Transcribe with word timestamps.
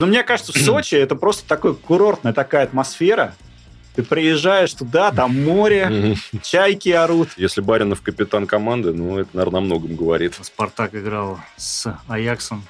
Но 0.00 0.06
мне 0.06 0.22
кажется, 0.24 0.52
в 0.52 0.56
Сочи 0.56 0.94
это 0.94 1.14
просто 1.14 1.46
такой 1.46 1.76
курортная 1.76 2.32
такая 2.32 2.64
атмосфера. 2.64 3.34
Ты 3.94 4.02
приезжаешь 4.02 4.72
туда, 4.72 5.10
там 5.12 5.44
море, 5.44 6.16
чайки 6.42 6.88
орут. 6.88 7.28
Если 7.36 7.60
Баринов 7.60 8.00
капитан 8.00 8.46
команды, 8.46 8.94
ну, 8.94 9.18
это, 9.18 9.28
наверное, 9.34 9.58
о 9.58 9.64
многом 9.64 9.96
говорит. 9.96 10.34
Спартак 10.40 10.94
играл 10.94 11.38
с 11.56 11.94
Аяксом 12.08 12.64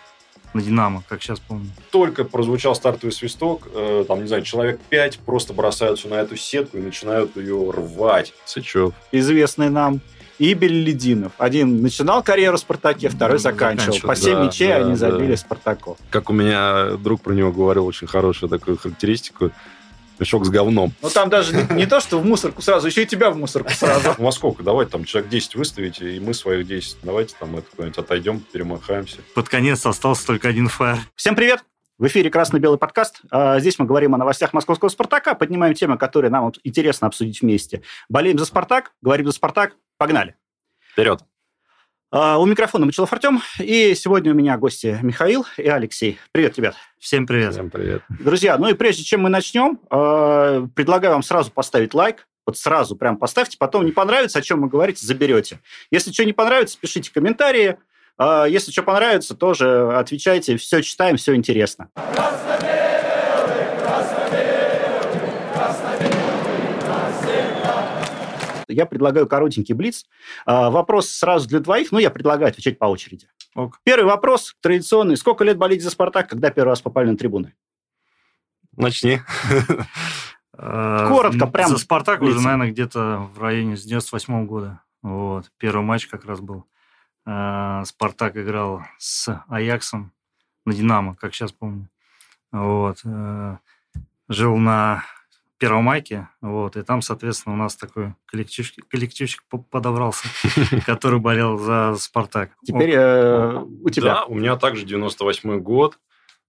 на 0.55 0.63
Динамо, 0.63 1.05
как 1.09 1.23
сейчас 1.23 1.39
помню. 1.39 1.71
Только 1.93 2.25
прозвучал 2.25 2.75
стартовый 2.75 3.13
свисток, 3.13 3.69
э, 3.73 4.05
там, 4.09 4.23
не 4.23 4.27
знаю, 4.27 4.43
человек 4.43 4.81
пять 4.89 5.21
просто 5.21 5.53
бросаются 5.53 6.09
на 6.09 6.15
эту 6.15 6.37
сетку 6.37 6.79
и 6.79 6.81
начинают 6.81 7.37
ее 7.37 7.71
рвать. 7.71 8.33
Сычев. 8.45 8.93
Известный 9.13 9.71
нам. 9.71 10.01
И 10.41 10.55
Беллидинов. 10.55 11.33
Один 11.37 11.83
начинал 11.83 12.23
карьеру 12.23 12.57
в 12.57 12.61
«Спартаке», 12.61 13.11
второй 13.11 13.39
заканчивал. 13.39 13.93
заканчивал. 13.93 14.09
По 14.09 14.17
7 14.17 14.33
да, 14.33 14.45
мячей 14.45 14.69
да, 14.69 14.77
они 14.77 14.95
забили 14.95 15.33
да. 15.33 15.37
«Спартаку». 15.37 15.99
Как 16.09 16.31
у 16.31 16.33
меня 16.33 16.97
друг 16.97 17.21
про 17.21 17.35
него 17.35 17.53
говорил 17.53 17.85
очень 17.85 18.07
хорошую 18.07 18.49
такую 18.49 18.79
характеристику 18.79 19.51
мешок 20.19 20.47
с 20.47 20.49
говном. 20.49 20.95
Ну, 21.03 21.11
там 21.11 21.29
даже 21.29 21.55
не, 21.55 21.75
не 21.75 21.87
то, 21.87 22.01
что 22.01 22.19
в 22.19 22.25
мусорку 22.25 22.63
сразу, 22.63 22.87
еще 22.87 23.03
и 23.03 23.07
тебя 23.07 23.31
в 23.31 23.37
мусорку 23.37 23.71
сразу. 23.71 24.15
А 24.19 24.33
сколько? 24.33 24.63
Давайте 24.63 24.93
там 24.93 25.05
человек 25.05 25.31
10 25.31 25.57
выставите, 25.57 26.17
и 26.17 26.21
мы 26.21 26.33
своих 26.33 26.67
10. 26.67 26.97
Давайте 27.03 27.35
там 27.39 27.59
это 27.59 27.67
куда-нибудь 27.71 27.99
отойдем, 27.99 28.41
перемахаемся. 28.41 29.19
Под 29.35 29.47
конец 29.51 29.85
остался 29.85 30.27
только 30.27 30.49
один 30.49 30.69
фаер. 30.69 31.01
Всем 31.17 31.37
привет! 31.37 31.63
В 31.99 32.07
эфире 32.07 32.31
«Красно-белый 32.31 32.79
подкаст». 32.79 33.21
А, 33.31 33.61
здесь 33.61 33.79
мы 33.79 33.85
говорим 33.85 34.15
о 34.15 34.17
новостях 34.17 34.55
московского 34.55 34.89
«Спартака», 34.89 35.35
поднимаем 35.35 35.75
темы, 35.75 35.99
которые 35.99 36.31
нам 36.31 36.51
интересно 36.65 37.09
обсудить 37.09 37.43
вместе. 37.43 37.83
Болеем 38.09 38.39
за 38.39 38.47
«Спартак», 38.47 38.93
говорим 39.03 39.27
за 39.27 39.33
«Спартак». 39.33 39.77
Погнали! 40.01 40.35
Вперед! 40.93 41.21
А, 42.11 42.39
у 42.39 42.47
микрофона 42.47 42.87
Мочелов 42.87 43.13
Артем, 43.13 43.43
и 43.59 43.95
сегодня 43.95 44.33
у 44.33 44.35
меня 44.35 44.57
гости 44.57 44.99
Михаил 45.03 45.45
и 45.59 45.69
Алексей. 45.69 46.19
Привет, 46.33 46.57
ребят. 46.57 46.75
Всем 46.99 47.27
привет. 47.27 47.53
Всем 47.53 47.69
привет. 47.69 48.01
Друзья, 48.09 48.57
ну 48.57 48.71
и 48.71 48.73
прежде 48.73 49.05
чем 49.05 49.21
мы 49.21 49.29
начнем, 49.29 49.79
а, 49.91 50.67
предлагаю 50.75 51.13
вам 51.13 51.23
сразу 51.23 51.51
поставить 51.51 51.93
лайк, 51.93 52.27
вот 52.47 52.57
сразу 52.57 52.97
прям 52.97 53.19
поставьте, 53.19 53.59
потом 53.59 53.85
не 53.85 53.93
понравится, 53.93 54.39
о 54.39 54.43
чем 54.43 54.63
вы 54.63 54.69
говорите, 54.71 55.05
заберете. 55.05 55.61
Если 55.91 56.13
что 56.13 56.25
не 56.25 56.33
понравится, 56.33 56.79
пишите 56.81 57.13
комментарии. 57.13 57.77
А, 58.17 58.47
если 58.47 58.73
что 58.73 58.83
понравится, 58.83 59.35
тоже 59.35 59.93
отвечайте. 59.93 60.57
Все 60.57 60.81
читаем, 60.81 61.19
все 61.19 61.35
интересно. 61.35 61.91
Красный 62.15 62.80
Я 68.73 68.87
предлагаю 68.87 69.27
коротенький 69.27 69.75
блиц. 69.75 70.07
А, 70.47 70.71
вопрос 70.71 71.09
сразу 71.09 71.49
для 71.49 71.61
двоих, 71.61 71.93
но 71.93 71.99
я 71.99 72.11
предлагаю 72.11 72.49
отвечать 72.49 72.79
по 72.79 72.87
очереди. 72.87 73.29
Ок. 73.55 73.81
Первый 73.85 74.07
вопрос 74.07 74.55
традиционный. 74.61 75.17
Сколько 75.17 75.45
лет 75.45 75.59
болеть 75.59 75.83
за 75.83 75.91
«Спартак», 75.91 76.29
когда 76.29 76.51
первый 76.51 76.71
раз 76.71 76.81
попали 76.81 77.11
на 77.11 77.17
трибуны? 77.17 77.55
Начни. 78.77 79.21
А, 80.63 81.09
Коротко, 81.09 81.47
прям. 81.47 81.71
За 81.71 81.79
«Спартак» 81.79 82.21
уже, 82.21 82.39
наверное, 82.39 82.71
где-то 82.71 83.31
в 83.35 83.41
районе 83.41 83.79
с 83.79 83.83
98 83.83 84.45
года. 84.45 84.83
Вот. 85.01 85.51
Первый 85.57 85.83
матч 85.83 86.07
как 86.07 86.27
раз 86.27 86.41
был. 86.41 86.67
А, 87.25 87.83
«Спартак» 87.87 88.37
играл 88.37 88.83
с 88.99 89.43
«Аяксом» 89.49 90.13
на 90.67 90.75
«Динамо», 90.75 91.17
как 91.17 91.35
сейчас 91.35 91.53
помню. 91.53 91.89
Вот. 92.53 92.99
Э, 93.05 93.57
жил 94.29 94.57
на 94.57 95.05
Первомайке, 95.61 96.29
вот, 96.41 96.77
и 96.77 96.83
там, 96.83 97.03
соответственно, 97.03 97.55
у 97.55 97.59
нас 97.59 97.77
такой 97.77 98.15
коллективчик, 98.25 98.89
коллективчик 98.89 99.45
подобрался, 99.71 100.27
который 100.87 101.21
болел 101.21 101.59
за 101.59 101.97
«Спартак». 101.99 102.53
Теперь 102.65 102.93
э, 102.95 103.59
у 103.59 103.91
тебя. 103.91 104.15
Да, 104.15 104.25
у 104.25 104.35
меня 104.35 104.57
также 104.57 104.87
98-й 104.87 105.61
год. 105.61 105.99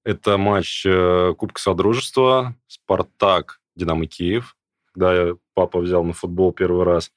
Это 0.05 0.37
матч 0.37 0.85
э, 0.85 1.33
Кубка 1.37 1.59
Содружества, 1.59 2.55
«Спартак», 2.67 3.59
«Динамо 3.75 4.07
Киев», 4.07 4.55
когда 4.93 5.33
папа 5.55 5.79
взял 5.79 6.05
на 6.05 6.13
футбол 6.13 6.53
первый 6.53 6.85
раз. 6.85 7.11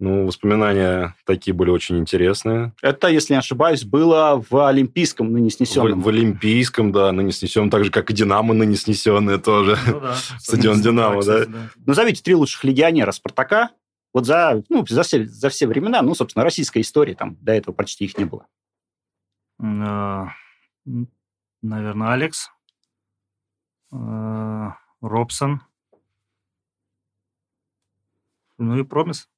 Ну, 0.00 0.26
воспоминания 0.26 1.14
такие 1.24 1.54
были 1.54 1.70
очень 1.70 1.98
интересные. 1.98 2.72
Это, 2.82 3.08
если 3.08 3.34
не 3.34 3.38
ошибаюсь, 3.38 3.84
было 3.84 4.44
в 4.50 4.66
Олимпийском 4.66 5.32
ныне 5.32 5.50
снесенном. 5.50 6.00
В, 6.00 6.04
в 6.04 6.08
Олимпийском, 6.08 6.90
да, 6.90 7.12
ныне 7.12 7.32
снесенном, 7.32 7.70
так 7.70 7.84
же, 7.84 7.90
как 7.90 8.10
и 8.10 8.14
Динамо 8.14 8.54
ныне 8.54 8.76
снесенное 8.76 9.38
тоже. 9.38 9.78
Ну, 9.86 10.00
да. 10.00 10.16
Стадион 10.38 10.80
Динамо, 10.80 11.22
да. 11.22 11.46
да. 11.46 11.70
Назовите 11.86 12.22
три 12.22 12.34
лучших 12.34 12.64
легионера 12.64 13.12
Спартака 13.12 13.70
вот 14.14 14.26
за, 14.26 14.62
ну, 14.68 14.86
за, 14.86 15.02
все, 15.02 15.26
за 15.26 15.48
все 15.48 15.66
времена, 15.66 16.00
ну, 16.00 16.14
собственно, 16.14 16.44
российской 16.44 16.82
истории, 16.82 17.14
там 17.14 17.36
до 17.40 17.52
этого 17.52 17.74
почти 17.74 18.04
их 18.04 18.16
не 18.16 18.24
было. 18.24 18.46
А, 19.60 20.28
наверное, 21.62 22.12
Алекс, 22.12 22.48
а, 23.92 24.76
Робсон, 25.00 25.62
ну 28.56 28.78
и 28.78 28.84
Промис. 28.84 29.28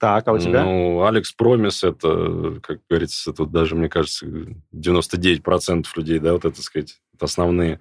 Так, 0.00 0.26
а 0.28 0.32
у 0.32 0.38
тебя? 0.38 0.64
Ну, 0.64 1.04
Алекс 1.04 1.30
Промис, 1.30 1.84
это, 1.84 2.58
как 2.62 2.80
говорится, 2.88 3.34
тут 3.34 3.52
даже, 3.52 3.76
мне 3.76 3.90
кажется, 3.90 4.26
99% 4.74 5.84
людей, 5.94 6.18
да, 6.18 6.32
вот 6.32 6.46
это, 6.46 6.62
сказать, 6.62 7.02
это 7.12 7.26
основные. 7.26 7.80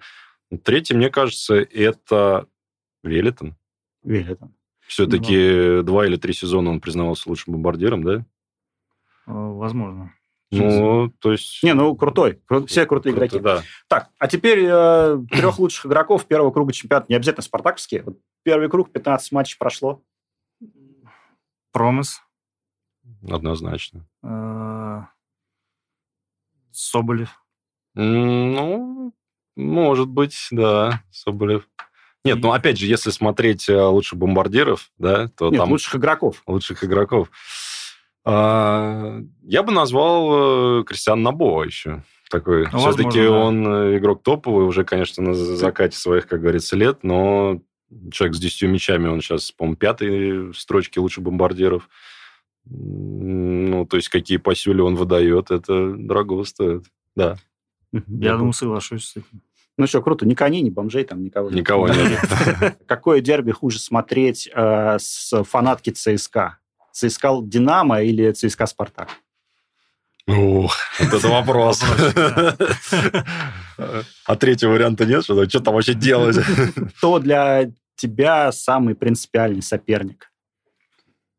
Третий, 0.63 0.95
мне 0.95 1.09
кажется, 1.09 1.55
это 1.55 2.45
Велитон. 3.03 3.55
Велитон. 4.03 4.53
Все-таки 4.85 5.77
ну, 5.77 5.83
два 5.83 6.05
или 6.07 6.17
три 6.17 6.33
сезона 6.33 6.71
он 6.71 6.81
признавался 6.81 7.29
лучшим 7.29 7.53
бомбардиром, 7.53 8.03
да? 8.03 8.25
Возможно. 9.25 10.11
Ну, 10.51 11.13
то 11.19 11.31
есть... 11.31 11.63
Не, 11.63 11.73
ну, 11.73 11.95
крутой. 11.95 12.41
Все 12.67 12.85
крутые 12.85 13.13
Круто, 13.13 13.37
игроки. 13.37 13.39
Да. 13.39 13.63
Так, 13.87 14.09
а 14.17 14.27
теперь 14.27 14.65
э, 14.67 15.19
трех 15.31 15.57
лучших 15.59 15.85
игроков 15.85 16.25
первого 16.25 16.51
круга 16.51 16.73
чемпионата, 16.73 17.05
не 17.07 17.15
обязательно 17.15 17.43
спартаковские. 17.43 18.03
Вот 18.03 18.17
первый 18.43 18.67
круг, 18.67 18.91
15 18.91 19.31
матчей 19.31 19.57
прошло. 19.57 20.03
Промыс. 21.71 22.21
Однозначно. 23.29 24.07
А, 24.23 25.07
Соболев. 26.71 27.43
Ну, 27.95 29.13
может 29.55 30.07
быть, 30.07 30.47
да, 30.51 31.03
Соболев. 31.11 31.67
Нет, 32.25 32.39
ну 32.41 32.51
опять 32.51 32.77
же, 32.77 32.85
если 32.85 33.11
смотреть 33.11 33.69
э, 33.69 33.81
лучше 33.81 34.15
бомбардиров, 34.15 34.91
да, 34.97 35.29
то 35.29 35.49
Нет, 35.49 35.59
там... 35.59 35.71
лучших 35.71 35.95
игроков. 35.95 36.43
Лучших 36.47 36.83
игроков. 36.83 37.29
А, 38.25 39.19
я 39.43 39.63
бы 39.63 39.71
назвал 39.71 40.81
э, 40.81 40.83
Кристиан 40.83 41.23
Набо 41.23 41.63
еще. 41.63 42.03
Такой. 42.29 42.67
Ну, 42.71 42.79
Все-таки 42.79 43.23
да. 43.23 43.31
он 43.31 43.65
э, 43.65 43.97
игрок 43.97 44.21
топовый, 44.21 44.65
уже, 44.65 44.83
конечно, 44.83 45.23
на 45.23 45.33
закате 45.33 45.97
своих, 45.97 46.27
как 46.27 46.41
говорится, 46.41 46.75
лет, 46.75 46.99
но 47.03 47.61
человек 48.11 48.35
с 48.35 48.39
10 48.39 48.63
мячами, 48.63 49.07
он 49.07 49.21
сейчас, 49.21 49.51
по-моему, 49.51 49.77
пятый 49.77 50.53
строчки 50.53 50.99
лучших 50.99 51.23
бомбардиров. 51.23 51.89
Ну, 52.65 53.85
то 53.85 53.97
есть, 53.97 54.09
какие 54.09 54.37
пасюли 54.37 54.81
он 54.81 54.95
выдает, 54.95 55.51
это 55.51 55.93
дорого 55.93 56.43
стоит. 56.43 56.85
Да. 57.15 57.37
Я 57.91 58.37
думаю, 58.37 58.53
соглашусь 58.53 59.05
с 59.05 59.17
этим. 59.17 59.41
Ну 59.77 59.87
что, 59.87 60.01
круто. 60.01 60.27
Ни 60.27 60.33
коней, 60.33 60.61
ни 60.61 60.69
бомжей 60.69 61.05
там 61.05 61.23
никого 61.23 61.49
нет. 61.49 61.59
Никого 61.59 61.87
нет. 61.87 62.19
Какое 62.85 63.21
дерби 63.21 63.51
хуже 63.51 63.79
смотреть 63.79 64.49
э, 64.53 64.97
с 64.99 65.43
фанатки 65.43 65.89
ЦСКА? 65.89 66.57
ЦСКА 66.91 67.39
Динамо 67.41 68.01
или 68.01 68.31
ЦСКА 68.33 68.65
Спартак? 68.65 69.07
Ух, 70.29 70.77
вот 70.99 71.13
это 71.13 71.27
вопрос. 71.27 71.83
А 74.25 74.35
третьего 74.35 74.71
варианта 74.71 75.05
нет? 75.05 75.23
Что, 75.23 75.45
там 75.45 75.73
вообще 75.73 75.93
делать? 75.95 76.37
Кто 76.97 77.19
для 77.19 77.71
тебя 77.95 78.51
самый 78.51 78.93
принципиальный 78.95 79.61
соперник 79.61 80.31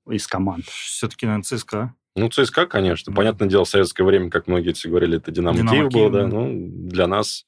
из 0.09 0.27
команд? 0.27 0.65
Все-таки, 0.67 1.27
наверное, 1.27 1.45
ЦСКА. 1.45 1.95
Ну, 2.17 2.29
ЦСКА, 2.29 2.67
конечно. 2.67 3.13
Понятное 3.13 3.49
дело, 3.49 3.65
в 3.65 3.69
советское 3.69 4.03
время, 4.03 4.29
как 4.29 4.49
многие 4.49 4.73
все 4.73 4.89
говорили, 4.89 5.19
это 5.19 5.31
Динамо, 5.31 5.59
Динамо 5.59 5.79
Киев, 5.79 5.93
Киев 5.93 6.11
был, 6.11 6.19
да. 6.19 6.27
Ну, 6.27 6.69
для 6.89 7.07
нас, 7.07 7.47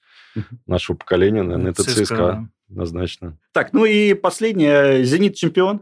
нашего 0.66 0.96
поколения, 0.96 1.42
наверное, 1.42 1.72
это 1.72 1.82
ЦСКА, 1.82 2.04
ЦСКА 2.04 2.48
однозначно. 2.70 3.36
Так, 3.52 3.72
ну 3.72 3.84
и 3.84 4.14
последнее. 4.14 5.04
«Зенит» 5.04 5.34
чемпион? 5.34 5.80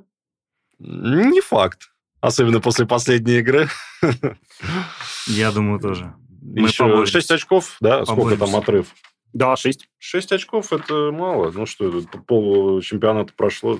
Не 0.78 1.42
факт. 1.42 1.89
Особенно 2.20 2.60
после 2.60 2.86
последней 2.86 3.38
игры. 3.38 3.68
Я 5.26 5.52
думаю, 5.52 5.80
тоже. 5.80 6.14
Мы 6.42 6.68
Еще 6.68 7.06
6 7.06 7.30
очков, 7.30 7.76
да? 7.80 8.04
Сколько 8.04 8.36
там 8.36 8.54
отрыв? 8.56 8.94
Да, 9.32 9.56
6. 9.56 9.88
6 9.98 10.32
очков– 10.32 10.72
это 10.72 11.10
мало. 11.12 11.50
Ну 11.52 11.66
что, 11.66 12.02
пол 12.26 12.80
чемпионата 12.80 13.32
прошло. 13.34 13.78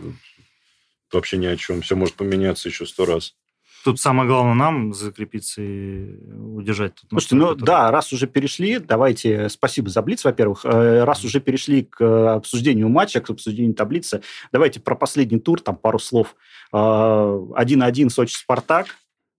Вообще 1.12 1.38
ни 1.38 1.46
о 1.46 1.56
чем. 1.56 1.82
Все 1.82 1.96
может 1.96 2.14
поменяться 2.14 2.68
еще 2.68 2.86
сто 2.86 3.04
раз. 3.04 3.34
Тут 3.82 3.98
самое 3.98 4.28
главное 4.28 4.54
нам 4.54 4.92
закрепиться 4.92 5.62
и 5.62 6.14
удержать. 6.34 6.94
Тут 6.96 7.10
Слушайте, 7.10 7.36
ну 7.36 7.48
который... 7.48 7.64
да, 7.64 7.90
раз 7.90 8.12
уже 8.12 8.26
перешли, 8.26 8.78
давайте, 8.78 9.48
спасибо 9.48 9.88
за 9.88 10.02
Блиц, 10.02 10.22
во-первых, 10.24 10.64
э, 10.64 11.04
раз 11.04 11.24
уже 11.24 11.40
перешли 11.40 11.84
к 11.84 12.34
обсуждению 12.34 12.90
матча, 12.90 13.20
к 13.20 13.30
обсуждению 13.30 13.74
таблицы, 13.74 14.22
давайте 14.52 14.80
про 14.80 14.94
последний 14.94 15.40
тур, 15.40 15.60
там 15.62 15.76
пару 15.76 15.98
слов. 15.98 16.36
1-1 16.72 18.06
э, 18.06 18.10
Сочи-Спартак, 18.10 18.88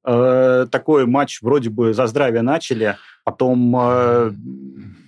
э, 0.06 0.66
такой 0.72 1.06
матч 1.06 1.42
вроде 1.44 1.70
бы 1.70 1.94
за 1.94 2.08
здравие 2.08 2.42
начали, 2.42 2.98
потом 3.24 4.36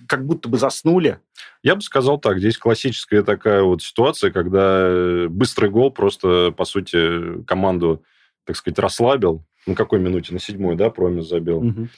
как 0.06 0.26
будто 0.26 0.48
бы 0.48 0.58
заснули. 0.58 1.18
Я 1.64 1.74
бы 1.74 1.80
сказал 1.80 2.18
так, 2.18 2.38
здесь 2.38 2.56
классическая 2.56 3.22
такая 3.22 3.62
вот 3.62 3.82
ситуация, 3.82 4.30
когда 4.30 5.26
быстрый 5.28 5.70
гол 5.70 5.90
просто, 5.90 6.52
по 6.56 6.64
сути, 6.64 7.42
команду, 7.44 8.04
так 8.44 8.56
сказать, 8.56 8.78
расслабил. 8.78 9.44
На 9.66 9.74
какой 9.74 10.00
минуте? 10.00 10.32
На 10.32 10.40
седьмой, 10.40 10.76
да, 10.76 10.90
Промис 10.90 11.28
забил. 11.28 11.58
Угу. 11.58 11.88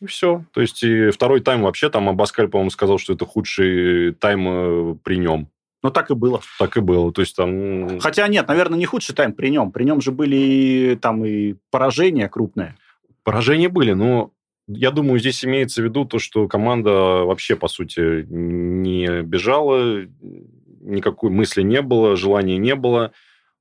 И 0.00 0.06
все. 0.06 0.44
То 0.52 0.60
есть 0.60 0.82
и 0.82 1.10
второй 1.10 1.40
тайм 1.40 1.62
вообще, 1.62 1.90
там 1.90 2.08
Абаскаль, 2.08 2.48
по-моему, 2.48 2.70
сказал, 2.70 2.98
что 2.98 3.12
это 3.12 3.26
худший 3.26 4.14
тайм 4.14 4.48
э, 4.48 4.96
при 5.02 5.16
нем. 5.16 5.48
Ну, 5.82 5.90
так 5.90 6.10
и 6.10 6.14
было. 6.14 6.40
Так 6.58 6.76
и 6.78 6.80
было. 6.80 7.12
То 7.12 7.20
есть 7.20 7.36
там... 7.36 8.00
Хотя 8.00 8.26
нет, 8.28 8.48
наверное, 8.48 8.78
не 8.78 8.86
худший 8.86 9.14
тайм 9.14 9.34
при 9.34 9.50
нем. 9.50 9.70
При 9.70 9.84
нем 9.84 10.00
же 10.00 10.12
были 10.12 10.98
там 11.00 11.24
и 11.24 11.56
поражения 11.70 12.28
крупные. 12.28 12.76
Поражения 13.22 13.68
были, 13.68 13.92
но 13.92 14.32
я 14.66 14.90
думаю, 14.90 15.18
здесь 15.18 15.44
имеется 15.44 15.82
в 15.82 15.84
виду 15.84 16.06
то, 16.06 16.18
что 16.18 16.48
команда 16.48 16.90
вообще, 17.24 17.54
по 17.54 17.68
сути, 17.68 18.24
не 18.28 19.22
бежала, 19.22 20.06
никакой 20.80 21.30
мысли 21.30 21.62
не 21.62 21.82
было, 21.82 22.16
желания 22.16 22.56
не 22.56 22.74
было. 22.74 23.12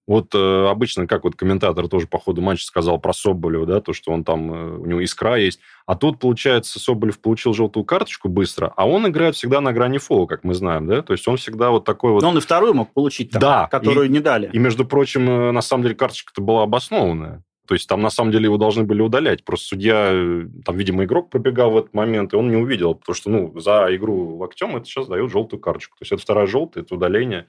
Вот 0.06 0.36
э, 0.36 0.68
обычно, 0.68 1.08
как 1.08 1.24
вот 1.24 1.36
комментатор 1.36 1.88
тоже 1.88 2.08
по 2.08 2.20
ходу 2.20 2.42
матча 2.42 2.66
сказал 2.66 3.00
про 3.00 3.14
Соболева, 3.14 3.66
да, 3.66 3.80
то, 3.80 3.94
что 3.94 4.12
он 4.12 4.26
там, 4.26 4.54
э, 4.54 4.78
у 4.78 4.86
него 4.86 5.04
искра 5.04 5.38
есть. 5.38 5.60
А 5.86 5.96
тут, 5.96 6.20
получается, 6.20 6.80
Соболев 6.80 7.20
получил 7.20 7.54
желтую 7.54 7.86
карточку 7.86 8.28
быстро, 8.28 8.74
а 8.76 8.86
он 8.86 9.08
играет 9.08 9.36
всегда 9.36 9.62
на 9.62 9.72
грани 9.72 10.00
фола, 10.00 10.26
как 10.26 10.44
мы 10.44 10.56
знаем, 10.56 10.88
да? 10.88 11.02
То 11.02 11.14
есть 11.14 11.26
он 11.28 11.38
всегда 11.38 11.70
вот 11.72 11.86
такой 11.86 12.12
вот... 12.12 12.22
Но 12.22 12.30
он 12.30 12.38
и 12.38 12.42
вторую 12.42 12.74
мог 12.74 12.92
получить 12.94 13.32
там, 13.32 13.42
да, 13.42 13.68
которую 13.68 14.08
и, 14.08 14.10
не 14.10 14.20
дали. 14.20 14.50
И, 14.52 14.60
между 14.60 14.86
прочим, 14.86 15.30
э, 15.30 15.52
на 15.52 15.62
самом 15.62 15.84
деле 15.84 15.96
карточка-то 15.96 16.42
была 16.42 16.64
обоснованная. 16.64 17.42
То 17.66 17.76
есть 17.76 17.88
там, 17.88 18.02
на 18.02 18.10
самом 18.10 18.32
деле, 18.32 18.46
его 18.46 18.58
должны 18.58 18.84
были 18.84 19.02
удалять. 19.02 19.46
Просто 19.46 19.68
судья, 19.68 20.10
э, 20.12 20.48
там, 20.66 20.76
видимо, 20.76 21.06
игрок 21.06 21.30
пробегал 21.30 21.72
в 21.72 21.78
этот 21.78 21.94
момент, 21.94 22.34
и 22.34 22.36
он 22.36 22.50
не 22.50 22.58
увидел, 22.58 22.96
потому 22.96 23.16
что, 23.16 23.30
ну, 23.30 23.58
за 23.58 23.88
игру 23.96 24.36
локтем 24.36 24.76
это 24.76 24.86
сейчас 24.86 25.08
дают 25.08 25.32
желтую 25.32 25.62
карточку. 25.62 25.98
То 25.98 26.04
есть 26.04 26.12
это 26.12 26.22
вторая 26.22 26.46
желтая, 26.46 26.84
это 26.84 26.94
удаление. 26.94 27.48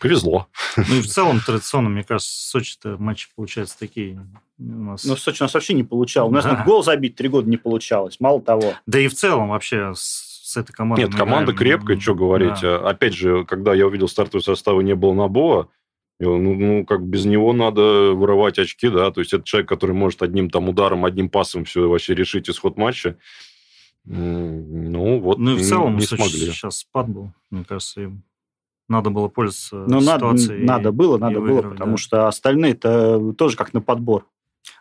Повезло. 0.00 0.48
Ну 0.76 0.96
и 0.96 1.00
в 1.00 1.06
целом 1.06 1.40
традиционно, 1.40 1.88
мне 1.88 2.04
кажется, 2.04 2.30
Сочи-то 2.50 2.96
матчи 2.98 3.28
получаются 3.34 3.78
такие 3.78 4.20
у 4.58 4.62
нас. 4.62 5.04
Ну, 5.04 5.14
в 5.14 5.20
Сочи 5.20 5.42
у 5.42 5.44
нас 5.44 5.54
вообще 5.54 5.72
не 5.72 5.84
получалось. 5.84 6.30
У 6.30 6.34
нас 6.34 6.44
да. 6.44 6.62
гол 6.64 6.82
забить 6.82 7.16
три 7.16 7.28
года 7.28 7.48
не 7.48 7.56
получалось. 7.56 8.20
Мало 8.20 8.42
того. 8.42 8.74
Да 8.86 9.00
и 9.00 9.08
в 9.08 9.14
целом 9.14 9.48
вообще 9.48 9.94
с, 9.94 10.42
с 10.44 10.56
этой 10.56 10.72
командой. 10.72 11.04
Нет, 11.04 11.14
команда 11.14 11.52
играем. 11.52 11.78
крепкая, 11.78 11.98
что 11.98 12.14
говорить. 12.14 12.60
Да. 12.60 12.88
Опять 12.88 13.14
же, 13.14 13.44
когда 13.44 13.72
я 13.72 13.86
увидел 13.86 14.06
стартовый 14.06 14.42
состав 14.42 14.78
и 14.80 14.84
не 14.84 14.94
было 14.94 15.14
Набоа, 15.14 15.68
ну, 16.20 16.54
ну, 16.54 16.84
как 16.84 17.02
без 17.02 17.24
него 17.24 17.52
надо 17.52 18.12
вырывать 18.12 18.58
очки, 18.58 18.88
да, 18.88 19.10
то 19.10 19.20
есть 19.20 19.32
это 19.32 19.44
человек, 19.44 19.68
который 19.68 19.96
может 19.96 20.22
одним 20.22 20.48
там 20.48 20.68
ударом, 20.68 21.04
одним 21.04 21.28
пасом 21.28 21.64
все 21.64 21.88
вообще 21.88 22.14
решить 22.14 22.48
исход 22.48 22.76
матча. 22.76 23.18
Ну, 24.04 25.18
вот 25.18 25.38
Ну, 25.38 25.56
и 25.56 25.58
в 25.58 25.66
целом 25.66 25.96
не 25.96 26.04
смогли. 26.04 26.46
сейчас 26.50 26.78
спад 26.78 27.08
был, 27.08 27.32
мне 27.50 27.64
кажется, 27.64 28.02
им 28.02 28.22
надо 28.88 29.10
было 29.10 29.28
пользоваться 29.28 29.84
ну, 29.88 30.00
ситуацией. 30.00 30.64
Надо, 30.64 30.84
надо 30.84 30.92
было, 30.92 31.18
надо 31.18 31.40
было, 31.40 31.62
потому 31.62 31.92
да. 31.92 31.96
что 31.96 32.28
остальные-то 32.28 33.32
тоже 33.32 33.56
как 33.56 33.72
на 33.72 33.80
подбор. 33.80 34.26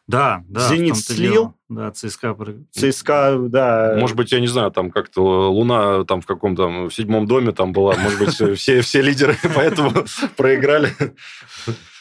Да, 0.08 0.44
да. 0.50 0.68
Зенит 0.68 0.98
слил. 0.98 1.54
Да, 1.70 1.92
ЦСКА. 1.92 2.36
ЦСКА, 2.72 3.38
да. 3.48 3.96
Может 3.98 4.18
быть, 4.18 4.32
я 4.32 4.42
не 4.42 4.48
знаю, 4.48 4.72
там 4.72 4.92
как-то 4.92 5.50
Луна 5.50 6.04
там 6.04 6.22
в 6.22 6.26
каком-то 6.26 6.88
в 6.88 6.92
седьмом 6.92 7.26
доме 7.26 7.54
там 7.54 7.72
была, 7.72 7.96
может 7.96 8.20
быть, 8.20 8.34
все, 8.60 8.82
все 8.82 9.02
лидеры 9.02 9.38
поэтому 9.56 9.92
проиграли. 10.36 10.90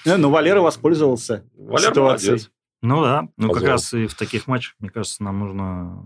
Ну, 0.05 0.31
Валера 0.31 0.61
воспользовался 0.61 1.45
ситуацией. 1.79 2.49
Ну 2.83 3.01
да, 3.03 3.29
ну 3.37 3.53
как 3.53 3.63
раз 3.63 3.95
и 3.95 4.09
в 4.09 4.15
таких 4.15 4.49
матчах, 4.49 4.75
мне 4.81 4.91
кажется, 4.91 5.23
нам 5.23 5.39
нужно 5.39 6.05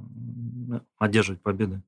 одерживать 0.98 1.40
победы. 1.40 1.80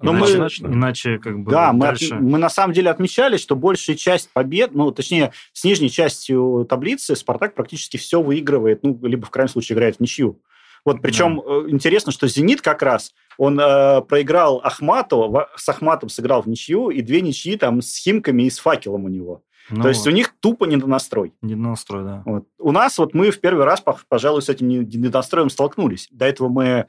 Но 0.00 0.16
иначе, 0.16 0.64
мы, 0.64 0.74
иначе 0.74 1.18
как 1.18 1.40
бы 1.40 1.50
да, 1.50 1.72
дальше... 1.72 2.14
мы, 2.14 2.32
мы 2.32 2.38
на 2.38 2.50
самом 2.50 2.72
деле 2.72 2.90
отмечали, 2.90 3.36
что 3.36 3.56
большая 3.56 3.96
часть 3.96 4.30
побед, 4.32 4.72
ну, 4.74 4.90
точнее, 4.92 5.32
с 5.52 5.64
нижней 5.64 5.90
частью 5.90 6.66
таблицы 6.68 7.16
Спартак 7.16 7.54
практически 7.54 7.96
все 7.96 8.22
выигрывает, 8.22 8.82
ну, 8.82 8.98
либо 9.02 9.26
в 9.26 9.30
крайнем 9.30 9.50
случае 9.50 9.74
играет 9.74 9.96
в 9.96 10.00
ничью. 10.00 10.40
Вот 10.84 11.00
причем 11.00 11.36
да. 11.36 11.42
Э, 11.46 11.70
интересно, 11.70 12.12
что 12.12 12.26
Зенит 12.26 12.60
как 12.60 12.82
раз 12.82 13.14
он 13.38 13.58
э, 13.58 14.02
проиграл 14.02 14.60
Ахматова, 14.62 15.50
с 15.56 15.68
Ахматом 15.68 16.08
сыграл 16.08 16.42
в 16.42 16.48
ничью, 16.48 16.90
и 16.90 17.02
две 17.02 17.20
ничьи 17.20 17.56
там 17.56 17.80
с 17.80 17.96
Химками 17.96 18.44
и 18.44 18.50
с 18.50 18.58
Факелом 18.58 19.04
у 19.04 19.08
него. 19.08 19.42
Ну, 19.70 19.82
То 19.82 19.88
есть 19.88 20.06
у 20.06 20.10
них 20.10 20.34
тупо 20.40 20.64
недонастрой. 20.64 21.34
Недонастрой, 21.40 22.04
да. 22.04 22.22
Вот. 22.26 22.46
У 22.58 22.72
нас 22.72 22.98
вот 22.98 23.14
мы 23.14 23.30
в 23.30 23.40
первый 23.40 23.64
раз, 23.64 23.82
пожалуй, 24.08 24.42
с 24.42 24.48
этим 24.48 24.68
недонастроем 24.68 25.50
столкнулись. 25.50 26.08
До 26.10 26.26
этого 26.26 26.48
мы 26.48 26.86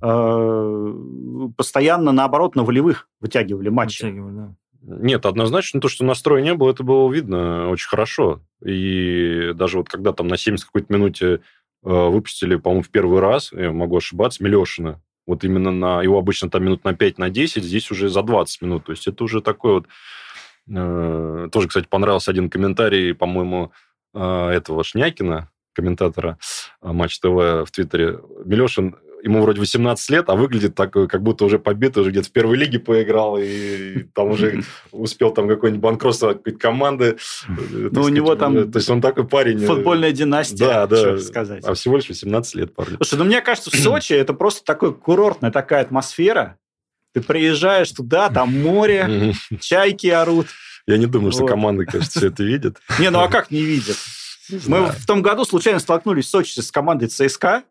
постоянно, 0.00 2.12
наоборот, 2.12 2.54
на 2.54 2.64
волевых 2.64 3.08
вытягивали 3.20 3.68
матчи. 3.68 4.04
Вытягивали, 4.04 4.34
да. 4.34 4.54
Нет, 4.88 5.26
однозначно 5.26 5.80
то, 5.80 5.88
что 5.88 6.04
настроя 6.04 6.42
не 6.42 6.54
было, 6.54 6.70
это 6.70 6.84
было 6.84 7.12
видно 7.12 7.70
очень 7.70 7.88
хорошо. 7.88 8.40
И 8.64 9.50
даже 9.54 9.78
вот 9.78 9.88
когда 9.88 10.12
там 10.12 10.28
на 10.28 10.36
70 10.36 10.64
какой-то 10.64 10.92
минуте 10.92 11.26
э, 11.26 11.38
выпустили, 11.82 12.54
по-моему, 12.54 12.84
в 12.84 12.90
первый 12.90 13.20
раз, 13.20 13.52
я 13.52 13.72
могу 13.72 13.96
ошибаться, 13.96 14.44
Милешина, 14.44 15.02
вот 15.26 15.42
именно 15.42 15.72
на 15.72 16.02
его 16.02 16.18
обычно 16.18 16.50
там 16.50 16.64
минут 16.64 16.84
на 16.84 16.94
5, 16.94 17.18
на 17.18 17.30
10, 17.30 17.64
здесь 17.64 17.90
уже 17.90 18.08
за 18.08 18.22
20 18.22 18.62
минут. 18.62 18.84
То 18.84 18.92
есть 18.92 19.08
это 19.08 19.24
уже 19.24 19.42
такой 19.42 19.72
вот... 19.72 19.86
Э, 20.68 21.48
тоже, 21.50 21.66
кстати, 21.66 21.86
понравился 21.88 22.30
один 22.30 22.48
комментарий, 22.48 23.12
по-моему, 23.12 23.72
э, 24.14 24.48
этого 24.50 24.84
Шнякина, 24.84 25.50
комментатора 25.72 26.38
э, 26.80 26.92
Матч 26.92 27.18
ТВ 27.18 27.26
в 27.26 27.66
Твиттере. 27.72 28.20
Милешин 28.44 28.94
ему 29.22 29.42
вроде 29.42 29.60
18 29.60 30.10
лет, 30.10 30.28
а 30.28 30.34
выглядит 30.34 30.74
так, 30.74 30.92
как 30.92 31.22
будто 31.22 31.44
уже 31.44 31.58
побитый, 31.58 32.02
уже 32.02 32.10
где-то 32.10 32.28
в 32.28 32.32
первой 32.32 32.56
лиге 32.56 32.78
поиграл, 32.78 33.38
и 33.38 34.04
там 34.14 34.30
уже 34.30 34.62
успел 34.92 35.32
там 35.32 35.48
какой-нибудь 35.48 35.82
банкротство 35.82 36.32
какой-то 36.32 36.58
команды. 36.58 37.16
Э, 37.48 37.88
ну, 37.90 38.02
у 38.02 38.08
него 38.08 38.34
там... 38.36 38.70
То 38.70 38.78
есть 38.78 38.90
он 38.90 39.00
такой 39.00 39.26
парень... 39.26 39.62
Э, 39.62 39.66
футбольная 39.66 40.12
династия, 40.12 40.66
да, 40.66 40.86
да. 40.86 41.18
сказать. 41.18 41.64
А 41.64 41.74
всего 41.74 41.96
лишь 41.96 42.08
18 42.08 42.54
лет 42.54 42.74
парень. 42.74 42.96
Слушай, 42.96 43.18
ну, 43.18 43.24
мне 43.24 43.40
кажется, 43.40 43.70
в 43.70 43.74
Сочи 43.74 44.12
это 44.12 44.32
просто 44.34 44.64
такой 44.64 44.94
курортная 44.94 45.50
такая 45.50 45.82
атмосфера. 45.82 46.58
Ты 47.14 47.22
приезжаешь 47.22 47.90
туда, 47.92 48.28
там 48.28 48.52
море, 48.62 49.34
чайки 49.60 50.08
орут. 50.08 50.48
Я 50.86 50.98
не 50.98 51.06
думаю, 51.06 51.32
что 51.32 51.46
команда, 51.46 51.84
кажется, 51.84 52.18
все 52.18 52.28
это 52.28 52.44
видит. 52.44 52.76
Не, 52.98 53.10
ну 53.10 53.20
а 53.20 53.28
как 53.28 53.50
не 53.50 53.62
видят? 53.62 53.96
Мы 54.66 54.86
в 54.86 55.06
том 55.06 55.22
году 55.22 55.44
случайно 55.44 55.80
столкнулись 55.80 56.26
в 56.26 56.28
Сочи 56.28 56.60
с 56.60 56.70
командой 56.70 57.08
ЦСКА, 57.08 57.64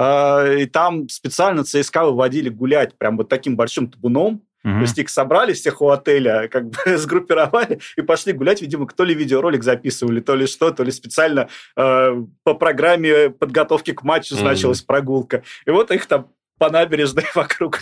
и 0.00 0.66
там 0.66 1.08
специально 1.08 1.64
ЦСКА 1.64 2.04
выводили 2.04 2.48
гулять 2.48 2.96
прям 2.96 3.16
вот 3.16 3.28
таким 3.28 3.56
большим 3.56 3.90
табуном, 3.90 4.42
Угу. 4.62 4.74
То 4.74 4.80
есть 4.80 4.98
их 4.98 5.08
собрали 5.08 5.52
всех 5.54 5.80
у 5.80 5.88
отеля, 5.88 6.48
как 6.48 6.68
бы 6.68 6.76
сгруппировали 6.98 7.80
и 7.96 8.02
пошли 8.02 8.32
гулять. 8.32 8.60
Видимо, 8.60 8.86
то 8.86 9.04
ли 9.04 9.14
видеоролик 9.14 9.62
записывали, 9.62 10.20
то 10.20 10.34
ли 10.34 10.46
что, 10.46 10.70
то 10.70 10.82
ли 10.82 10.92
специально 10.92 11.48
э, 11.76 12.24
по 12.44 12.54
программе 12.54 13.30
подготовки 13.30 13.92
к 13.92 14.02
матчу 14.02 14.34
значилась 14.34 14.80
угу. 14.80 14.86
прогулка. 14.86 15.42
И 15.64 15.70
вот 15.70 15.90
их 15.90 16.06
там 16.06 16.28
по 16.60 16.70
набережной 16.70 17.24
вокруг 17.34 17.80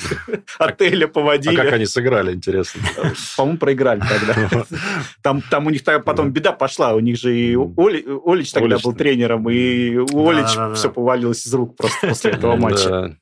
отеля 0.57 1.09
поводили. 1.09 1.59
А 1.59 1.65
как 1.65 1.73
они 1.73 1.85
сыграли, 1.85 2.33
интересно? 2.33 2.81
По-моему, 3.37 3.59
проиграли 3.59 4.01
тогда. 4.01 4.65
Там, 5.23 5.43
там 5.51 5.67
у 5.67 5.71
них 5.71 5.83
потом 5.83 6.31
беда 6.31 6.53
пошла. 6.53 6.95
У 6.95 7.01
них 7.01 7.19
же 7.19 7.37
и 7.37 7.57
Оли, 7.57 8.07
Олич 8.25 8.53
тогда 8.53 8.77
Олич, 8.77 8.85
был 8.85 8.93
тренером, 8.93 9.51
и 9.51 9.97
у 9.97 10.29
Олич 10.29 10.77
все 10.77 10.91
повалилось 10.91 11.45
из 11.45 11.53
рук 11.53 11.77
просто 11.77 12.07
после 12.07 12.31
этого 12.31 12.55
матча. 12.57 13.17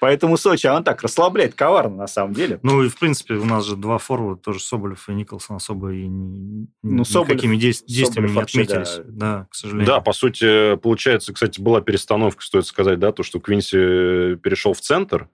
Поэтому 0.00 0.36
Сочи, 0.36 0.66
он 0.66 0.84
так 0.84 1.02
расслабляет 1.02 1.54
коварно, 1.54 1.96
на 1.96 2.06
самом 2.06 2.34
деле. 2.34 2.58
Ну, 2.62 2.82
и, 2.82 2.88
в 2.88 2.98
принципе, 2.98 3.34
у 3.34 3.44
нас 3.44 3.66
же 3.66 3.76
два 3.76 3.98
форварда, 3.98 4.40
тоже 4.40 4.60
Соболев 4.60 5.08
и 5.08 5.12
Николсон 5.12 5.56
особо 5.56 5.92
и 5.92 6.06
не, 6.06 6.68
ну, 6.82 7.04
Соболев, 7.04 7.30
никакими 7.30 7.56
действиями 7.56 8.28
Соболев 8.28 8.34
не 8.34 8.42
отметились. 8.42 8.96
Да. 9.06 9.38
да, 9.38 9.46
к 9.50 9.54
сожалению. 9.54 9.86
Да, 9.86 10.00
по 10.00 10.12
сути, 10.12 10.76
получается, 10.76 11.32
кстати, 11.32 11.60
была 11.60 11.80
перестановка, 11.80 12.42
стоит 12.42 12.66
сказать, 12.66 12.98
да, 12.98 13.12
то, 13.12 13.22
что 13.22 13.40
Квинси 13.40 14.36
перешел 14.36 14.72
в 14.72 14.80
центр, 14.80 15.28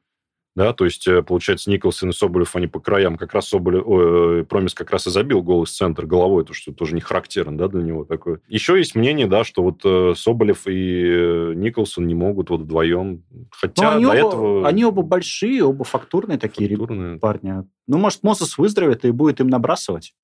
да, 0.56 0.72
то 0.72 0.86
есть, 0.86 1.06
э, 1.06 1.22
получается, 1.22 1.70
Николсон 1.70 2.10
и 2.10 2.12
Соболев, 2.12 2.56
они 2.56 2.66
по 2.66 2.80
краям, 2.80 3.16
как 3.18 3.34
раз 3.34 3.48
Соболев, 3.48 3.82
ой, 3.86 4.40
э, 4.40 4.44
Промис 4.44 4.72
как 4.72 4.90
раз 4.90 5.06
и 5.06 5.10
забил 5.10 5.42
гол 5.42 5.64
из 5.64 5.70
центра 5.70 6.06
головой, 6.06 6.44
то, 6.44 6.54
что 6.54 6.72
тоже 6.72 6.94
не 6.94 7.02
характерно, 7.02 7.58
да, 7.58 7.68
для 7.68 7.82
него 7.82 8.04
такое. 8.04 8.40
Еще 8.48 8.78
есть 8.78 8.94
мнение, 8.94 9.26
да, 9.26 9.44
что 9.44 9.62
вот 9.62 9.82
э, 9.84 10.14
Соболев 10.16 10.62
и 10.66 11.52
Николсон 11.54 12.06
не 12.06 12.14
могут 12.14 12.48
вот 12.48 12.62
вдвоем, 12.62 13.22
хотя 13.50 13.92
они 13.92 14.04
до 14.04 14.10
оба, 14.10 14.16
этого... 14.16 14.66
Они 14.66 14.84
оба 14.84 15.02
большие, 15.02 15.62
оба 15.62 15.84
фактурные 15.84 16.38
такие 16.38 16.70
фактурные. 16.70 17.18
парни. 17.18 17.64
Ну, 17.86 17.98
может, 17.98 18.22
Мозес 18.22 18.56
выздоровеет 18.56 19.04
и 19.04 19.10
будет 19.10 19.40
им 19.40 19.48
набрасывать. 19.48 20.14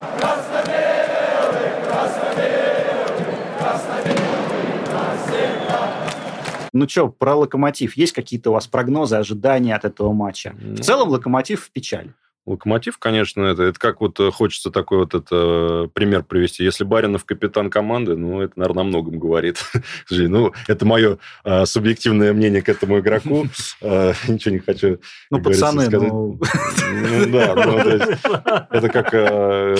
Ну 6.73 6.89
что, 6.89 7.07
про 7.07 7.35
Локомотив. 7.35 7.95
Есть 7.95 8.13
какие-то 8.13 8.49
у 8.49 8.53
вас 8.53 8.67
прогнозы, 8.67 9.15
ожидания 9.15 9.75
от 9.75 9.85
этого 9.85 10.11
матча? 10.11 10.55
В 10.59 10.81
целом 10.81 11.09
Локомотив 11.09 11.63
в 11.63 11.71
печали. 11.71 12.13
Локомотив, 12.45 12.97
конечно, 12.97 13.45
это, 13.45 13.63
это 13.63 13.79
как 13.79 14.01
вот 14.01 14.19
э, 14.19 14.29
хочется 14.29 14.69
такой 14.69 14.97
вот 14.97 15.13
это 15.13 15.89
пример 15.93 16.23
привести. 16.23 16.65
Если 16.65 16.83
Баринов 16.83 17.23
капитан 17.23 17.69
команды, 17.69 18.17
ну, 18.17 18.41
это, 18.41 18.59
наверное, 18.59 18.81
о 18.81 18.87
многом 18.87 19.17
говорит. 19.17 19.63
ну, 20.09 20.51
это 20.67 20.85
мое 20.85 21.19
а, 21.45 21.65
субъективное 21.65 22.33
мнение 22.33 22.61
к 22.61 22.67
этому 22.67 22.99
игроку. 22.99 23.47
А, 23.81 24.11
ничего 24.27 24.55
не 24.55 24.59
хочу 24.59 24.99
Ну, 25.31 25.41
пацаны, 25.41 25.89
ну... 25.89 26.37
ну... 26.37 27.25
да, 27.31 27.55
ну, 27.55 27.77
это 27.77 28.89
как, 28.89 29.13
а, 29.13 29.75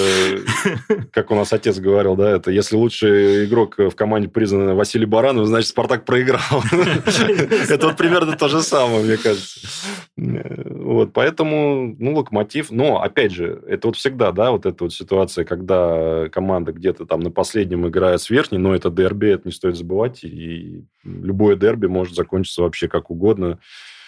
как 1.12 1.32
у 1.32 1.36
нас 1.36 1.52
отец 1.52 1.80
говорил, 1.80 2.16
да, 2.16 2.32
это 2.32 2.50
если 2.50 2.78
лучший 2.78 3.44
игрок 3.44 3.78
в 3.78 3.92
команде 3.92 4.30
признан 4.30 4.74
Василий 4.78 5.06
Баранов, 5.06 5.48
значит, 5.48 5.70
Спартак 5.70 6.06
проиграл. 6.06 6.64
это 6.72 7.88
вот 7.88 7.98
примерно 7.98 8.38
то 8.38 8.48
же 8.48 8.62
самое, 8.62 9.04
мне 9.04 9.18
кажется. 9.18 9.68
Вот, 10.16 11.12
поэтому, 11.12 11.94
ну, 12.00 12.16
Локомотив 12.16 12.53
мотив. 12.54 12.72
Но, 12.72 13.02
опять 13.02 13.32
же, 13.32 13.62
это 13.68 13.88
вот 13.88 13.96
всегда, 13.96 14.32
да, 14.32 14.52
вот 14.52 14.66
эта 14.66 14.84
вот 14.84 14.94
ситуация, 14.94 15.46
когда 15.46 16.30
команда 16.30 16.72
где-то 16.72 17.06
там 17.06 17.22
на 17.22 17.32
последнем 17.32 17.88
играет 17.88 18.22
с 18.22 18.30
верхней, 18.30 18.58
но 18.58 18.76
это 18.76 18.90
дерби, 18.90 19.28
это 19.28 19.44
не 19.48 19.52
стоит 19.52 19.76
забывать, 19.76 20.24
и 20.24 20.86
любое 21.04 21.56
дерби 21.56 21.88
может 21.88 22.16
закончиться 22.16 22.62
вообще 22.62 22.88
как 22.88 23.10
угодно. 23.10 23.60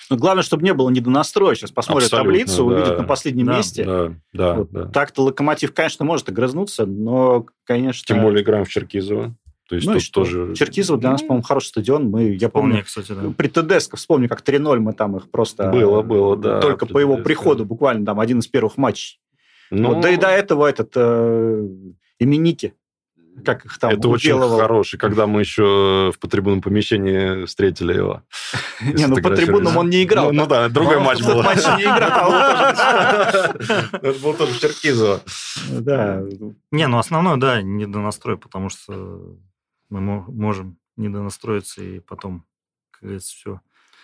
Но 0.09 0.17
главное, 0.17 0.43
чтобы 0.43 0.63
не 0.63 0.73
было 0.73 0.91
недонастроя. 0.91 1.55
Сейчас 1.55 1.71
посмотрят 1.71 2.13
Абсолютно, 2.13 2.31
таблицу, 2.31 2.69
да. 2.69 2.75
увидят 2.75 2.97
на 2.99 3.03
последнем 3.05 3.47
да, 3.47 3.57
месте. 3.57 3.83
Да, 3.83 4.13
да, 4.33 4.53
вот. 4.53 4.71
да. 4.71 4.85
Так-то 4.85 5.23
Локомотив, 5.23 5.73
конечно, 5.73 6.05
может 6.05 6.29
огрызнуться, 6.29 6.85
но, 6.85 7.47
конечно... 7.63 8.05
Тем 8.05 8.21
более 8.21 8.43
играем 8.43 8.65
в 8.65 8.69
Черкизово. 8.69 9.35
То 9.67 9.75
есть 9.75 9.87
ну, 9.87 9.93
тут 9.93 10.11
тоже... 10.11 10.53
Черкизово 10.55 10.99
для 10.99 11.11
нас, 11.11 11.21
ну, 11.21 11.27
по-моему, 11.27 11.43
хороший 11.43 11.67
стадион. 11.67 12.09
Мы, 12.09 12.35
я 12.35 12.49
помню, 12.49 12.83
кстати, 12.83 13.13
да. 13.13 13.31
при 13.35 13.47
ТДСК 13.47 13.95
вспомню, 13.95 14.29
как 14.29 14.41
3-0 14.41 14.79
мы 14.79 14.93
там 14.93 15.17
их 15.17 15.31
просто... 15.31 15.69
Было, 15.71 16.01
было, 16.01 16.37
да. 16.37 16.59
Только 16.59 16.85
по 16.85 16.99
его 16.99 17.17
приходу, 17.17 17.65
буквально 17.65 18.05
там 18.05 18.19
один 18.19 18.39
из 18.39 18.47
первых 18.47 18.77
матчей. 18.77 19.19
Ну, 19.71 19.95
вот, 19.95 20.01
да 20.01 20.11
и 20.11 20.17
до 20.17 20.27
этого 20.27 20.67
этот 20.67 20.91
э, 20.95 21.67
именики 22.19 22.75
как 23.43 23.65
их 23.65 23.77
там 23.79 23.91
Это 23.91 24.07
уделывал. 24.07 24.53
очень 24.53 24.61
хороший, 24.61 24.97
когда 24.97 25.27
мы 25.27 25.41
еще 25.41 26.11
в 26.15 26.19
потрибунном 26.19 26.61
помещении 26.61 27.45
встретили 27.45 27.93
его. 27.93 28.21
Не, 28.81 29.07
ну 29.07 29.17
по 29.17 29.35
трибунам 29.35 29.77
он 29.77 29.89
не 29.89 30.03
играл. 30.03 30.31
Ну 30.31 30.47
да, 30.47 30.69
другой 30.69 30.99
матч 30.99 31.21
был. 31.21 31.43
матч 31.43 31.57
не 31.77 31.83
играл. 31.83 32.31
Это 33.91 34.19
был 34.19 34.33
тоже 34.33 34.59
Черкизово. 34.59 35.21
Да. 35.69 36.23
Не, 36.71 36.87
ну 36.87 36.97
основной, 36.97 37.37
да, 37.37 37.61
недонастрой, 37.61 38.37
потому 38.37 38.69
что 38.69 39.35
мы 40.01 40.21
можем 40.31 40.77
недонастроиться 40.97 41.83
и 41.83 41.99
потом, 41.99 42.45
как 42.91 43.03
говорится, 43.03 43.35
все. 43.35 43.61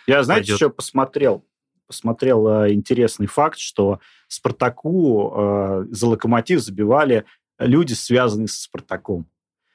Я, 0.07 0.23
знаете, 0.23 0.53
еще 0.53 0.69
посмотрел, 0.69 1.45
посмотрел 1.87 2.47
э, 2.47 2.73
интересный 2.73 3.27
факт, 3.27 3.59
что 3.59 3.99
Спартаку 4.27 5.33
э, 5.35 5.85
за 5.91 6.07
локомотив 6.07 6.61
забивали 6.61 7.25
люди, 7.59 7.93
связанные 7.93 8.47
со 8.47 8.61
Спартаком. 8.61 9.27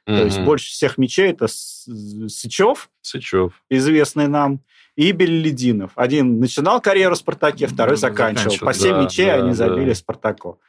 Mm-hmm. 0.06 0.16
То 0.16 0.24
есть 0.24 0.40
больше 0.40 0.70
всех 0.70 0.98
мячей 0.98 1.30
это 1.30 1.46
Сычев, 1.48 2.90
Сычев, 3.00 3.62
известный 3.68 4.28
нам, 4.28 4.60
и 4.94 5.12
Беллидинов. 5.12 5.92
Один 5.94 6.40
начинал 6.40 6.80
карьеру 6.80 7.14
в 7.14 7.18
Спартаке, 7.18 7.66
второй 7.66 7.96
заканчивал. 7.96 8.50
заканчивал. 8.50 8.66
По 8.66 8.74
7 8.74 8.90
да, 8.92 9.02
мячей 9.02 9.26
да, 9.26 9.34
они 9.34 9.52
забили 9.52 9.88
да. 9.90 9.94
Спартаку. 9.94 10.60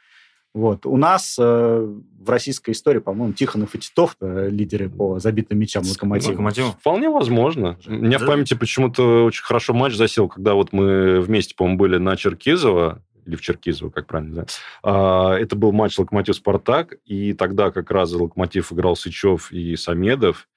Вот. 0.54 0.86
У 0.86 0.96
нас 0.96 1.36
э, 1.38 1.96
в 2.18 2.30
российской 2.30 2.72
истории, 2.72 2.98
по-моему, 2.98 3.32
Тихонов 3.32 3.74
и 3.74 3.78
Титов 3.78 4.16
э, 4.20 4.48
лидеры 4.50 4.88
по 4.88 5.18
забитым 5.18 5.58
мячам 5.58 5.84
локомотива. 5.86 6.32
Локомотив? 6.32 6.66
Вполне 6.80 7.10
возможно. 7.10 7.78
У 7.86 7.92
меня 7.92 8.18
да? 8.18 8.24
в 8.24 8.28
памяти 8.28 8.54
почему-то 8.54 9.24
очень 9.24 9.42
хорошо 9.42 9.74
матч 9.74 9.94
засел, 9.94 10.28
когда 10.28 10.54
вот 10.54 10.72
мы 10.72 11.20
вместе, 11.20 11.54
по-моему, 11.54 11.78
были 11.78 11.98
на 11.98 12.16
Черкизово, 12.16 13.02
или 13.28 13.36
в 13.36 13.42
Черкизово, 13.42 13.90
как 13.90 14.06
правильно, 14.06 14.34
да. 14.36 14.46
А, 14.82 15.34
это 15.34 15.54
был 15.54 15.72
матч 15.72 15.98
Локомотив-Спартак, 15.98 16.96
и 17.04 17.34
тогда 17.34 17.70
как 17.70 17.90
раз 17.90 18.08
за 18.08 18.22
Локомотив 18.22 18.72
играл 18.72 18.96
Сычев 18.96 19.52
и 19.52 19.76
Самедов, 19.76 20.48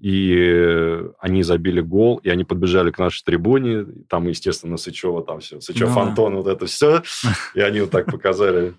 и 0.00 1.02
они 1.18 1.42
забили 1.42 1.82
гол, 1.82 2.16
и 2.18 2.30
они 2.30 2.44
подбежали 2.44 2.90
к 2.90 2.98
нашей 2.98 3.22
трибуне, 3.22 3.84
там, 4.08 4.26
естественно, 4.28 4.78
Сычева, 4.78 5.22
там 5.22 5.40
все, 5.40 5.60
Сычев, 5.60 5.94
ну, 5.94 6.00
Антон, 6.00 6.36
вот 6.36 6.46
это 6.46 6.66
все, 6.66 7.02
и 7.54 7.60
они 7.60 7.80
вот 7.80 7.90
так 7.90 8.06
показали, 8.06 8.74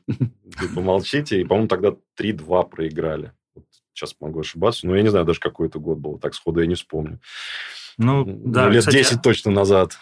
типа, 0.60 0.82
молчите, 0.82 1.40
и, 1.40 1.44
по-моему, 1.44 1.68
тогда 1.68 1.96
3-2 2.20 2.70
проиграли. 2.70 3.34
Сейчас 3.94 4.16
могу 4.20 4.40
ошибаться, 4.40 4.88
но 4.88 4.96
я 4.96 5.04
не 5.04 5.10
знаю 5.10 5.26
даже, 5.26 5.40
какой 5.40 5.68
это 5.68 5.78
год 5.78 6.00
был, 6.00 6.18
так 6.18 6.34
сходу 6.34 6.60
я 6.60 6.66
не 6.66 6.76
вспомню. 6.76 7.20
Ну, 7.98 8.26
да. 8.26 8.70
лет 8.70 8.80
кстати, 8.80 8.98
10 8.98 9.22
точно 9.22 9.52
назад. 9.52 9.98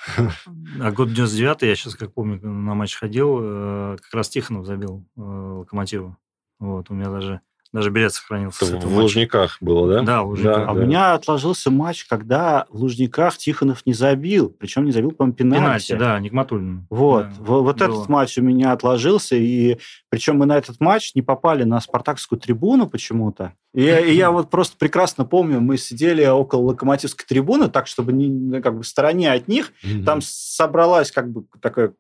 А 0.79 0.91
год 0.91 1.11
99 1.11 1.63
я 1.63 1.75
сейчас, 1.75 1.95
как 1.95 2.13
помню, 2.13 2.39
на 2.41 2.75
матч 2.75 2.95
ходил, 2.95 3.39
э, 3.41 3.97
как 4.01 4.13
раз 4.13 4.29
Тихонов 4.29 4.65
забил 4.65 5.05
э, 5.17 5.21
Локомотиву. 5.21 6.15
Вот, 6.59 6.89
у 6.89 6.93
меня 6.93 7.09
даже 7.09 7.41
даже 7.71 7.91
билет 7.91 8.13
сохранился. 8.13 8.65
в 8.65 8.71
матча. 8.71 8.87
Лужниках 8.87 9.57
было, 9.61 9.93
да? 9.93 10.01
Да, 10.01 10.23
в 10.23 10.29
Лужниках. 10.29 10.57
Да, 10.57 10.63
а 10.63 10.65
да. 10.65 10.71
у 10.71 10.85
меня 10.85 11.13
отложился 11.13 11.69
матч, 11.69 12.05
когда 12.05 12.65
в 12.69 12.77
Лужниках 12.77 13.37
Тихонов 13.37 13.85
не 13.85 13.93
забил. 13.93 14.49
Причем 14.59 14.85
не 14.85 14.91
забил, 14.91 15.11
по-моему, 15.11 15.35
пенальти. 15.35 15.59
Пенальти, 15.59 15.93
да, 15.93 16.19
Никматуллин. 16.19 16.87
Вот. 16.89 17.27
Да, 17.27 17.35
вот 17.39 17.77
было. 17.77 17.85
этот 17.85 18.09
матч 18.09 18.37
у 18.39 18.41
меня 18.41 18.71
отложился. 18.71 19.35
И 19.35 19.77
причем 20.09 20.37
мы 20.37 20.47
на 20.47 20.57
этот 20.57 20.79
матч 20.79 21.13
не 21.13 21.21
попали 21.21 21.63
на 21.63 21.79
спартакскую 21.79 22.39
трибуну 22.39 22.89
почему-то. 22.89 23.53
И, 23.75 23.83
и 23.83 24.13
я 24.13 24.31
вот 24.31 24.49
просто 24.49 24.75
прекрасно 24.77 25.25
помню, 25.25 25.59
мы 25.61 25.77
сидели 25.77 26.25
около 26.25 26.69
локомотивской 26.69 27.27
трибуны, 27.27 27.69
так, 27.69 27.85
чтобы 27.85 28.13
не 28.13 28.27
ну, 28.27 28.63
как 28.63 28.77
бы 28.77 28.81
в 28.81 28.87
стороне 28.87 29.31
от 29.31 29.47
них. 29.47 29.73
Там 30.05 30.21
собралась 30.21 31.11
как 31.11 31.29
бы 31.31 31.45
такая 31.61 31.93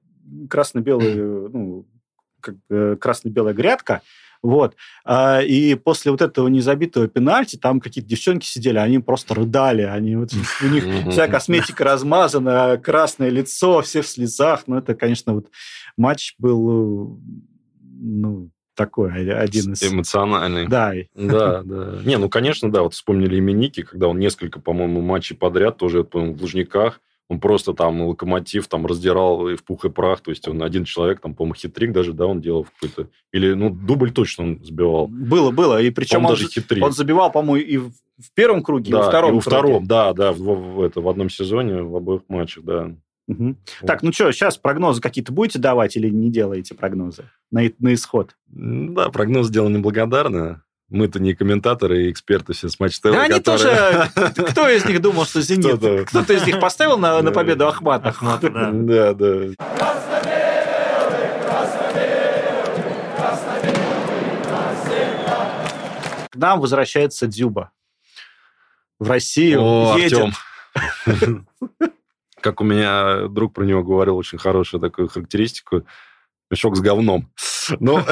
красно-белая, 0.49 1.15
ну, 1.15 1.85
как 2.41 2.55
бы 2.67 2.97
красно-белая 2.99 3.53
грядка. 3.53 4.01
Вот. 4.41 4.75
А, 5.03 5.41
и 5.41 5.75
после 5.75 6.11
вот 6.11 6.21
этого 6.21 6.47
незабитого 6.47 7.07
пенальти 7.07 7.57
там 7.57 7.79
какие-то 7.79 8.09
девчонки 8.09 8.45
сидели, 8.45 8.77
они 8.77 8.99
просто 8.99 9.35
рыдали. 9.35 9.81
Они, 9.81 10.15
вот, 10.15 10.31
у 10.61 10.67
них 10.67 10.85
вся 11.11 11.27
косметика 11.27 11.83
размазана, 11.83 12.77
красное 12.77 13.29
лицо, 13.29 13.81
все 13.81 14.01
в 14.01 14.07
слезах. 14.07 14.63
Ну, 14.67 14.77
это, 14.77 14.95
конечно, 14.95 15.33
вот 15.33 15.47
матч 15.97 16.35
был 16.37 17.19
ну, 17.81 18.49
такой, 18.75 19.29
один 19.29 19.73
из... 19.73 19.83
Эмоциональный. 19.83 20.67
Да. 20.67 20.93
Да, 21.13 21.63
да. 21.63 21.99
Не, 22.05 22.17
ну, 22.17 22.29
конечно, 22.29 22.71
да, 22.71 22.83
вот 22.83 22.93
вспомнили 22.93 23.37
именики, 23.37 23.83
когда 23.83 24.07
он 24.07 24.19
несколько, 24.19 24.61
по-моему, 24.61 25.01
матчей 25.01 25.35
подряд 25.35 25.77
тоже, 25.77 26.05
по-моему, 26.05 26.35
в 26.35 26.41
Лужниках, 26.41 27.01
он 27.29 27.39
просто 27.39 27.73
там 27.73 28.01
локомотив 28.01 28.67
там 28.67 28.87
раздирал 28.87 29.47
и 29.47 29.55
в 29.55 29.63
пух 29.63 29.85
и 29.85 29.89
прах. 29.89 30.21
То 30.21 30.31
есть 30.31 30.47
он 30.47 30.63
один 30.63 30.83
человек, 30.83 31.21
там, 31.21 31.35
по-моему, 31.35 31.53
хитрик 31.53 31.91
даже, 31.91 32.11
да, 32.11 32.25
он 32.25 32.41
делал 32.41 32.65
какой-то... 32.65 33.09
Или, 33.31 33.53
ну, 33.53 33.69
дубль 33.69 34.11
точно 34.11 34.45
он 34.45 34.59
сбивал. 34.63 35.07
Было, 35.07 35.51
было. 35.51 35.79
И 35.79 35.91
причем 35.91 36.25
он, 36.25 36.31
даже 36.31 36.47
хитрик. 36.47 36.83
он 36.83 36.91
забивал, 36.91 37.31
по-моему, 37.31 37.57
и 37.57 37.77
в, 37.77 37.91
в 37.91 38.33
первом 38.33 38.63
круге, 38.63 38.91
да, 38.91 38.97
и 38.97 39.01
во 39.01 39.07
втором 39.09 39.31
и 39.31 39.35
во 39.35 39.41
втором, 39.41 39.85
да, 39.85 40.13
да, 40.13 40.33
в, 40.33 40.39
в, 40.39 40.81
это, 40.81 41.01
в 41.01 41.07
одном 41.07 41.29
сезоне, 41.29 41.83
в 41.83 41.95
обоих 41.95 42.23
матчах, 42.27 42.63
да. 42.63 42.95
Угу. 43.27 43.45
Вот. 43.45 43.87
Так, 43.87 44.01
ну 44.01 44.11
что, 44.11 44.31
сейчас 44.31 44.57
прогнозы 44.57 44.99
какие-то 44.99 45.31
будете 45.31 45.59
давать 45.59 45.95
или 45.95 46.09
не 46.09 46.31
делаете 46.31 46.73
прогнозы 46.73 47.29
на, 47.51 47.61
на 47.77 47.93
исход? 47.93 48.35
Да, 48.47 49.09
прогноз 49.09 49.51
дело 49.51 49.69
неблагодарное. 49.69 50.63
Мы-то 50.89 51.19
не 51.19 51.35
комментаторы 51.35 52.05
и 52.05 52.11
эксперты 52.11 52.53
все 52.53 52.67
с 52.67 52.79
Матч 52.79 52.99
ТВ. 52.99 53.11
Да 53.11 53.23
они 53.23 53.39
тоже... 53.39 54.09
Кто 54.49 54.67
из 54.67 54.85
них 54.85 55.01
думал, 55.01 55.25
что 55.25 55.41
«Зенит»? 55.41 56.07
Кто-то 56.07 56.33
из 56.33 56.45
них 56.45 56.59
поставил 56.59 56.97
на, 56.97 57.21
на 57.21 57.31
победу 57.31 57.67
Ахмата? 57.67 58.09
Ахмата, 58.09 58.49
да. 58.49 58.71
Да, 58.71 59.13
да. 59.13 59.53
К 66.31 66.35
нам 66.35 66.59
возвращается 66.59 67.27
Дзюба. 67.27 67.71
В 68.97 69.09
Россию 69.09 69.61
О, 69.61 69.95
едет. 69.97 70.33
Артем. 71.05 71.47
Как 72.41 72.61
у 72.61 72.63
меня 72.63 73.27
друг 73.27 73.53
про 73.53 73.63
него 73.63 73.83
говорил, 73.83 74.17
очень 74.17 74.37
хорошую 74.37 74.81
такую 74.81 75.07
характеристику. 75.07 75.85
Мешок 76.49 76.75
с 76.75 76.81
говном. 76.81 77.31
Но 77.79 78.03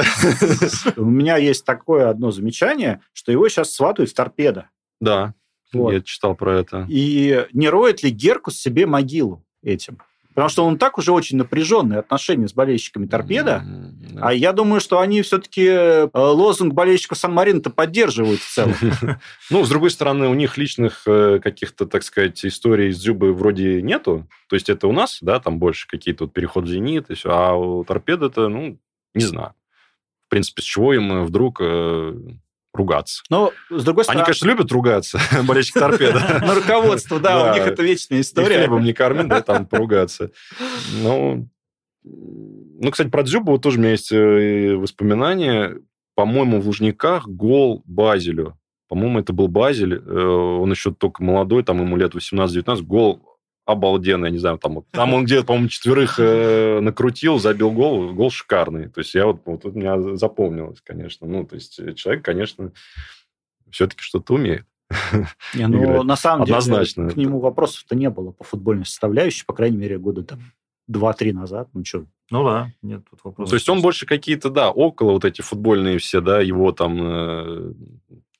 у 0.96 1.04
меня 1.04 1.36
есть 1.36 1.64
такое 1.64 2.08
одно 2.08 2.30
замечание, 2.30 3.00
что 3.12 3.32
его 3.32 3.48
сейчас 3.48 3.72
сватают 3.72 4.10
в 4.10 4.14
торпедо. 4.14 4.68
Да, 5.00 5.34
вот. 5.72 5.92
я 5.92 6.00
читал 6.00 6.34
про 6.34 6.58
это. 6.58 6.86
И 6.88 7.46
не 7.52 7.68
роет 7.68 8.02
ли 8.02 8.10
Геркус 8.10 8.56
себе 8.56 8.86
могилу 8.86 9.44
этим? 9.62 9.98
Потому 10.38 10.50
что 10.50 10.64
он 10.66 10.78
так 10.78 10.98
уже 10.98 11.10
очень 11.10 11.36
напряженные 11.36 11.98
отношения 11.98 12.46
с 12.46 12.52
болельщиками 12.52 13.06
торпеда. 13.06 13.64
Mm-hmm. 13.66 14.18
А 14.22 14.32
я 14.32 14.52
думаю, 14.52 14.80
что 14.80 15.00
они 15.00 15.22
все-таки 15.22 15.66
э, 15.66 16.08
лозунг 16.14 16.74
болельщиков 16.74 17.18
Сан-Марина-то 17.18 17.70
поддерживают 17.70 18.40
в 18.40 18.48
целом. 18.48 18.74
Ну, 19.50 19.64
с 19.64 19.68
другой 19.68 19.90
стороны, 19.90 20.28
у 20.28 20.34
них 20.34 20.56
личных 20.56 21.02
э, 21.06 21.40
каких-то, 21.42 21.86
так 21.86 22.04
сказать, 22.04 22.44
историй 22.46 22.92
с 22.92 23.00
Дзюбой 23.00 23.32
вроде 23.32 23.82
нету. 23.82 24.28
То 24.48 24.54
есть 24.54 24.68
это 24.68 24.86
у 24.86 24.92
нас, 24.92 25.18
да, 25.22 25.40
там 25.40 25.58
больше 25.58 25.88
какие-то 25.88 26.26
вот 26.26 26.32
переход 26.32 26.66
в 26.66 26.68
«Зенит» 26.68 27.10
и 27.10 27.14
все. 27.14 27.30
А 27.32 27.54
у 27.56 27.82
торпеда 27.82 28.26
это, 28.26 28.46
ну, 28.46 28.78
не 29.14 29.24
знаю. 29.24 29.54
В 30.26 30.30
принципе, 30.30 30.62
с 30.62 30.64
чего 30.64 30.94
им 30.94 31.24
вдруг 31.24 31.58
э, 31.60 32.14
ругаться. 32.78 33.22
Но, 33.28 33.52
с 33.70 33.84
другой 33.84 34.04
стороны... 34.04 34.20
Они, 34.20 34.24
конечно, 34.24 34.46
любят 34.46 34.72
ругаться, 34.72 35.20
болельщики 35.44 35.78
торпеда. 35.78 36.40
На 36.40 36.54
руководство, 36.54 37.20
да, 37.20 37.52
у 37.52 37.54
них 37.54 37.66
это 37.66 37.82
вечная 37.82 38.20
история. 38.20 38.58
Хлебом 38.58 38.84
не 38.84 38.92
корми, 38.92 39.24
да, 39.24 39.42
там 39.42 39.66
поругаться. 39.66 40.30
Ну, 41.02 41.48
ну, 42.04 42.90
кстати, 42.90 43.08
про 43.08 43.22
Дзюбова 43.22 43.58
тоже 43.58 43.78
у 43.78 43.80
меня 43.80 43.90
есть 43.90 44.12
э, 44.12 44.74
воспоминания. 44.76 45.76
По-моему, 46.14 46.60
в 46.60 46.66
Лужниках 46.66 47.28
гол 47.28 47.82
Базелю. 47.84 48.58
По-моему, 48.88 49.18
это 49.18 49.32
был 49.32 49.48
Базель. 49.48 49.94
Э, 49.94 50.24
он 50.26 50.70
еще 50.70 50.92
только 50.92 51.22
молодой, 51.22 51.62
там 51.62 51.80
ему 51.80 51.96
лет 51.96 52.14
18-19. 52.14 52.82
Гол 52.82 53.22
обалденный, 53.68 54.28
я 54.28 54.32
не 54.32 54.38
знаю, 54.38 54.58
там, 54.58 54.82
там 54.90 55.14
он 55.14 55.24
где-то, 55.24 55.46
по-моему, 55.46 55.68
четверых 55.68 56.18
э, 56.18 56.80
накрутил, 56.80 57.38
забил 57.38 57.70
гол, 57.70 58.12
гол 58.12 58.30
шикарный. 58.30 58.88
То 58.88 59.00
есть 59.00 59.14
я 59.14 59.26
вот, 59.26 59.42
вот 59.44 59.64
у 59.64 59.72
меня 59.72 60.16
запомнилось, 60.16 60.80
конечно. 60.82 61.26
Ну, 61.26 61.44
то 61.44 61.54
есть 61.54 61.80
человек, 61.96 62.24
конечно, 62.24 62.72
все-таки 63.70 64.02
что-то 64.02 64.34
умеет. 64.34 64.66
Не, 65.54 65.66
ну, 65.68 66.02
на 66.02 66.16
самом 66.16 66.42
Однозначно. 66.42 67.04
деле, 67.04 67.14
к 67.14 67.16
нему 67.16 67.40
вопросов-то 67.40 67.94
не 67.94 68.08
было 68.08 68.30
по 68.30 68.44
футбольной 68.44 68.86
составляющей, 68.86 69.44
по 69.44 69.52
крайней 69.52 69.76
мере, 69.76 69.98
года 69.98 70.22
там 70.22 70.40
два-три 70.86 71.32
назад. 71.32 71.68
Ну, 71.74 71.84
что, 71.84 72.06
ну 72.30 72.44
да, 72.44 72.72
нет 72.82 73.02
тут 73.10 73.20
вопросов. 73.22 73.50
То 73.50 73.56
есть 73.56 73.68
он 73.68 73.82
больше 73.82 74.06
какие-то, 74.06 74.50
да, 74.50 74.70
около 74.70 75.12
вот 75.12 75.24
эти 75.24 75.42
футбольные 75.42 75.98
все, 75.98 76.20
да, 76.20 76.40
его 76.40 76.72
там 76.72 76.98
э, 77.00 77.72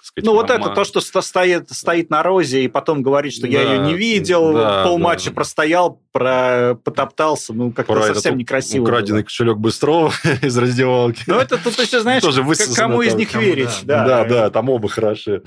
сказать, 0.00 0.26
ну, 0.26 0.32
вот 0.32 0.50
это 0.50 0.70
то, 0.70 0.84
что 0.84 1.00
стоит, 1.00 1.70
стоит 1.70 2.10
на 2.10 2.22
розе, 2.22 2.64
и 2.64 2.68
потом 2.68 3.02
говорит, 3.02 3.32
что 3.32 3.42
да, 3.42 3.48
я 3.48 3.62
ее 3.62 3.78
не 3.80 3.94
видел, 3.94 4.52
да, 4.52 4.84
полматча 4.84 5.30
да. 5.30 5.34
простоял, 5.34 6.02
про, 6.12 6.76
потоптался, 6.84 7.52
ну, 7.52 7.72
как-то 7.72 7.92
про 7.92 8.02
совсем 8.02 8.32
этот 8.32 8.40
некрасиво. 8.40 8.82
Украденный 8.82 9.20
было. 9.20 9.24
кошелек 9.24 9.56
Быстрова 9.56 10.12
из 10.42 10.56
раздевалки. 10.56 11.24
Ну, 11.26 11.38
это 11.38 11.58
тут 11.62 11.78
еще, 11.78 12.00
знаешь, 12.00 12.22
Тоже 12.22 12.44
кому 12.74 13.02
из 13.02 13.14
них 13.14 13.34
верить. 13.34 13.80
Да, 13.84 14.06
да, 14.06 14.24
да, 14.24 14.50
там 14.50 14.68
оба 14.70 14.88
хороши. 14.88 15.42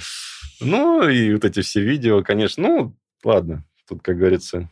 Ну, 0.59 1.07
и 1.07 1.33
вот 1.33 1.43
эти 1.43 1.61
все 1.61 1.81
видео, 1.81 2.21
конечно, 2.23 2.63
ну, 2.63 2.95
ладно, 3.23 3.65
тут, 3.87 4.01
как 4.01 4.17
говорится... 4.17 4.69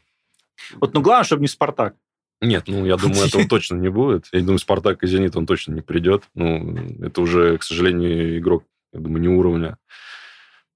Вот, 0.80 0.94
ну, 0.94 1.02
главное, 1.02 1.24
чтобы 1.24 1.42
не 1.42 1.48
«Спартак». 1.48 1.96
Нет, 2.42 2.66
ну, 2.68 2.86
я 2.86 2.96
думаю, 2.96 3.28
этого 3.28 3.46
точно 3.50 3.76
не 3.76 3.90
будет. 3.90 4.28
Я 4.32 4.42
думаю, 4.42 4.60
«Спартак» 4.60 5.04
и 5.04 5.08
«Зенит» 5.08 5.36
он 5.36 5.46
точно 5.46 5.74
не 5.74 5.82
придет. 5.82 6.24
Ну, 6.36 6.78
это 7.02 7.22
уже, 7.22 7.58
к 7.58 7.64
сожалению, 7.64 8.38
игрок 8.38 8.64
я 8.94 9.00
думаю, 9.00 9.22
не 9.22 9.28
уровня 9.28 9.78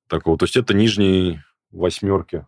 такого. 0.08 0.38
То 0.38 0.46
есть 0.46 0.58
это 0.58 0.74
нижние 0.74 1.44
восьмерки. 1.72 2.46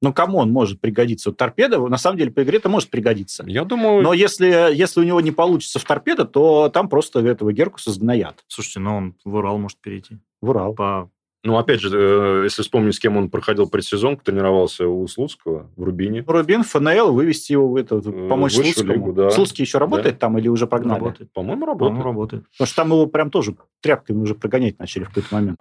Ну, 0.00 0.12
кому 0.12 0.38
он 0.38 0.52
может 0.52 0.80
пригодиться? 0.80 1.30
Вот 1.30 1.38
торпеда, 1.38 1.80
на 1.80 1.96
самом 1.96 2.18
деле, 2.18 2.30
по 2.30 2.42
игре 2.44 2.58
это 2.58 2.68
может 2.68 2.88
пригодиться. 2.88 3.44
Я 3.46 3.64
думаю... 3.64 4.00
Но 4.02 4.12
если, 4.12 4.46
если 4.72 5.00
у 5.00 5.04
него 5.04 5.20
не 5.20 5.32
получится 5.32 5.80
в 5.80 5.84
торпеда, 5.84 6.24
то 6.24 6.68
там 6.68 6.88
просто 6.88 7.18
этого 7.20 7.52
Геркуса 7.52 7.90
сгноят. 7.90 8.44
Слушайте, 8.46 8.80
ну 8.80 8.96
он 8.96 9.16
в 9.24 9.34
Урал 9.34 9.58
может 9.58 9.78
перейти. 9.80 10.18
В 10.40 10.50
Урал. 10.50 10.74
По 10.74 11.10
ну, 11.44 11.56
опять 11.56 11.80
же, 11.80 11.90
э, 11.92 12.40
если 12.44 12.62
вспомнить, 12.62 12.96
с 12.96 12.98
кем 12.98 13.16
он 13.16 13.30
проходил 13.30 13.68
предсезонку, 13.68 14.24
тренировался 14.24 14.88
у 14.88 15.06
Слуцкого 15.06 15.70
в 15.76 15.82
Рубине. 15.84 16.24
Рубин, 16.26 16.64
ФНЛ, 16.64 17.12
вывести 17.12 17.52
его 17.52 17.68
в 17.68 17.76
это, 17.76 17.96
э, 17.96 18.28
помочь 18.28 18.56
Высшую 18.56 18.74
Слуцкому. 18.74 18.92
Лигу, 18.92 19.12
да. 19.12 19.30
Слуцкий 19.30 19.62
еще 19.62 19.78
работает 19.78 20.16
да. 20.16 20.20
там 20.20 20.38
или 20.38 20.48
уже 20.48 20.66
прогнали? 20.66 20.98
Работает. 20.98 21.32
По-моему, 21.32 21.64
работает. 21.64 21.90
По-моему, 21.90 22.02
работает. 22.02 22.44
Потому 22.50 22.66
что 22.66 22.76
там 22.76 22.88
его 22.88 23.06
прям 23.06 23.30
тоже 23.30 23.56
тряпками 23.80 24.20
уже 24.20 24.34
прогонять 24.34 24.78
начали 24.80 25.04
в 25.04 25.08
какой-то 25.08 25.34
момент. 25.34 25.58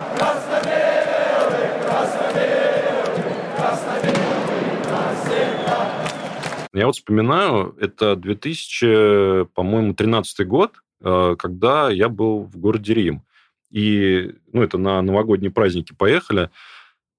Я 6.73 6.85
вот 6.85 6.95
вспоминаю, 6.95 7.75
это 7.79 8.15
2000, 8.15 9.45
по-моему, 9.53 9.93
13 9.93 10.47
год, 10.47 10.73
э, 11.01 11.35
когда 11.37 11.89
я 11.89 12.09
был 12.09 12.43
в 12.43 12.57
городе 12.57 12.93
Рим. 12.93 13.23
И, 13.69 14.33
ну, 14.51 14.63
это 14.63 14.77
на 14.77 15.01
новогодние 15.01 15.51
праздники 15.51 15.93
поехали. 15.93 16.49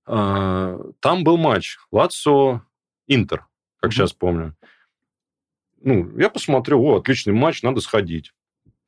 А, 0.06 0.78
там 1.00 1.24
был 1.24 1.36
матч 1.36 1.78
Лацо 1.92 2.62
Интер, 3.06 3.46
как 3.80 3.90
mm-hmm. 3.90 3.94
сейчас 3.94 4.12
помню. 4.12 4.56
Ну, 5.80 6.16
я 6.18 6.30
посмотрел, 6.30 6.82
о, 6.82 6.96
отличный 6.96 7.34
матч, 7.34 7.62
надо 7.62 7.80
сходить. 7.80 8.32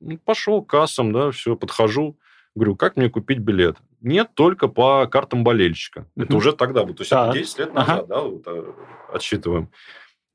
Ну, 0.01 0.19
пошел 0.19 0.63
к 0.63 0.71
кассам, 0.71 1.13
да, 1.13 1.31
все, 1.31 1.57
подхожу. 1.57 2.19
Говорю, 2.55 2.75
как 2.75 2.97
мне 2.97 3.09
купить 3.09 3.39
билет? 3.39 3.77
Нет, 4.01 4.31
только 4.35 4.67
по 4.67 5.07
картам 5.07 5.45
болельщика. 5.45 6.01
Mm-hmm. 6.01 6.25
Это 6.25 6.37
уже 6.37 6.53
тогда 6.53 6.85
было. 6.85 6.97
То 6.97 7.03
есть, 7.03 7.11
да. 7.11 7.29
это 7.29 7.39
10 7.39 7.59
лет 7.59 7.75
назад, 7.75 7.99
ага. 7.99 8.07
да, 8.07 8.21
вот, 8.23 8.43
э, 8.47 8.73
отсчитываем. 9.13 9.71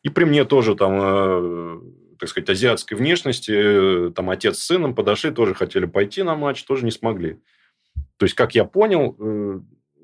И 0.04 0.10
при 0.10 0.24
мне 0.24 0.46
тоже 0.46 0.76
там 0.76 0.94
э, 0.94 1.82
так 2.26 2.32
сказать, 2.32 2.50
азиатской 2.50 2.98
внешности, 2.98 4.08
э, 4.08 4.12
там 4.12 4.32
отец 4.32 4.58
с 4.58 4.66
сыном 4.66 4.96
подошли, 4.96 5.30
тоже 5.30 5.54
хотели 5.54 5.86
пойти 5.86 6.24
на 6.24 6.36
матч, 6.36 6.64
тоже 6.64 6.84
не 6.84 6.90
смогли. 6.90 7.40
То 8.18 8.26
есть, 8.26 8.34
как 8.34 8.56
я 8.56 8.66
понял, 8.66 9.16
э, 9.20 9.60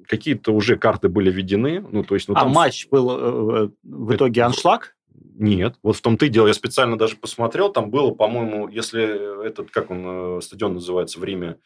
какие-то 0.07 0.51
уже 0.53 0.77
карты 0.77 1.10
были 1.10 1.31
введены. 1.31 1.79
Ну, 1.79 2.03
то 2.03 2.13
есть, 2.13 2.27
ну, 2.27 2.36
а 2.36 2.41
там... 2.41 2.51
матч 2.51 2.88
был 2.89 3.10
э, 3.10 3.69
в 3.81 4.15
итоге 4.15 4.43
аншлаг? 4.43 4.95
Нет, 5.34 5.77
вот 5.81 5.95
в 5.95 6.01
том-то 6.01 6.27
и 6.27 6.29
дело. 6.29 6.45
Я 6.45 6.53
специально 6.53 6.95
даже 6.95 7.15
посмотрел, 7.15 7.71
там 7.71 7.89
было, 7.89 8.12
по-моему, 8.12 8.67
если 8.67 9.47
этот, 9.47 9.71
как 9.71 9.89
он, 9.89 10.39
стадион 10.43 10.75
называется 10.75 11.19
в 11.19 11.23
Риме, 11.23 11.57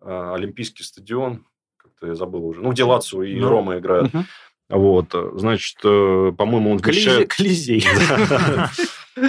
Олимпийский 0.00 0.82
стадион, 0.82 1.44
как-то 1.76 2.06
я 2.06 2.14
забыл 2.14 2.46
уже, 2.46 2.62
ну, 2.62 2.72
где 2.72 2.84
Лацо 2.84 3.22
и 3.22 3.38
ну, 3.38 3.50
Рома 3.50 3.76
играют. 3.76 4.14
Угу. 4.14 4.24
Вот, 4.70 5.14
значит, 5.34 5.76
по-моему, 5.82 6.70
он 6.70 6.78
вмещает... 6.78 7.28
Колизей. 7.28 7.84
Э, 9.16 9.22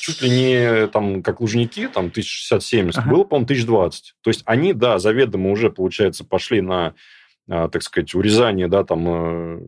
чуть 0.00 0.22
ли 0.22 0.30
не 0.30 0.86
там, 0.88 1.22
как 1.22 1.40
Лужники, 1.40 1.88
там 1.88 2.06
1060-70, 2.06 2.92
ага. 2.96 3.10
было, 3.10 3.24
по-моему, 3.24 3.44
1020. 3.44 4.14
То 4.20 4.30
есть 4.30 4.42
они, 4.44 4.72
да, 4.72 4.98
заведомо 4.98 5.50
уже, 5.50 5.70
получается, 5.70 6.24
пошли 6.24 6.60
на, 6.60 6.94
а, 7.48 7.68
так 7.68 7.82
сказать, 7.82 8.14
урезание, 8.14 8.68
да, 8.68 8.84
там, 8.84 9.04
э, 9.06 9.60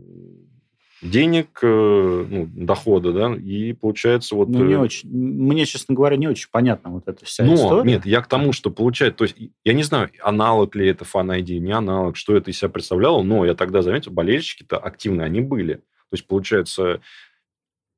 денег, 1.03 1.59
э, 1.62 2.27
ну, 2.29 2.48
дохода, 2.53 3.12
да, 3.12 3.35
и 3.35 3.72
получается 3.72 4.35
вот... 4.35 4.48
Ну, 4.48 4.64
не 4.64 4.77
очень. 4.77 5.09
Мне, 5.11 5.64
честно 5.66 5.94
говоря, 5.94 6.16
не 6.16 6.29
очень 6.29 6.48
понятно 6.51 6.90
вот 6.90 7.09
эта 7.09 7.25
вся 7.25 7.44
Но, 7.44 7.55
история. 7.55 7.90
Нет, 7.90 8.07
я 8.07 8.20
к 8.20 8.29
тому, 8.29 8.53
что 8.53 8.70
получается... 8.70 9.18
То 9.18 9.25
есть, 9.25 9.37
я 9.64 9.72
не 9.72 9.83
знаю, 9.83 10.11
аналог 10.22 10.75
ли 10.77 10.87
это 10.87 11.05
фан 11.05 11.31
ID, 11.31 11.59
не 11.59 11.72
аналог, 11.72 12.16
что 12.16 12.37
это 12.37 12.51
из 12.51 12.59
себя 12.59 12.68
представляло, 12.68 13.22
но 13.22 13.44
я 13.44 13.55
тогда 13.55 13.83
заметил, 13.83 14.12
болельщики-то 14.12 14.79
активные, 14.79 15.27
они 15.27 15.40
были. 15.40 15.75
То 15.75 16.14
есть, 16.16 16.27
получается, 16.27 17.01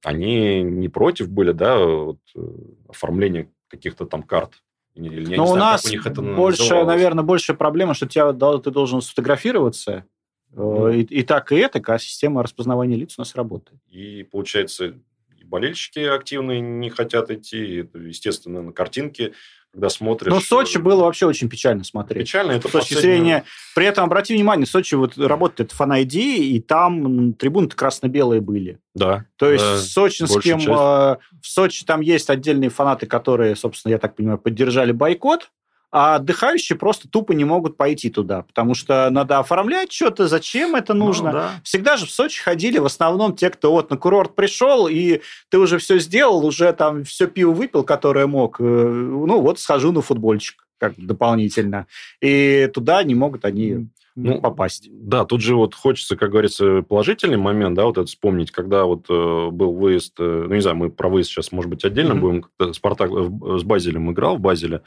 они 0.05 0.63
не 0.63 0.89
против 0.89 1.29
были, 1.29 1.53
да, 1.53 1.79
вот, 1.79 2.19
э, 2.37 2.41
оформления 2.89 3.51
каких-то 3.69 4.07
там 4.07 4.23
карт. 4.23 4.63
Или, 4.95 5.35
Но 5.35 5.45
у 5.45 5.47
знаю, 5.49 5.61
нас 5.61 5.87
у 5.87 5.91
них 5.91 6.07
это 6.07 6.23
больше, 6.23 6.63
называлось. 6.63 6.87
наверное, 6.87 7.25
большая 7.25 7.57
проблема, 7.57 7.95
что 7.95 8.07
тебя, 8.07 8.33
да, 8.33 8.59
ты 8.59 8.71
должен 8.71 9.01
сфотографироваться, 9.01 10.05
mm. 10.53 10.97
и, 10.97 11.01
и 11.03 11.23
так, 11.25 11.51
и 11.51 11.57
это, 11.57 11.83
а 11.85 11.99
система 11.99 12.43
распознавания 12.43 12.97
лиц 12.97 13.19
у 13.19 13.21
нас 13.21 13.35
работает. 13.35 13.81
И, 13.89 14.23
получается, 14.23 14.95
и 15.37 15.45
болельщики 15.45 15.99
активные 15.99 16.61
не 16.61 16.91
хотят 16.91 17.31
идти, 17.31 17.79
это, 17.79 17.99
естественно, 17.99 18.63
на 18.63 18.73
картинке 18.73 19.33
когда 19.75 19.89
смотришь... 19.89 20.33
Ну, 20.33 20.41
Сочи 20.41 20.79
было 20.79 21.03
вообще 21.03 21.27
очень 21.27 21.49
печально 21.49 21.83
смотреть. 21.85 22.27
Печально 22.27 22.53
это 22.53 22.69
С 22.69 22.71
точки 22.71 22.95
зрения... 22.95 23.45
При 23.75 23.87
этом, 23.87 24.05
обрати 24.05 24.33
внимание, 24.35 24.67
Сочи 24.67 24.95
вот 24.95 25.19
работает 25.19 25.73
фан 25.73 25.93
и 25.95 26.61
там 26.61 27.35
трибуны 27.35 27.69
красно-белые 27.69 28.41
были. 28.41 28.79
Да. 28.95 29.27
То 29.37 29.51
есть 29.51 29.65
да, 29.65 29.79
сочинским... 29.79 30.61
Э, 30.61 31.17
в 31.43 31.43
Сочи 31.43 31.85
там 31.85 32.01
есть 32.01 32.31
отдельные 32.31 32.71
фанаты, 32.71 33.07
которые, 33.07 33.57
собственно, 33.57 33.93
я 33.93 33.99
так 33.99 34.15
понимаю, 34.15 34.39
поддержали 34.39 34.93
бойкот, 34.93 35.51
а 35.97 36.17
отдыхающие 36.17 36.77
просто 36.77 37.09
тупо 37.09 37.31
не 37.31 37.45
могут 37.45 37.77
пойти 37.77 38.11
туда, 38.11 38.43
потому 38.43 38.75
что 38.75 39.09
надо 39.11 39.39
оформлять 39.39 39.93
что-то, 39.93 40.27
зачем 40.27 40.75
это 40.75 40.93
ну 40.93 41.07
нужно. 41.07 41.27
Ну, 41.27 41.33
да. 41.39 41.51
Всегда 41.63 41.97
же 41.97 42.07
в 42.07 42.11
Сочи 42.11 42.43
ходили 42.43 42.79
в 42.79 42.85
основном 42.85 43.37
те, 43.37 43.49
кто 43.49 43.71
вот 43.71 43.91
на 43.91 43.97
курорт 43.97 44.35
пришел, 44.35 44.89
и 44.89 45.21
ты 45.51 45.59
уже 45.59 45.79
все 45.79 46.01
сделал, 46.01 46.45
уже 46.45 46.73
там 46.73 47.05
все 47.05 47.29
пиво 47.29 47.53
выпил, 47.53 47.85
которое 47.85 48.27
мог, 48.27 48.61
э, 48.61 48.65
ну 48.65 49.41
вот 49.41 49.61
схожу 49.61 49.93
на 49.93 50.03
футбольчик 50.03 50.67
как 50.79 50.95
дополнительно. 50.97 51.87
И 52.21 52.69
туда 52.75 53.05
не 53.05 53.15
могут 53.15 53.45
они 53.45 53.87
ну, 54.17 54.41
попасть. 54.41 54.89
Да, 54.91 55.25
тут 55.25 55.43
же 55.43 55.55
вот 55.55 55.77
хочется, 55.77 56.17
как 56.17 56.31
говорится, 56.31 56.83
положительный 56.83 57.37
момент, 57.37 57.77
да, 57.77 57.85
вот 57.85 57.99
это 57.99 58.07
вспомнить, 58.09 58.51
когда 58.51 58.85
вот 58.85 59.07
э, 59.09 59.49
был 59.53 59.73
выезд, 59.73 60.15
э, 60.19 60.47
ну, 60.49 60.55
не 60.57 60.61
знаю, 60.61 60.77
мы 60.77 60.91
про 60.91 61.09
выезд 61.09 61.31
сейчас, 61.31 61.53
может 61.53 61.71
быть, 61.71 61.85
отдельно 61.85 62.15
mm-hmm. 62.15 62.21
будем, 62.21 62.47
когда 62.59 62.73
Спартак 62.73 63.11
с 63.11 63.63
Базелем 63.63 64.11
играл 64.11 64.39
в 64.39 64.41
Базеле, 64.41 64.83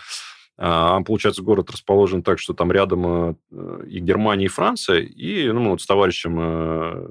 а, 0.59 1.01
получается, 1.01 1.43
город 1.43 1.69
расположен 1.69 2.23
так, 2.23 2.39
что 2.39 2.53
там 2.53 2.71
рядом 2.71 3.05
э, 3.05 3.85
и 3.87 3.99
Германия, 3.99 4.45
и 4.45 4.49
Франция. 4.49 5.01
И 5.01 5.51
ну, 5.51 5.59
мы 5.59 5.69
вот 5.71 5.81
с 5.81 5.85
товарищем 5.85 6.37
э, 6.39 7.09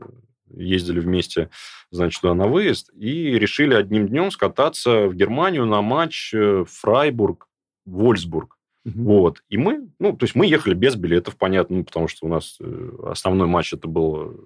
ездили 0.51 0.99
вместе, 0.99 1.51
значит, 1.93 2.21
туда 2.21 2.35
на 2.35 2.49
выезд, 2.49 2.91
и 2.93 3.39
решили 3.39 3.75
одним 3.75 4.09
днем 4.09 4.33
скататься 4.33 5.07
в 5.07 5.15
Германию 5.15 5.65
на 5.65 5.81
матч 5.81 6.35
э, 6.35 6.65
Фрайбург-Вольсбург. 6.67 8.57
Угу. 8.85 9.03
Вот. 9.05 9.43
И 9.49 9.57
мы, 9.57 9.91
ну, 10.01 10.17
то 10.17 10.25
есть 10.25 10.35
мы 10.35 10.47
ехали 10.47 10.75
без 10.75 10.97
билетов, 10.97 11.37
понятно, 11.37 11.77
ну, 11.77 11.85
потому 11.85 12.09
что 12.09 12.27
у 12.27 12.29
нас 12.29 12.59
основной 13.05 13.47
матч 13.47 13.73
это 13.73 13.87
был 13.87 14.45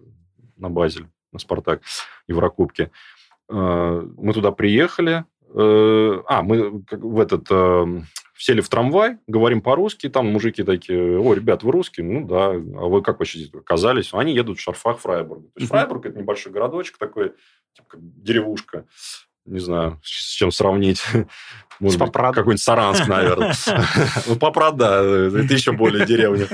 на 0.58 0.68
Базель, 0.68 1.06
на 1.32 1.38
Спартак, 1.38 1.80
Еврокубке. 2.28 2.90
Мы 3.48 4.32
туда 4.32 4.52
приехали. 4.52 5.24
А, 5.52 6.42
мы 6.42 6.84
в 6.90 7.18
этот 7.18 7.50
сели 8.40 8.60
в 8.62 8.68
трамвай, 8.68 9.18
говорим 9.26 9.60
по-русски, 9.60 10.08
там 10.08 10.32
мужики 10.32 10.62
такие, 10.62 11.18
о, 11.20 11.34
ребят, 11.34 11.62
вы 11.62 11.72
русские? 11.72 12.06
Ну 12.06 12.26
да, 12.26 12.52
а 12.52 12.88
вы 12.88 13.02
как 13.02 13.18
вообще 13.18 13.40
здесь 13.40 13.54
оказались? 13.54 14.10
Они 14.14 14.34
едут 14.34 14.58
в 14.58 14.62
шарфах 14.62 14.98
Фрайбурга. 15.00 15.48
То 15.48 15.60
есть 15.60 15.68
Фрайбург– 15.68 16.06
это 16.06 16.18
небольшой 16.18 16.50
городочек 16.50 16.96
такой, 16.96 17.34
типа 17.74 17.88
как 17.88 18.00
деревушка. 18.00 18.86
не 19.44 19.58
знаю, 19.58 20.00
с 20.02 20.32
чем 20.32 20.52
сравнить. 20.52 21.02
Может 21.80 21.98
быть, 21.98 22.12
какой-нибудь 22.12 22.62
Саранск, 22.62 23.06
наверное. 23.08 23.54
Ну, 24.26 24.36
Папрад, 24.36 24.76
да, 24.76 25.02
это 25.02 25.52
еще 25.52 25.72
более 25.72 26.06
деревня. 26.06 26.46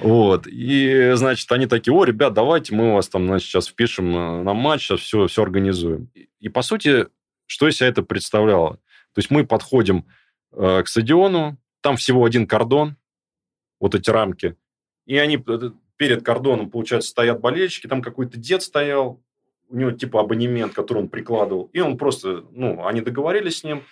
Вот. 0.00 0.46
И, 0.46 1.12
значит, 1.14 1.50
они 1.52 1.66
такие, 1.66 1.94
о, 1.94 2.04
ребят, 2.04 2.32
давайте 2.32 2.74
мы 2.74 2.94
вас 2.94 3.08
там, 3.08 3.26
значит, 3.26 3.48
сейчас 3.48 3.68
впишем 3.68 4.16
э, 4.16 4.42
на 4.42 4.54
матч, 4.54 4.82
сейчас 4.82 5.00
все, 5.00 5.26
все 5.26 5.42
организуем. 5.42 6.08
И, 6.40 6.48
по 6.48 6.62
сути, 6.62 7.06
что 7.46 7.68
из 7.68 7.76
себя 7.76 7.88
это 7.88 8.02
представляло? 8.02 8.74
То 9.12 9.18
есть 9.18 9.30
мы 9.30 9.44
подходим 9.44 10.06
э, 10.52 10.82
к 10.82 10.88
стадиону, 10.88 11.58
там 11.80 11.96
всего 11.96 12.24
один 12.24 12.46
кордон, 12.46 12.96
вот 13.80 13.94
эти 13.94 14.10
рамки, 14.10 14.56
и 15.06 15.16
они 15.16 15.42
э, 15.46 15.70
перед 15.96 16.24
кордоном, 16.24 16.70
получается, 16.70 17.10
стоят 17.10 17.40
болельщики, 17.40 17.86
там 17.86 18.02
какой-то 18.02 18.38
дед 18.38 18.62
стоял, 18.62 19.20
у 19.68 19.76
него 19.76 19.90
типа 19.92 20.20
абонемент, 20.20 20.72
который 20.72 20.98
он 20.98 21.08
прикладывал, 21.08 21.70
и 21.72 21.80
он 21.80 21.96
просто, 21.96 22.44
ну, 22.52 22.86
они 22.86 23.00
договорились 23.00 23.58
с 23.58 23.64
ним, 23.64 23.84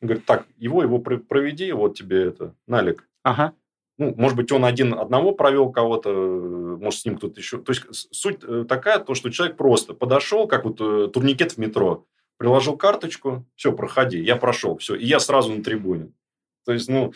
он 0.00 0.08
говорит, 0.08 0.26
так, 0.26 0.46
его, 0.56 0.82
его 0.82 0.98
проведи, 0.98 1.72
вот 1.72 1.96
тебе 1.96 2.24
это, 2.24 2.54
налик. 2.66 3.08
Ага. 3.22 3.52
Ну, 3.98 4.14
может 4.16 4.36
быть, 4.36 4.52
он 4.52 4.64
один 4.64 4.92
одного 4.92 5.32
провел 5.32 5.72
кого-то, 5.72 6.10
может, 6.80 7.00
с 7.00 7.04
ним 7.06 7.16
кто-то 7.16 7.40
еще. 7.40 7.58
То 7.58 7.72
есть, 7.72 8.14
суть 8.14 8.44
э, 8.44 8.64
такая, 8.68 8.98
то, 8.98 9.14
что 9.14 9.30
человек 9.30 9.56
просто 9.56 9.94
подошел, 9.94 10.46
как 10.46 10.64
вот 10.64 10.80
э, 10.80 11.08
турникет 11.12 11.52
в 11.52 11.58
метро, 11.58 12.04
приложил 12.36 12.76
карточку, 12.76 13.44
все, 13.54 13.72
проходи, 13.72 14.18
я 14.20 14.36
прошел, 14.36 14.76
все, 14.78 14.94
и 14.94 15.06
я 15.06 15.20
сразу 15.20 15.52
на 15.52 15.62
трибуне. 15.62 16.12
То 16.64 16.72
есть, 16.72 16.88
ну, 16.88 17.12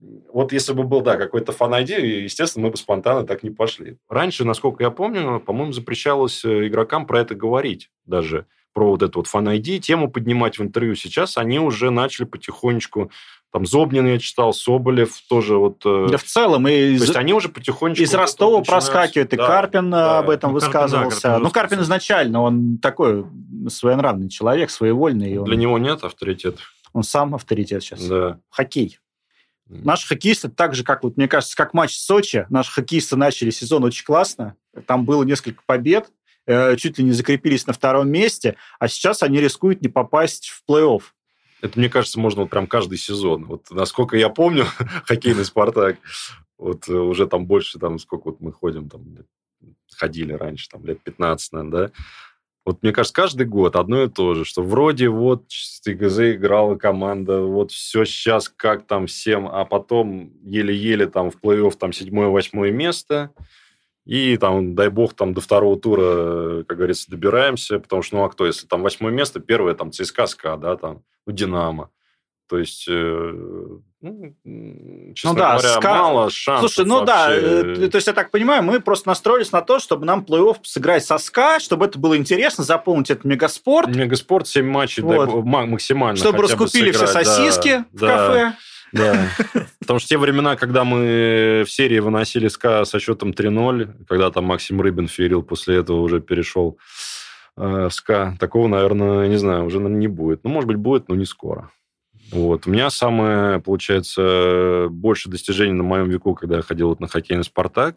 вот 0.00 0.52
если 0.52 0.72
бы 0.72 0.84
был, 0.84 1.00
да, 1.00 1.16
какой-то 1.16 1.52
фан-айди, 1.52 1.94
естественно, 1.94 2.66
мы 2.66 2.70
бы 2.70 2.76
спонтанно 2.76 3.26
так 3.26 3.42
не 3.42 3.50
пошли. 3.50 3.98
Раньше, 4.08 4.44
насколько 4.44 4.82
я 4.82 4.90
помню, 4.90 5.40
по-моему, 5.40 5.72
запрещалось 5.72 6.44
э, 6.44 6.66
игрокам 6.66 7.06
про 7.06 7.20
это 7.20 7.34
говорить 7.34 7.90
даже, 8.04 8.46
про 8.74 8.90
вот 8.90 9.02
эту 9.02 9.20
вот 9.20 9.26
фан-айди, 9.26 9.80
тему 9.80 10.10
поднимать 10.10 10.58
в 10.58 10.62
интервью. 10.62 10.94
Сейчас 10.94 11.38
они 11.38 11.58
уже 11.58 11.90
начали 11.90 12.26
потихонечку 12.26 13.10
там 13.54 13.66
Зобнин 13.66 14.04
я 14.08 14.18
читал, 14.18 14.52
Соболев 14.52 15.16
тоже 15.28 15.56
вот... 15.56 15.80
Э, 15.84 16.08
да 16.10 16.18
в 16.18 16.24
целом. 16.24 16.66
И 16.66 16.98
То 16.98 17.04
есть 17.04 17.14
они 17.14 17.32
уже 17.32 17.48
потихонечку... 17.48 18.02
Из 18.02 18.12
Ростова 18.12 18.58
начинают... 18.58 18.84
проскакивает, 18.84 19.32
и 19.32 19.36
да, 19.36 19.46
Карпин 19.46 19.90
да. 19.92 20.18
об 20.18 20.30
этом 20.30 20.50
ну, 20.50 20.54
высказывался. 20.54 21.20
Карпин, 21.20 21.38
да, 21.38 21.38
ну, 21.38 21.50
Карпин 21.52 21.80
изначально, 21.82 22.42
он 22.42 22.78
такой 22.78 23.24
своенравный 23.68 24.28
человек, 24.28 24.70
своевольный. 24.70 25.34
Для 25.34 25.40
он... 25.40 25.50
него 25.52 25.78
нет 25.78 26.02
авторитета. 26.02 26.58
Он 26.92 27.04
сам 27.04 27.32
авторитет 27.36 27.84
сейчас. 27.84 28.04
Да. 28.04 28.40
Хоккей. 28.50 28.98
Наши 29.68 30.08
хоккеисты, 30.08 30.48
так 30.48 30.74
же, 30.74 30.82
как, 30.82 31.04
вот, 31.04 31.16
мне 31.16 31.28
кажется, 31.28 31.56
как 31.56 31.74
матч 31.74 31.92
в 31.94 32.00
Сочи, 32.00 32.46
наши 32.50 32.72
хоккеисты 32.72 33.14
начали 33.14 33.50
сезон 33.50 33.84
очень 33.84 34.04
классно. 34.04 34.56
Там 34.88 35.04
было 35.04 35.22
несколько 35.22 35.62
побед, 35.64 36.08
э, 36.08 36.10
чуть 36.46 36.98
ли 36.98 37.04
не 37.04 37.12
закрепились 37.12 37.66
на 37.66 37.72
втором 37.72 38.08
месте, 38.10 38.56
а 38.78 38.88
сейчас 38.88 39.22
они 39.22 39.40
рискуют 39.40 39.82
не 39.82 39.88
попасть 39.88 40.48
в 40.48 40.62
плей-офф. 40.68 41.02
Это, 41.62 41.78
мне 41.78 41.88
кажется, 41.88 42.20
можно 42.20 42.42
вот 42.42 42.50
прям 42.50 42.66
каждый 42.66 42.98
сезон. 42.98 43.46
Вот 43.46 43.70
насколько 43.70 44.16
я 44.16 44.28
помню, 44.28 44.66
хоккейный 45.04 45.44
«Спартак», 45.44 45.96
вот 46.58 46.88
э, 46.88 46.92
уже 46.92 47.26
там 47.26 47.46
больше, 47.46 47.78
там, 47.78 47.98
сколько 47.98 48.30
вот 48.30 48.40
мы 48.40 48.52
ходим, 48.52 48.88
там, 48.88 49.02
ходили 49.90 50.32
раньше, 50.32 50.68
там, 50.68 50.84
лет 50.84 51.02
15, 51.02 51.52
наверное, 51.52 51.88
да, 51.88 51.92
вот 52.64 52.82
мне 52.82 52.92
кажется, 52.92 53.14
каждый 53.14 53.46
год 53.46 53.76
одно 53.76 54.04
и 54.04 54.08
то 54.08 54.34
же, 54.34 54.44
что 54.46 54.62
вроде 54.62 55.10
вот 55.10 55.48
ТГЗ 55.84 56.20
играла 56.32 56.76
команда, 56.76 57.42
вот 57.42 57.72
все 57.72 58.04
сейчас 58.04 58.48
как 58.48 58.86
там 58.86 59.06
всем, 59.06 59.46
а 59.46 59.66
потом 59.66 60.32
еле-еле 60.42 61.06
там 61.06 61.30
в 61.30 61.36
плей-офф 61.36 61.76
там 61.78 61.92
седьмое-восьмое 61.92 62.70
место, 62.70 63.32
и 64.04 64.36
там, 64.36 64.74
дай 64.74 64.88
бог, 64.88 65.14
там 65.14 65.32
до 65.32 65.40
второго 65.40 65.78
тура, 65.78 66.62
как 66.64 66.76
говорится, 66.76 67.10
добираемся, 67.10 67.78
потому 67.78 68.02
что, 68.02 68.16
ну 68.16 68.24
а 68.24 68.28
кто, 68.28 68.46
если 68.46 68.66
там 68.66 68.82
восьмое 68.82 69.12
место, 69.12 69.40
первое 69.40 69.74
там 69.74 69.92
ЦСКА, 69.92 70.26
СКА, 70.26 70.56
да, 70.56 70.76
там, 70.76 71.02
ну, 71.26 71.32
Динамо. 71.32 71.90
То 72.46 72.58
есть, 72.58 72.84
э, 72.88 73.32
ну, 74.02 74.34
честно 75.14 75.30
ну, 75.30 75.34
да, 75.34 75.52
говоря, 75.52 75.68
ска... 75.70 75.94
мало 75.94 76.30
шансов. 76.30 76.70
Слушай, 76.70 76.86
ну 76.86 76.98
вообще. 76.98 77.06
да, 77.06 77.34
э, 77.34 77.88
то 77.88 77.96
есть 77.96 78.06
я 78.06 78.12
так 78.12 78.30
понимаю, 78.30 78.62
мы 78.62 78.80
просто 78.80 79.08
настроились 79.08 79.50
на 79.50 79.62
то, 79.62 79.78
чтобы 79.78 80.04
нам 80.04 80.20
плей-офф 80.20 80.58
сыграть 80.62 81.06
со 81.06 81.16
СКА, 81.16 81.58
чтобы 81.58 81.86
это 81.86 81.98
было 81.98 82.18
интересно, 82.18 82.62
заполнить 82.62 83.10
этот 83.10 83.24
мегаспорт. 83.24 83.88
Мегаспорт, 83.88 84.46
7 84.46 84.66
матчей 84.66 85.02
вот. 85.02 85.30
да, 85.30 85.66
максимально. 85.66 86.16
Чтобы 86.16 86.42
раскупили 86.42 86.92
все 86.92 87.06
сосиски 87.06 87.84
да, 87.92 88.06
в 88.06 88.10
кафе. 88.10 88.52
Да, 88.94 89.28
потому 89.80 89.98
что 89.98 90.08
те 90.08 90.18
времена, 90.18 90.54
когда 90.54 90.84
мы 90.84 91.64
в 91.66 91.70
серии 91.70 91.98
выносили 91.98 92.46
СКА 92.46 92.84
со 92.84 93.00
счетом 93.00 93.30
3-0, 93.30 94.06
когда 94.08 94.30
там 94.30 94.44
Максим 94.44 94.80
Рыбин 94.80 95.08
ферил, 95.08 95.42
после 95.42 95.78
этого 95.78 96.00
уже 96.00 96.20
перешел 96.20 96.78
э, 97.56 97.88
в 97.88 97.90
СКА, 97.90 98.36
такого, 98.38 98.68
наверное, 98.68 99.26
не 99.26 99.36
знаю, 99.36 99.64
уже 99.64 99.80
не 99.80 100.06
будет. 100.06 100.44
Ну, 100.44 100.50
может 100.50 100.68
быть, 100.68 100.76
будет, 100.76 101.08
но 101.08 101.16
не 101.16 101.24
скоро. 101.24 101.70
Вот. 102.30 102.68
У 102.68 102.70
меня 102.70 102.88
самое, 102.88 103.60
получается, 103.60 104.86
больше 104.90 105.28
достижений 105.28 105.72
на 105.72 105.82
моем 105.82 106.08
веку, 106.08 106.34
когда 106.34 106.56
я 106.56 106.62
ходил 106.62 106.88
вот 106.88 107.00
на 107.00 107.08
хоккейный 107.08 107.44
«Спартак», 107.44 107.96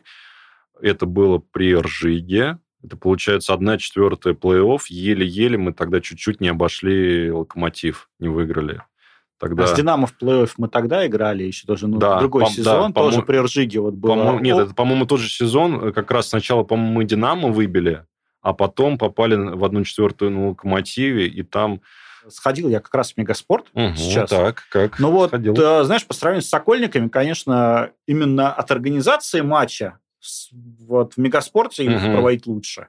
это 0.81 1.05
было 1.05 1.37
при 1.37 1.75
Ржиге. 1.75 2.57
Это, 2.83 2.97
получается, 2.97 3.53
одна 3.53 3.77
четвертая 3.77 4.33
плей-офф. 4.33 4.81
Еле-еле 4.89 5.57
мы 5.57 5.73
тогда 5.73 6.01
чуть-чуть 6.01 6.41
не 6.41 6.49
обошли 6.49 7.31
«Локомотив», 7.31 8.09
не 8.19 8.29
выиграли. 8.29 8.81
Тогда... 9.39 9.65
А 9.65 9.67
с 9.67 9.73
«Динамо» 9.73 10.07
в 10.07 10.15
плей-офф 10.19 10.51
мы 10.57 10.67
тогда 10.67 11.05
играли, 11.05 11.43
еще 11.43 11.67
тоже 11.67 11.87
ну, 11.87 11.97
да, 11.97 12.19
другой 12.19 12.45
по, 12.45 12.49
сезон, 12.49 12.91
да, 12.91 13.01
тоже 13.01 13.21
при 13.21 13.37
Ржиге 13.37 13.79
вот 13.79 13.93
было. 13.93 14.37
По 14.37 14.41
нет, 14.41 14.57
это, 14.57 14.73
по-моему, 14.73 15.05
тот 15.05 15.19
же 15.19 15.29
сезон, 15.29 15.93
как 15.93 16.09
раз 16.09 16.29
сначала, 16.29 16.63
по-моему, 16.63 16.93
мы 16.93 17.05
«Динамо» 17.05 17.49
выбили, 17.49 18.05
а 18.41 18.53
потом 18.53 18.97
попали 18.97 19.35
в 19.35 19.63
одну 19.63 19.83
четвертую 19.83 20.31
на 20.31 20.49
«Локомотиве», 20.49 21.27
и 21.27 21.43
там 21.43 21.81
Сходил 22.29 22.67
я 22.67 22.79
как 22.79 22.93
раз 22.93 23.13
в 23.13 23.17
Мегаспорт 23.17 23.67
угу, 23.73 23.95
сейчас. 23.95 24.29
Так, 24.29 24.63
как? 24.69 24.99
Ну 24.99 25.11
вот, 25.11 25.29
Сходил. 25.29 25.55
Э, 25.57 25.83
знаешь, 25.83 26.05
по 26.05 26.13
сравнению 26.13 26.43
с 26.43 26.49
Сокольниками, 26.49 27.07
конечно, 27.07 27.91
именно 28.05 28.51
от 28.51 28.69
организации 28.71 29.41
матча 29.41 29.99
вот 30.79 31.13
в 31.13 31.17
Мегаспорте 31.17 31.83
угу. 31.83 31.91
их 31.91 32.01
проводить 32.01 32.47
лучше. 32.47 32.87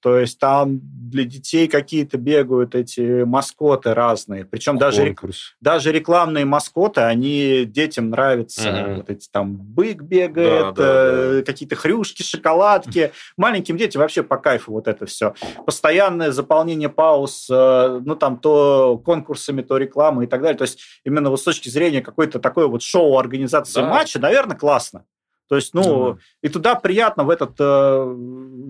То 0.00 0.18
есть 0.18 0.38
там 0.38 0.80
для 0.82 1.24
детей 1.24 1.66
какие-то 1.68 2.18
бегают 2.18 2.74
эти 2.74 3.24
маскоты 3.24 3.94
разные. 3.94 4.44
Причем 4.44 4.78
даже, 4.78 5.14
даже 5.60 5.92
рекламные 5.92 6.44
маскоты, 6.44 7.00
они 7.00 7.64
детям 7.64 8.10
нравятся. 8.10 8.70
Угу. 8.70 8.94
Вот 8.96 9.10
эти 9.10 9.28
там 9.28 9.56
бык 9.56 10.02
бегает, 10.02 10.74
да, 10.74 10.82
да, 10.82 10.82
э, 10.84 11.36
да. 11.38 11.42
какие-то 11.42 11.76
хрюшки, 11.76 12.22
шоколадки. 12.22 13.12
Маленьким 13.36 13.76
детям 13.76 14.00
вообще 14.00 14.22
по 14.22 14.36
кайфу 14.36 14.72
вот 14.72 14.86
это 14.86 15.06
все. 15.06 15.34
Постоянное 15.66 16.30
заполнение 16.30 16.88
пауз, 16.88 17.48
э, 17.50 18.00
ну 18.04 18.14
там 18.14 18.38
то 18.38 19.00
конкурсами, 19.04 19.62
то 19.62 19.76
рекламой 19.78 20.26
и 20.26 20.28
так 20.28 20.42
далее. 20.42 20.58
То 20.58 20.62
есть 20.62 20.80
именно 21.04 21.30
вот 21.30 21.40
с 21.40 21.44
точки 21.44 21.68
зрения 21.68 22.02
какой-то 22.02 22.38
такой 22.38 22.68
вот 22.68 22.82
шоу 22.82 23.18
организации 23.18 23.80
да. 23.80 23.88
матча, 23.88 24.18
наверное, 24.20 24.56
классно. 24.56 25.04
То 25.48 25.56
есть, 25.56 25.74
ну, 25.74 26.12
mm 26.12 26.18
и 26.42 26.48
туда 26.48 26.74
приятно 26.74 27.24
в 27.24 27.30
этот, 27.30 27.52
э, 27.58 28.14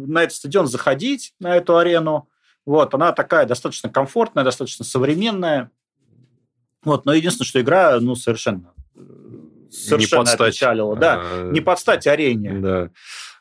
на 0.07 0.23
этот 0.23 0.37
стадион 0.37 0.67
заходить, 0.67 1.35
на 1.41 1.57
эту 1.57 1.77
арену. 1.77 2.29
Вот, 2.65 2.95
она 2.95 3.13
такая 3.13 3.47
достаточно 3.47 3.89
комфортная, 3.89 4.45
достаточно 4.45 4.85
современная. 4.85 5.71
Вот, 6.85 7.05
но 7.05 7.13
единственное, 7.13 7.47
что 7.47 7.61
игра, 7.61 7.99
ну, 8.01 8.15
совершенно 8.15 8.73
совершенно 9.71 10.21
не 10.21 10.27
подстать, 10.27 10.55
отчалила. 10.55 10.97
Да, 10.97 11.21
а, 11.23 11.51
не 11.51 11.61
подстать 11.61 12.07
арене. 12.07 12.55
Да. 12.55 12.91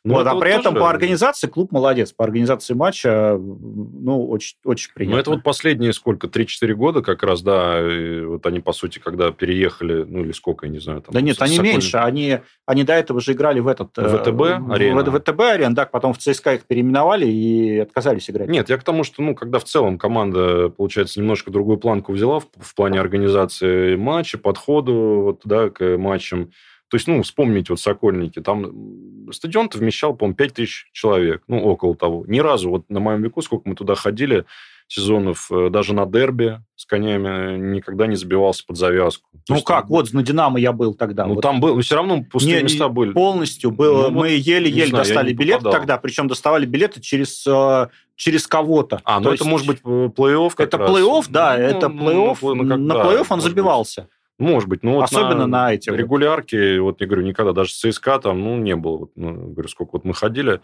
Ну, 0.08 0.14
вот, 0.16 0.28
а 0.28 0.36
при 0.36 0.52
этом 0.52 0.74
тоже... 0.74 0.80
по 0.80 0.90
организации 0.90 1.48
клуб 1.48 1.72
молодец. 1.72 2.14
По 2.14 2.24
организации 2.24 2.74
матча, 2.74 3.38
ну, 3.38 4.28
очень, 4.30 4.56
очень 4.64 4.92
приятно. 4.94 5.16
Ну, 5.16 5.22
это 5.22 5.30
вот 5.32 5.44
последние 5.44 5.92
сколько, 5.92 6.28
3-4 6.28 6.74
года 6.74 7.02
как 7.02 7.24
раз, 7.24 7.42
да, 7.42 7.82
вот 8.26 8.46
они, 8.46 8.60
по 8.62 8.72
сути, 8.72 9.00
когда 9.00 9.32
переехали, 9.32 10.04
ну, 10.04 10.22
или 10.22 10.32
сколько, 10.32 10.66
я 10.66 10.72
не 10.72 10.80
знаю. 10.80 11.02
Там, 11.02 11.14
да 11.14 11.22
нет, 11.22 11.42
они 11.42 11.56
Соколь... 11.56 11.70
меньше. 11.70 11.98
Они, 11.98 12.40
они 12.66 12.84
до 12.84 12.94
этого 12.94 13.20
же 13.20 13.34
играли 13.34 13.60
в 13.60 13.68
этот... 13.68 13.98
Э, 13.98 14.18
ВТБ 14.18 14.72
арена. 14.72 15.04
В 15.04 15.20
ВТБ 15.20 15.40
арена, 15.42 15.76
да, 15.76 15.86
потом 15.86 16.14
в 16.14 16.20
ЦСКА 16.20 16.56
их 16.56 16.66
переименовали 16.66 17.28
и 17.28 17.80
отказались 17.80 18.30
играть. 18.30 18.48
Нет, 18.48 18.70
я 18.70 18.78
к 18.78 18.84
тому, 18.84 19.04
что, 19.04 19.22
ну, 19.22 19.36
когда 19.36 19.60
в 19.60 19.66
целом 19.66 19.98
команда, 19.98 20.70
получается, 20.70 21.20
немножко 21.20 21.52
другую 21.52 21.78
планку 21.78 22.14
взяла 22.14 22.40
в, 22.40 22.48
в 22.58 22.76
плане 22.76 23.00
организации 23.00 23.96
матча, 23.96 24.38
подходу 24.38 25.22
вот, 25.24 25.42
да, 25.44 25.70
к 25.70 25.98
матчам, 25.98 26.52
то 26.90 26.96
есть, 26.96 27.08
ну, 27.08 27.22
вспомните 27.22 27.74
вот 27.74 27.80
Сокольники, 27.80 28.40
там 28.40 29.32
стадион-то 29.32 29.78
вмещал, 29.78 30.16
по-моему, 30.16 30.36
5 30.36 30.54
тысяч 30.54 30.90
человек, 30.94 31.44
ну, 31.48 31.62
около 31.64 31.96
того. 31.96 32.24
Ни 32.28 32.40
разу, 32.40 32.70
вот 32.70 32.90
на 32.90 33.00
моем 33.00 33.22
веку, 33.22 33.42
сколько 33.42 33.68
мы 33.68 33.76
туда 33.76 33.96
ходили, 33.96 34.46
сезонов, 34.88 35.52
э, 35.52 35.70
даже 35.70 35.94
на 35.94 36.06
дерби 36.06 36.62
с 36.76 36.86
конями 36.86 37.58
никогда 37.58 38.08
не 38.08 38.16
забивался 38.16 38.64
под 38.66 38.78
завязку. 38.78 39.28
То 39.34 39.40
ну 39.50 39.56
есть, 39.56 39.68
как, 39.68 39.82
там... 39.82 39.90
вот 39.90 40.14
на 40.14 40.24
«Динамо» 40.24 40.60
я 40.60 40.72
был 40.72 40.94
тогда. 40.94 41.26
Ну 41.26 41.36
вот. 41.36 41.42
там 41.42 41.60
был, 41.60 41.76
но 41.76 41.82
все 41.82 41.96
равно 41.96 42.24
пустые 42.24 42.58
не, 42.58 42.64
места 42.64 42.88
были. 42.88 43.12
Полностью 43.12 43.72
было. 43.72 44.10
Ну, 44.10 44.20
мы 44.20 44.30
еле-еле 44.30 44.92
достали 44.92 45.34
билеты 45.34 45.70
тогда, 45.70 45.98
причем 45.98 46.28
доставали 46.28 46.66
билеты 46.66 47.02
через 47.02 47.46
э, 47.46 47.88
через 48.16 48.48
кого-то. 48.48 49.02
А, 49.04 49.20
ну 49.20 49.32
это 49.32 49.44
есть... 49.44 49.46
может 49.46 49.68
быть 49.68 49.82
плей-офф 49.82 50.54
Это 50.58 50.78
плей-офф, 50.78 51.26
да, 51.30 51.58
ну, 51.58 51.64
это 51.64 51.88
плей-офф. 51.88 52.38
Ну, 52.42 52.56
ну, 52.56 52.78
на 52.78 52.94
плей-офф 52.94 53.26
он 53.30 53.42
забивался. 53.42 54.02
Быть. 54.04 54.12
Может 54.40 54.70
быть, 54.70 54.84
ну 54.84 55.02
особенно 55.02 55.48
на, 55.48 55.48
на 55.48 55.74
эти 55.74 55.90
регулярки, 55.90 56.78
вот. 56.78 56.92
вот 56.92 57.02
я 57.02 57.08
говорю, 57.08 57.24
никогда 57.24 57.54
даже 57.54 57.72
с 57.72 57.80
ЦСКА 57.80 58.20
там, 58.20 58.42
ну 58.42 58.58
не 58.58 58.76
было, 58.76 58.98
вот, 58.98 59.12
ну, 59.16 59.34
говорю, 59.34 59.68
сколько 59.68 59.92
вот 59.94 60.06
мы 60.06 60.14
ходили, 60.14 60.62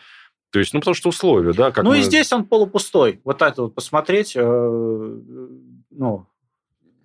То 0.51 0.59
есть, 0.59 0.73
ну, 0.73 0.79
потому 0.79 0.93
что 0.93 1.09
условия, 1.09 1.53
да? 1.53 1.71
Как 1.71 1.83
ну, 1.83 1.91
мы... 1.91 1.99
и 1.99 2.01
здесь 2.03 2.31
он 2.31 2.45
полупустой. 2.45 3.19
Вот 3.23 3.41
это 3.41 3.63
вот 3.63 3.73
посмотреть, 3.73 4.33
э, 4.35 5.19
ну, 5.89 6.27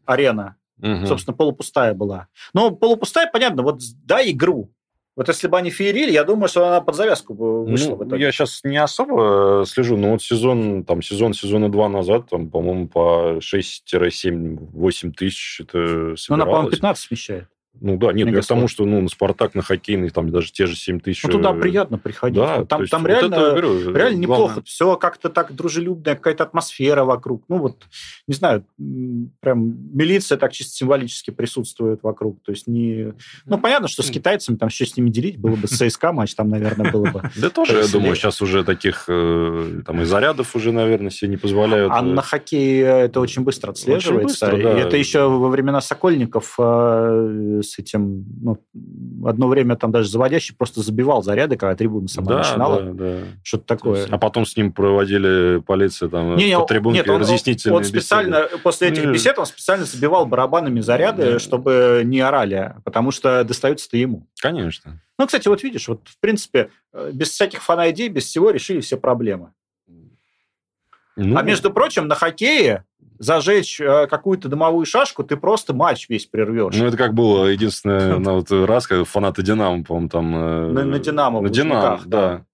арена, 0.05 0.57
угу. 0.79 1.07
собственно, 1.07 1.35
полупустая 1.35 1.95
была. 1.95 2.29
Но 2.53 2.71
полупустая, 2.71 3.31
понятно, 3.33 3.63
вот 3.63 3.81
дай 4.05 4.31
игру. 4.31 4.71
Вот 5.19 5.27
если 5.27 5.49
бы 5.49 5.59
они 5.59 5.71
феерили, 5.71 6.13
я 6.13 6.23
думаю, 6.23 6.49
что 6.49 6.65
она 6.65 6.81
под 6.81 6.95
завязку 6.95 7.35
вышла 7.35 7.91
ну, 7.91 7.97
в 7.97 8.07
итоге. 8.07 8.23
Я 8.23 8.31
сейчас 8.31 8.61
не 8.63 8.77
особо 8.77 9.63
э, 9.63 9.65
слежу, 9.67 9.97
но 9.97 10.13
вот 10.13 10.23
сезон, 10.23 10.85
там, 10.85 11.03
сезон, 11.03 11.35
сезона 11.35 11.69
два 11.69 11.89
назад, 11.89 12.31
там, 12.31 12.49
по-моему, 12.49 12.87
по 12.87 13.39
6-7-8 13.41 15.13
тысяч 15.15 15.61
это 15.61 16.15
собиралось. 16.15 16.29
Ну, 16.29 16.35
она, 16.37 16.45
по-моему, 16.45 16.71
15 16.71 17.11
вмещает. 17.11 17.49
Ну 17.81 17.97
да, 17.97 18.13
нет, 18.13 18.29
я 18.29 18.41
к 18.41 18.47
тому, 18.47 18.69
что 18.69 18.85
ну, 18.85 19.01
на 19.01 19.09
«Спартак», 19.09 19.55
на 19.55 19.63
хоккейный, 19.63 20.11
там 20.11 20.31
даже 20.31 20.53
те 20.53 20.67
же 20.67 20.77
7 20.77 21.01
тысяч... 21.01 21.23
Ну 21.25 21.31
туда 21.31 21.53
э, 21.55 21.61
приятно 21.61 21.99
приходить. 21.99 22.39
Да, 22.39 22.65
там, 22.65 22.87
там 22.87 23.03
вот 23.03 23.09
реально, 23.09 23.37
говорю, 23.37 23.95
реально 23.95 24.19
неплохо. 24.19 24.63
Все 24.65 24.97
как-то 24.97 25.29
так 25.29 25.55
дружелюбная 25.55 26.15
какая-то 26.17 26.45
атмосфера 26.45 27.05
вокруг. 27.05 27.45
Ну 27.49 27.59
вот, 27.59 27.85
не 28.27 28.35
знаю, 28.35 28.65
прям 29.41 29.77
милиция 29.95 30.39
так 30.39 30.53
чисто 30.53 30.75
символически 30.75 31.31
присутствует 31.31 32.03
вокруг. 32.03 32.43
То 32.43 32.53
есть 32.53 32.67
не... 32.67 33.15
Ну 33.47 33.59
понятно, 33.59 33.89
что 33.89 34.03
с 34.03 34.11
китайцами 34.11 34.57
там 34.57 34.71
что 34.71 34.87
с 34.87 34.97
ними 34.97 35.11
делить, 35.11 35.39
было 35.39 35.57
бы 35.57 35.67
с 35.67 35.77
ЦСКА 35.77 36.13
матч, 36.13 36.35
там, 36.35 36.49
наверное, 36.49 36.91
было 36.91 37.11
бы... 37.11 37.23
Да 37.37 37.51
тоже, 37.51 37.79
я 37.79 37.89
думаю, 37.89 38.15
сейчас 38.17 38.43
уже 38.43 38.65
таких 38.65 39.05
э, 39.09 39.83
там 39.87 40.03
и 40.03 40.05
зарядов 40.05 40.57
уже, 40.57 40.73
наверное, 40.73 41.11
себе 41.11 41.31
не 41.31 41.37
позволяют. 41.37 41.93
А 41.95 42.03
на 42.03 42.23
хоккее 42.23 43.05
это 43.05 43.21
очень 43.21 43.43
быстро 43.43 43.71
отслеживается. 43.71 44.51
И 44.51 44.63
это 44.63 44.97
еще 44.97 45.29
во 45.29 45.49
времена 45.49 45.81
Сокольников 45.81 46.55
э, 46.59 47.61
с 47.73 47.79
этим, 47.79 48.25
ну, 48.41 48.59
одно 49.27 49.49
время 49.49 49.77
там 49.77 49.93
даже 49.93 50.09
заводящий 50.09 50.55
просто 50.57 50.83
забивал 50.83 51.23
заряды, 51.23 51.57
когда 51.57 51.75
трибуна 51.75 52.09
сама 52.09 52.29
да, 52.29 52.39
начинала. 52.39 52.83
Да, 52.83 52.93
да. 52.93 53.19
Что-то 53.43 53.65
такое. 53.65 54.07
А 54.09 54.19
потом 54.19 54.47
с 54.47 54.57
ним 54.57 54.73
проводили 54.73 55.61
полиция 55.61 56.09
там 56.09 56.37
не, 56.37 56.59
по 56.59 56.65
трибунке 56.65 57.01
нет, 57.01 57.09
он, 57.09 57.21
разъяснительные 57.21 57.77
он 57.77 57.85
специально, 57.85 58.43
беседы. 58.45 58.63
после 58.63 58.89
этих 58.89 59.05
бесед 59.11 59.39
он 59.39 59.47
специально 59.47 59.85
забивал 59.85 60.27
барабанами 60.27 60.81
заряды, 60.81 61.33
да. 61.33 61.39
чтобы 61.39 62.03
не 62.05 62.21
орали, 62.21 62.75
потому 62.85 63.11
что 63.11 63.45
достаются-то 63.45 63.97
ему. 63.97 64.27
Конечно. 64.41 65.01
Ну, 65.19 65.27
кстати, 65.27 65.49
вот 65.49 65.63
видишь, 65.63 65.89
вот 65.89 66.09
в 66.09 66.19
принципе, 66.21 66.71
э, 66.93 67.11
без 67.13 67.31
всяких 67.31 67.63
фан-идей, 67.63 68.09
без 68.09 68.25
всего 68.25 68.51
решили 68.51 68.81
все 68.81 68.97
проблемы. 68.97 69.53
Ну... 71.17 71.37
А 71.37 71.43
между 71.43 71.73
прочим, 71.73 72.07
на 72.07 72.15
хоккее 72.15 72.85
зажечь 73.19 73.81
э, 73.81 74.07
какую-то 74.07 74.49
дымовую 74.49 74.87
шашку, 74.87 75.25
ты 75.25 75.37
просто 75.37 75.75
матч 75.75 76.09
весь 76.09 76.27
прервешь. 76.27 76.75
Ну, 76.77 76.87
это 76.87 76.97
как 76.97 77.15
было 77.15 77.47
единственное 77.47 78.19
на 78.19 78.35
вот 78.35 78.51
раз, 78.51 78.87
когда 78.87 79.05
фанаты 79.05 79.43
Динамо, 79.43 79.85
по-моему, 79.85 80.09
там... 80.09 80.37
Э, 80.37 80.71
на, 80.71 80.85
на 80.85 80.99
Динамо. 80.99 81.41
На 81.41 81.49
Динамо, 81.49 82.01
да. 82.07 82.45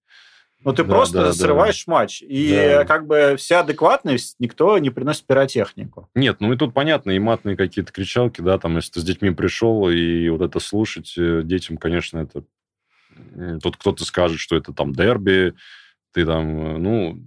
Ну, 0.64 0.72
ты 0.72 0.82
да, 0.82 0.88
просто 0.88 1.22
да, 1.24 1.32
срываешь 1.34 1.84
да. 1.84 1.92
матч. 1.92 2.22
И 2.22 2.54
да. 2.54 2.84
как 2.86 3.06
бы 3.06 3.36
вся 3.36 3.60
адекватность, 3.60 4.36
никто 4.38 4.78
не 4.78 4.88
приносит 4.88 5.26
пиротехнику. 5.26 6.08
Нет, 6.14 6.38
ну 6.40 6.52
и 6.52 6.56
тут 6.56 6.72
понятно, 6.72 7.10
и 7.10 7.18
матные 7.18 7.56
какие-то 7.56 7.92
кричалки, 7.92 8.40
да, 8.40 8.58
там, 8.58 8.76
если 8.76 8.92
ты 8.92 9.00
с 9.00 9.04
детьми 9.04 9.30
пришел, 9.30 9.90
и 9.90 10.28
вот 10.30 10.40
это 10.40 10.60
слушать 10.60 11.14
э, 11.18 11.42
детям, 11.44 11.76
конечно, 11.76 12.18
это... 12.18 12.44
Тут 13.62 13.76
кто-то 13.76 14.04
скажет, 14.04 14.40
что 14.40 14.56
это 14.56 14.72
там 14.72 14.92
дерби, 14.92 15.54
ты 16.12 16.26
там, 16.26 16.82
ну, 16.82 17.20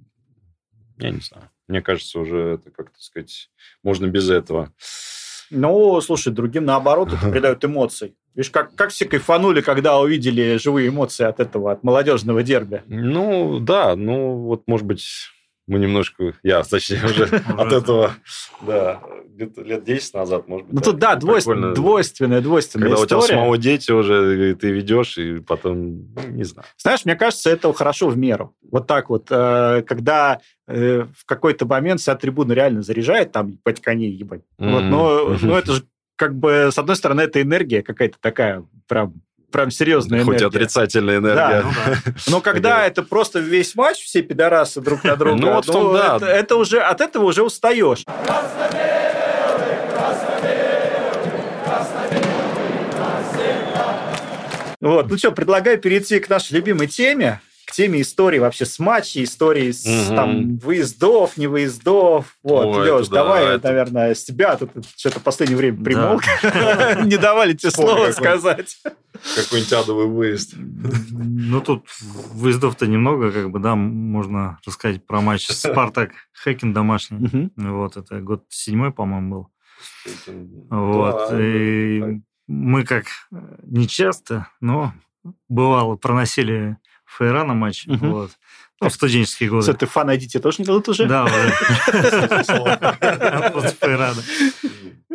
я 0.98 1.12
не 1.12 1.22
знаю. 1.22 1.50
Мне 1.68 1.82
кажется, 1.82 2.20
уже 2.20 2.56
это, 2.56 2.72
как 2.72 2.92
то 2.92 3.02
сказать, 3.02 3.50
можно 3.84 4.08
без 4.08 4.30
этого. 4.30 4.74
Ну, 5.50 6.00
слушай, 6.02 6.34
другим 6.34 6.66
наоборот 6.66 7.14
это 7.14 7.30
придает 7.32 7.64
эмоций. 7.64 8.16
Видишь, 8.36 8.52
как, 8.52 8.76
как 8.76 8.92
все 8.92 9.06
кайфанули, 9.06 9.62
когда 9.62 10.00
увидели 10.00 10.58
живые 10.58 10.90
эмоции 10.90 11.26
от 11.26 11.40
этого, 11.40 11.72
от 11.72 11.84
молодежного 11.84 12.44
дерби. 12.44 12.84
Ну, 12.88 13.60
да, 13.60 13.96
ну, 13.96 14.44
вот, 14.44 14.64
может 14.68 14.86
быть, 14.86 15.06
мы 15.68 15.80
немножко, 15.80 16.34
я, 16.44 16.64
точнее, 16.64 17.04
уже 17.06 17.26
от 17.58 17.74
этого, 17.74 18.14
да, 18.62 19.02
где-то 19.28 19.62
лет 19.62 19.84
10 19.84 20.14
назад, 20.14 20.48
может 20.48 20.68
быть. 20.68 20.76
Ну, 20.76 20.82
тут, 20.82 20.98
да, 20.98 21.16
двойственная, 21.16 21.74
двойственная, 21.74 22.42
двойственная 22.42 22.90
Когда 22.90 23.04
история. 23.04 23.20
у 23.20 23.26
тебя 23.26 23.36
самого 23.36 23.58
дети 23.58 23.92
уже, 23.92 24.56
ты 24.56 24.72
ведешь, 24.72 25.18
и 25.18 25.40
потом, 25.40 26.14
ну, 26.14 26.28
не 26.30 26.44
знаю. 26.44 26.68
Знаешь, 26.78 27.06
мне 27.06 27.16
кажется, 27.16 27.50
это 27.50 27.72
хорошо 27.74 28.08
в 28.08 28.18
меру. 28.18 28.56
Вот 28.72 28.88
так 28.88 29.10
вот, 29.10 29.28
э, 29.30 29.84
когда 29.86 30.40
э, 30.68 31.06
в 31.16 31.26
какой-то 31.26 31.66
момент 31.66 32.00
вся 32.00 32.16
трибуна 32.16 32.54
реально 32.54 32.82
заряжает, 32.82 33.34
там, 33.34 33.50
ебать 33.52 33.82
коней, 33.82 34.12
ебать. 34.12 34.44
Вот, 34.58 34.82
но, 34.82 35.36
но 35.42 35.60
это 35.60 35.74
же 35.74 35.84
как 36.16 36.36
бы, 36.36 36.70
с 36.72 36.78
одной 36.78 36.96
стороны, 36.96 37.22
это 37.22 37.42
энергия 37.42 37.84
какая-то 37.84 38.18
такая, 38.20 38.66
прям 38.88 39.22
прям 39.52 39.72
серьезная 39.72 40.24
Хоть 40.24 40.36
энергия. 40.42 40.46
Хоть 40.46 40.56
отрицательная 40.56 41.18
энергия. 41.18 41.62
Да, 41.62 41.64
ну, 41.64 41.72
да. 42.06 42.14
Но 42.28 42.42
когда 42.42 42.86
это 42.86 43.04
просто 43.04 43.40
весь 43.40 43.76
матч, 43.76 44.04
все 44.04 44.22
пидорасы 44.22 44.82
друг 44.82 45.04
на 45.04 45.16
друга, 45.16 45.38
ну, 45.40 45.54
вот 45.54 45.68
ну, 45.68 45.94
да. 45.94 46.18
это, 46.18 46.26
это 46.26 46.56
уже, 46.56 46.80
от 46.80 47.02
этого 47.02 47.26
уже 47.26 47.44
устаешь. 47.44 48.04
Вот, 54.80 55.10
ну 55.10 55.18
что, 55.18 55.32
предлагаю 55.32 55.80
перейти 55.80 56.20
к 56.20 56.30
нашей 56.30 56.54
любимой 56.54 56.88
теме 56.88 57.42
к 57.68 57.74
теме 57.74 58.02
истории 58.02 58.40
вообще 58.40 58.66
с 58.66 58.80
матчей, 58.80 59.26
истории 59.26 59.72
с 59.72 59.86
угу. 59.86 60.16
там 60.16 60.58
выездов, 60.58 61.36
не 61.36 61.48
выездов. 61.48 62.38
Вот, 62.42 62.66
Ой, 62.66 62.90
Леш, 62.90 63.10
давай, 63.10 63.46
да, 63.46 63.54
это... 63.56 63.68
наверное, 63.68 64.16
с 64.16 64.24
тебя 64.24 64.56
тут 64.56 64.72
что-то 64.96 65.20
в 65.20 65.24
последнее 65.24 65.58
время 65.58 65.84
примолк. 65.84 66.24
Не 67.04 67.18
давали 67.18 67.54
тебе 67.54 67.72
слово 67.72 68.12
сказать. 68.12 68.78
Какой-нибудь 69.36 69.74
адовый 69.74 70.08
выезд. 70.08 70.54
Ну, 70.56 71.60
тут 71.60 71.86
выездов-то 72.32 72.88
немного, 72.88 73.32
как 73.32 73.52
бы, 73.52 73.60
да, 73.60 73.76
можно 73.76 74.60
рассказать 74.66 75.06
про 75.06 75.20
матч 75.20 75.48
Спартак 75.50 76.12
Хекин 76.42 76.74
домашний. 76.74 77.52
Вот, 77.58 77.98
это 77.98 78.22
год 78.22 78.46
седьмой, 78.48 78.94
по-моему, 78.94 79.30
был. 79.30 79.48
Вот, 80.70 81.34
и 81.34 82.22
мы 82.48 82.86
как 82.86 83.08
не 83.64 83.90
часто, 83.90 84.48
но 84.62 84.94
бывало 85.50 85.98
проносили 85.98 86.78
Фейра 87.18 87.44
на 87.44 87.54
матч. 87.54 87.88
Угу. 87.88 88.08
Вот. 88.08 88.32
Ну, 88.80 88.90
в 88.90 88.94
студенческие 88.94 89.50
годы. 89.50 89.64
Что, 89.64 89.74
ты 89.74 89.86
фан 89.88 90.10
IDT 90.10 90.40
тоже 90.40 90.58
не 90.60 90.66
дадут 90.66 90.88
уже? 90.90 91.08
Да, 91.08 91.26
уже. 91.26 91.54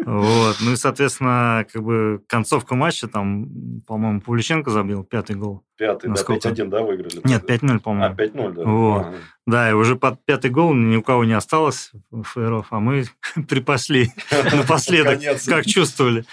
Вот. 0.05 0.57
Ну 0.61 0.73
и, 0.73 0.77
соответственно, 0.77 1.65
как 1.73 1.83
бы 1.83 2.23
концовка 2.27 2.75
матча, 2.75 3.07
там, 3.07 3.83
по-моему, 3.87 4.21
Павлюченко 4.21 4.71
забил 4.71 5.05
пятый 5.05 5.37
гол. 5.37 5.63
Пятый, 5.77 6.11
да, 6.11 6.21
5-1, 6.21 6.67
да, 6.67 6.83
выиграли? 6.83 7.21
Нет, 7.23 7.49
5-0, 7.49 7.79
по-моему. 7.79 8.15
А, 8.19 8.21
5-0, 8.21 8.53
да. 8.53 8.63
Вот. 8.65 9.07
Да, 9.47 9.71
и 9.71 9.73
уже 9.73 9.95
под 9.95 10.25
пятый 10.25 10.51
гол 10.51 10.75
ни 10.75 10.97
у 10.97 11.03
кого 11.03 11.25
не 11.25 11.35
осталось 11.35 11.93
фейеров, 12.11 12.67
а 12.71 12.81
мы 12.81 13.05
припасли 13.49 14.11
напоследок, 14.53 15.21
как 15.47 15.67
чувствовали. 15.67 16.25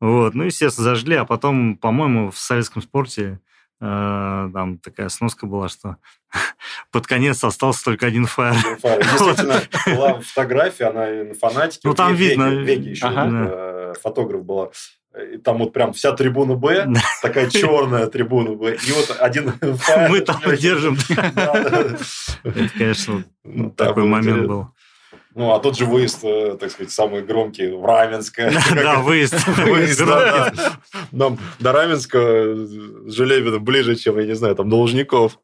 Вот. 0.00 0.34
Ну, 0.34 0.44
естественно, 0.44 0.84
зажгли, 0.84 1.16
а 1.16 1.26
потом, 1.26 1.76
по-моему, 1.76 2.30
в 2.30 2.38
советском 2.38 2.80
спорте 2.80 3.40
там 3.80 4.78
такая 4.78 5.08
сноска 5.08 5.46
была, 5.46 5.68
что 5.68 5.96
под 6.90 7.06
конец 7.06 7.42
остался 7.44 7.84
только 7.84 8.06
один 8.06 8.26
фаер. 8.26 8.56
Действительно, 8.82 9.60
была 9.86 10.20
фотография, 10.20 10.86
она 10.86 11.06
на 11.24 11.34
фанатике. 11.34 11.80
Ну, 11.84 11.94
там 11.94 12.14
видно. 12.14 12.48
Веги 12.62 12.90
еще 12.90 13.06
э, 13.14 13.94
фотограф 14.00 14.44
была. 14.44 14.70
И 15.32 15.38
там 15.38 15.58
вот 15.58 15.72
прям 15.72 15.92
вся 15.92 16.12
трибуна 16.12 16.54
Б, 16.54 16.86
такая 17.22 17.48
черная 17.50 18.06
трибуна 18.06 18.54
Б, 18.54 18.76
и 18.76 18.92
вот 18.92 19.16
один 19.18 19.52
фаер. 19.76 20.10
Мы 20.10 20.20
там 20.20 20.40
держим. 20.56 20.96
Это, 21.08 22.68
конечно, 22.76 23.24
ну, 23.42 23.70
такой 23.70 24.04
момент 24.04 24.46
был. 24.46 24.68
Ну, 25.38 25.52
а 25.52 25.60
тот 25.60 25.78
же 25.78 25.86
выезд, 25.86 26.24
э, 26.24 26.56
так 26.58 26.68
сказать, 26.72 26.92
самый 26.92 27.22
громкий 27.22 27.68
в 27.68 27.84
Раменское. 27.84 28.52
Да, 28.74 28.98
выезд. 29.02 29.34
Выезд, 29.46 30.02
Нам 31.12 31.38
до 31.60 31.70
Раменска 31.70 32.18
Желебина 33.06 33.60
ближе, 33.60 33.94
чем, 33.94 34.18
я 34.18 34.26
не 34.26 34.34
знаю, 34.34 34.56
там, 34.56 34.68
Должников. 34.68 35.38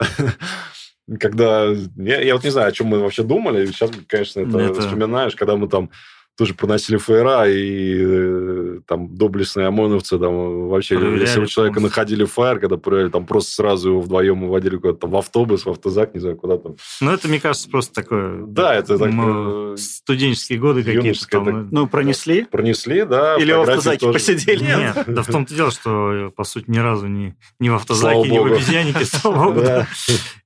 Когда... 1.20 1.66
Я, 1.96 2.22
я 2.22 2.34
вот 2.34 2.42
не 2.42 2.50
знаю, 2.50 2.70
о 2.70 2.72
чем 2.72 2.88
мы 2.88 2.98
вообще 2.98 3.22
думали. 3.22 3.66
Сейчас, 3.66 3.92
конечно, 4.08 4.40
это, 4.40 4.58
это... 4.58 4.80
вспоминаешь, 4.80 5.36
когда 5.36 5.54
мы 5.54 5.68
там 5.68 5.90
тоже 6.36 6.54
проносили 6.54 6.96
фаера, 6.96 7.48
и 7.48 7.96
э, 7.96 8.80
там 8.86 9.14
доблестные 9.14 9.68
ОМОНовцы 9.68 10.18
там 10.18 10.68
вообще, 10.68 10.96
проверяли, 10.96 11.20
если 11.20 11.40
у 11.40 11.46
человека 11.46 11.80
просто. 11.80 11.88
находили 11.88 12.24
фаер, 12.24 12.58
когда 12.58 12.76
проверяли, 12.76 13.10
там 13.10 13.24
просто 13.24 13.52
сразу 13.52 13.90
его 13.90 14.00
вдвоем 14.00 14.42
уводили 14.42 14.76
куда-то 14.76 15.00
там 15.00 15.10
в 15.10 15.16
автобус, 15.16 15.64
в 15.64 15.70
автозак, 15.70 16.14
не 16.14 16.20
знаю, 16.20 16.36
куда 16.36 16.58
там. 16.58 16.76
Ну, 17.00 17.12
это, 17.12 17.28
мне 17.28 17.38
кажется, 17.38 17.70
просто 17.70 17.94
такое... 17.94 18.44
Да, 18.46 18.74
это 18.74 18.98
так... 18.98 19.78
Студенческие 19.78 20.58
годы 20.58 20.82
какие-то 20.82 21.28
там. 21.28 21.44
Так... 21.44 21.54
Ну, 21.70 21.86
пронесли? 21.86 22.44
Пронесли, 22.44 23.04
да. 23.04 23.36
Или 23.36 23.52
в 23.52 23.60
автозаке 23.60 23.98
тоже. 23.98 24.14
посидели? 24.14 24.64
Нет, 24.64 25.04
да 25.06 25.22
в 25.22 25.26
том-то 25.26 25.54
дело, 25.54 25.70
что, 25.70 26.32
по 26.36 26.44
сути, 26.44 26.64
ни 26.68 26.78
разу 26.78 27.06
не, 27.06 27.36
не 27.60 27.70
в 27.70 27.74
автозаке, 27.74 28.28
ни 28.28 28.38
в 28.38 28.46
обезьяннике, 28.46 29.04
слава 29.04 29.52
богу. 29.52 29.66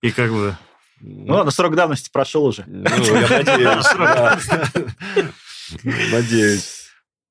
И 0.02 0.10
как 0.10 0.30
бы... 0.32 0.56
Ну, 1.00 1.34
ладно, 1.34 1.52
срок 1.52 1.76
давности 1.76 2.10
прошел 2.12 2.44
уже. 2.44 2.64
Ну, 2.66 2.82
я 2.82 3.28
надеюсь. 3.28 3.86
Надеюсь. 6.12 6.78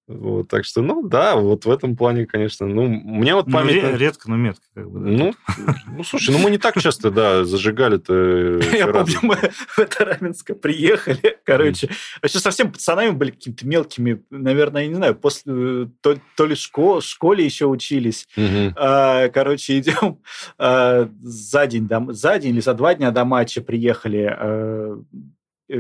Вот, 0.08 0.48
так 0.48 0.64
что, 0.64 0.82
ну 0.82 1.06
да, 1.06 1.36
вот 1.36 1.66
в 1.66 1.70
этом 1.70 1.98
плане, 1.98 2.26
конечно, 2.26 2.66
ну, 2.66 2.88
меня 2.88 3.36
вот 3.36 3.48
ну, 3.48 3.54
память... 3.54 3.84
Ну, 3.84 3.98
редко, 3.98 4.30
но 4.30 4.38
метко, 4.38 4.64
как 4.74 4.90
бы. 4.90 5.00
Да. 5.02 5.06
Ну, 5.06 5.34
ну, 5.98 6.04
слушай, 6.06 6.32
ну 6.32 6.38
мы 6.38 6.50
не 6.50 6.58
так 6.58 6.80
часто, 6.80 7.12
да, 7.12 7.44
зажигали-то... 7.44 8.62
Я 8.74 8.88
помню, 8.88 9.20
мы 9.22 9.36
в 9.68 9.80
это 9.80 10.06
Раменско 10.06 10.56
приехали, 10.56 11.38
короче, 11.44 11.90
вообще 12.22 12.40
совсем 12.40 12.72
пацанами 12.72 13.10
были 13.10 13.32
какими-то 13.32 13.68
мелкими, 13.68 14.24
наверное, 14.30 14.84
я 14.84 14.88
не 14.88 14.96
знаю, 14.96 15.14
после 15.14 15.90
то, 16.00 16.18
то 16.38 16.46
ли 16.46 16.56
школ, 16.56 17.02
школе 17.02 17.44
еще 17.44 17.66
учились. 17.66 18.30
А, 18.78 19.28
короче, 19.28 19.78
идем 19.78 20.20
а, 20.58 21.10
за 21.22 21.68
день, 21.68 21.90
за 22.14 22.40
день 22.40 22.54
или 22.54 22.62
за 22.62 22.74
два 22.76 22.94
дня 22.94 23.12
до 23.12 23.26
матча 23.26 23.62
приехали 23.62 24.34
а, 24.40 24.48
Э, 24.48 24.98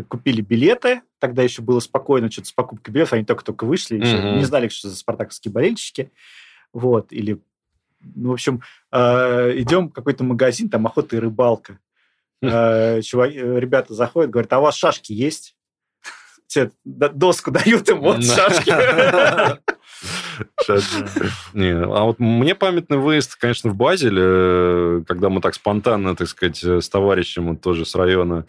купили 0.07 0.41
билеты, 0.41 1.01
тогда 1.19 1.43
еще 1.43 1.61
было 1.61 1.79
спокойно, 1.79 2.29
что-то 2.29 2.49
с 2.49 2.51
покупкой 2.51 2.93
билетов, 2.93 3.13
они 3.13 3.25
только-только 3.25 3.65
вышли, 3.65 3.97
mm-hmm. 3.99 4.37
не 4.37 4.43
знали, 4.43 4.67
что 4.67 4.89
за 4.89 4.95
спартаковские 4.95 5.51
болельщики, 5.51 6.11
вот, 6.73 7.11
или, 7.11 7.39
ну, 8.01 8.29
в 8.29 8.33
общем, 8.33 8.61
э, 8.91 9.53
идем 9.59 9.89
в 9.89 9.93
какой-то 9.93 10.23
магазин, 10.23 10.69
там 10.69 10.85
охота 10.87 11.15
и 11.15 11.19
рыбалка, 11.19 11.79
э, 12.41 13.01
чувак, 13.01 13.31
э, 13.31 13.59
ребята 13.59 13.93
заходят, 13.93 14.31
говорят, 14.31 14.51
а 14.53 14.59
у 14.59 14.63
вас 14.63 14.75
шашки 14.75 15.13
есть? 15.13 15.55
Тебе 16.47 16.71
доску 16.83 17.51
дают 17.51 17.87
им, 17.89 18.01
вот 18.01 18.23
шашки. 18.23 18.71
Не, 21.53 21.71
а 21.71 22.03
вот 22.03 22.19
мне 22.19 22.53
памятный 22.53 22.97
выезд, 22.97 23.37
конечно, 23.37 23.71
в 23.71 23.75
Базель, 23.75 24.17
э, 24.19 25.03
когда 25.07 25.29
мы 25.29 25.39
так 25.41 25.55
спонтанно, 25.55 26.15
так 26.15 26.27
сказать, 26.27 26.61
с 26.61 26.89
товарищем 26.89 27.55
тоже 27.55 27.85
с 27.85 27.95
района 27.95 28.45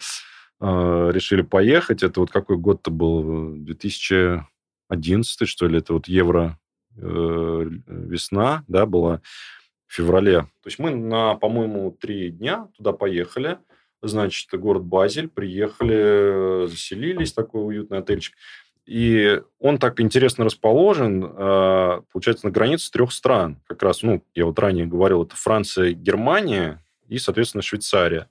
а, 0.59 1.09
решили 1.09 1.41
поехать. 1.41 2.03
Это 2.03 2.19
вот 2.19 2.31
какой 2.31 2.57
год-то 2.57 2.91
был? 2.91 3.55
2011, 3.55 5.47
что 5.47 5.67
ли? 5.67 5.77
Это 5.77 5.93
вот 5.93 6.07
евро 6.07 6.59
э, 6.97 7.69
весна, 7.87 8.63
да, 8.67 8.85
была 8.85 9.21
в 9.87 9.93
феврале. 9.93 10.41
То 10.41 10.67
есть 10.67 10.79
мы 10.79 10.91
на, 10.91 11.35
по-моему, 11.35 11.91
три 11.91 12.29
дня 12.29 12.67
туда 12.77 12.91
поехали. 12.91 13.57
Значит, 14.01 14.49
город 14.59 14.83
Базель, 14.83 15.27
приехали, 15.27 16.67
заселились, 16.67 17.33
такой 17.33 17.65
уютный 17.65 17.99
отельчик. 17.99 18.35
И 18.85 19.41
он 19.59 19.77
так 19.77 19.99
интересно 20.01 20.45
расположен, 20.45 21.23
а, 21.23 22.01
получается, 22.11 22.47
на 22.47 22.51
границе 22.51 22.91
трех 22.91 23.11
стран. 23.11 23.61
Как 23.67 23.83
раз, 23.83 24.01
ну, 24.03 24.23
я 24.35 24.45
вот 24.45 24.57
ранее 24.59 24.85
говорил, 24.85 25.23
это 25.23 25.35
Франция, 25.35 25.91
Германия 25.91 26.83
и, 27.07 27.17
соответственно, 27.17 27.61
Швейцария. 27.61 28.29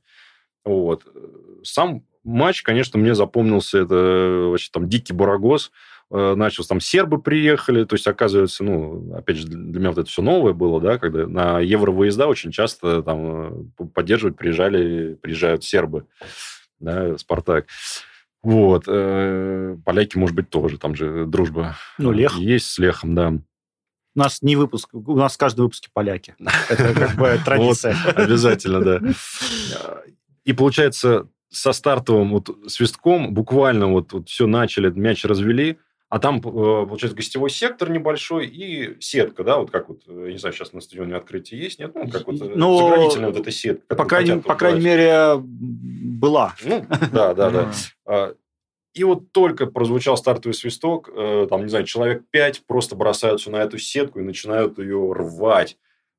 Вот. 0.65 1.07
Сам 1.63 2.03
матч, 2.29 2.63
конечно, 2.63 2.99
мне 2.99 3.15
запомнился, 3.15 3.79
это 3.79 4.49
вообще 4.51 4.69
там 4.73 4.89
дикий 4.89 5.13
барагоз. 5.13 5.73
Э, 6.11 6.35
начался, 6.35 6.71
там 6.71 6.81
сербы 6.81 7.21
приехали, 7.21 7.85
то 7.85 7.95
есть, 7.95 8.07
оказывается, 8.07 8.65
ну, 8.65 9.15
опять 9.15 9.37
же, 9.37 9.47
для 9.47 9.81
меня 9.81 9.91
вот 9.91 9.99
это 9.99 10.09
все 10.09 10.23
новое 10.23 10.55
было, 10.55 10.81
да, 10.81 10.99
когда 10.99 11.27
на 11.27 11.61
евровыезда 11.61 12.27
очень 12.27 12.51
часто 12.51 13.03
там 13.03 13.73
э, 13.79 13.85
поддерживать 13.93 14.37
приезжали, 14.37 15.15
приезжают 15.15 15.65
сербы, 15.65 16.07
да, 16.81 17.19
Спартак. 17.19 17.67
Вот. 18.43 18.85
Э, 18.87 19.77
поляки, 19.85 20.17
может 20.17 20.35
быть, 20.35 20.49
тоже. 20.49 20.79
Там 20.79 20.95
же 20.95 21.27
дружба 21.27 21.77
ну, 21.99 22.11
Лех. 22.13 22.37
есть 22.37 22.71
с 22.71 22.79
Лехом, 22.79 23.15
да. 23.15 23.35
У 24.15 24.19
нас 24.19 24.41
не 24.41 24.57
выпуск, 24.57 24.89
у 24.93 25.17
нас 25.17 25.35
в 25.35 25.39
каждом 25.39 25.65
выпуске 25.65 25.91
поляки. 25.93 26.35
Это 26.71 26.95
как 26.95 27.17
бы 27.17 27.39
традиция. 27.45 27.95
Обязательно, 28.15 28.81
да. 28.81 29.01
И 30.45 30.55
получается, 30.55 31.29
со 31.51 31.73
стартовым 31.73 32.33
вот 32.33 32.51
свистком 32.67 33.33
буквально 33.33 33.89
вот, 33.89 34.13
вот 34.13 34.29
все 34.29 34.47
начали, 34.47 34.91
мяч 34.91 35.25
развели, 35.25 35.79
а 36.09 36.19
там, 36.21 36.39
э, 36.39 36.41
получается, 36.41 37.15
гостевой 37.15 37.51
сектор 37.51 37.91
небольшой 37.91 38.47
и 38.47 38.97
сетка, 38.99 39.45
да, 39.45 39.59
вот 39.59 39.71
как 39.71 39.91
вот, 39.91 40.03
э, 40.07 40.25
я 40.27 40.33
не 40.33 40.39
знаю, 40.39 40.55
сейчас 40.55 40.73
на 40.73 40.81
стадионе 40.81 41.15
открытие 41.15 41.61
есть, 41.61 41.79
нет? 41.79 41.95
Ну, 41.95 42.09
как 42.09 42.27
вот 42.27 42.41
э, 42.41 42.53
ну, 42.55 42.79
заградительная 42.79 43.29
вот 43.29 43.41
эта 43.41 43.51
сетка. 43.51 43.95
По, 43.95 44.07
крайней, 44.07 44.41
по 44.41 44.55
крайней 44.55 44.81
мере, 44.81 45.35
была. 45.39 46.55
Ну, 46.65 46.87
да, 47.13 47.35
да, 47.35 47.51
да. 47.51 47.73
А, 48.07 48.35
и 48.95 49.05
вот 49.05 49.33
только 49.33 49.67
прозвучал 49.67 50.17
стартовый 50.17 50.55
свисток, 50.55 51.11
там, 51.15 51.63
не 51.63 51.69
знаю, 51.69 51.85
человек 51.85 52.25
пять 52.31 52.63
просто 52.67 52.97
бросаются 52.97 53.51
на 53.51 53.57
эту 53.57 53.79
сетку 53.79 54.19
и 54.19 54.23
начинают 54.23 54.79
ее 54.79 55.13
рвать. 55.13 55.77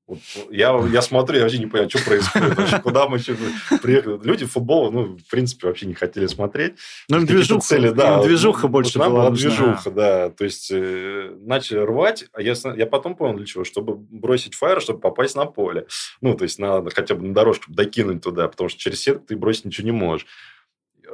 Вот, 0.10 0.18
я, 0.50 0.76
я 0.92 1.04
смотрю, 1.04 1.38
я 1.38 1.44
вообще 1.44 1.60
не 1.60 1.68
понимаю, 1.68 1.88
что 1.88 2.04
происходит, 2.04 2.58
вообще, 2.58 2.80
куда 2.84 3.08
мы 3.08 3.18
еще 3.18 3.38
приехали. 3.80 4.20
Люди 4.24 4.44
футбола, 4.48 4.90
ну, 4.90 5.18
в 5.18 5.30
принципе, 5.30 5.68
вообще 5.68 5.86
не 5.86 5.94
хотели 5.94 6.26
смотреть. 6.26 6.74
Ну, 7.10 7.24
движуха, 7.24 7.62
цели, 7.62 7.90
да. 7.90 8.24
движуха 8.24 8.64
вот, 8.64 8.72
больше 8.72 8.98
вот, 8.98 9.08
была. 9.08 9.30
движуха, 9.30 9.92
да. 9.92 10.32
То 10.32 10.46
есть, 10.46 10.72
э, 10.72 11.36
начали 11.42 11.78
рвать, 11.78 12.26
а 12.34 12.42
я, 12.42 12.56
я 12.76 12.88
потом 12.88 13.16
понял, 13.16 13.38
для 13.38 13.46
чего. 13.46 13.64
Чтобы 13.64 13.96
бросить 13.96 14.56
фаер, 14.56 14.82
чтобы 14.82 15.00
попасть 15.00 15.36
на 15.36 15.46
поле. 15.46 15.86
Ну, 16.22 16.34
то 16.34 16.44
есть, 16.44 16.58
надо 16.58 16.90
хотя 16.90 17.14
бы 17.14 17.28
на 17.28 17.34
дорожку 17.36 17.72
докинуть 17.72 18.24
туда, 18.24 18.48
потому 18.48 18.68
что 18.68 18.80
через 18.80 19.02
сетку 19.02 19.28
ты 19.28 19.38
бросить 19.38 19.66
ничего 19.66 19.86
не 19.86 19.92
можешь. 19.92 20.26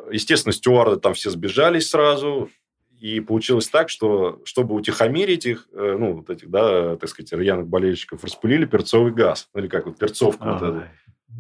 Естественно, 0.10 0.54
стюарды 0.54 1.02
там 1.02 1.16
все 1.16 1.30
сбежались 1.30 1.90
сразу, 1.90 2.50
и 3.00 3.20
получилось 3.20 3.68
так, 3.68 3.90
что, 3.90 4.42
чтобы 4.46 4.76
утихомирить 4.76 5.46
их, 5.46 5.68
э, 5.74 5.96
ну, 6.00 6.14
вот 6.14 6.30
этих, 6.30 6.50
да, 6.50 6.96
так 6.96 7.10
сказать, 7.10 7.32
рьяных 7.34 7.68
болельщиков, 7.68 8.24
распылили 8.24 8.66
перцовый 8.66 9.12
газ. 9.12 9.50
Ну, 9.54 9.62
или 9.62 9.68
как 9.68 9.86
вот, 9.86 9.98
перцовку 9.98 10.46
вот 10.46 10.62
эту. 10.62 10.84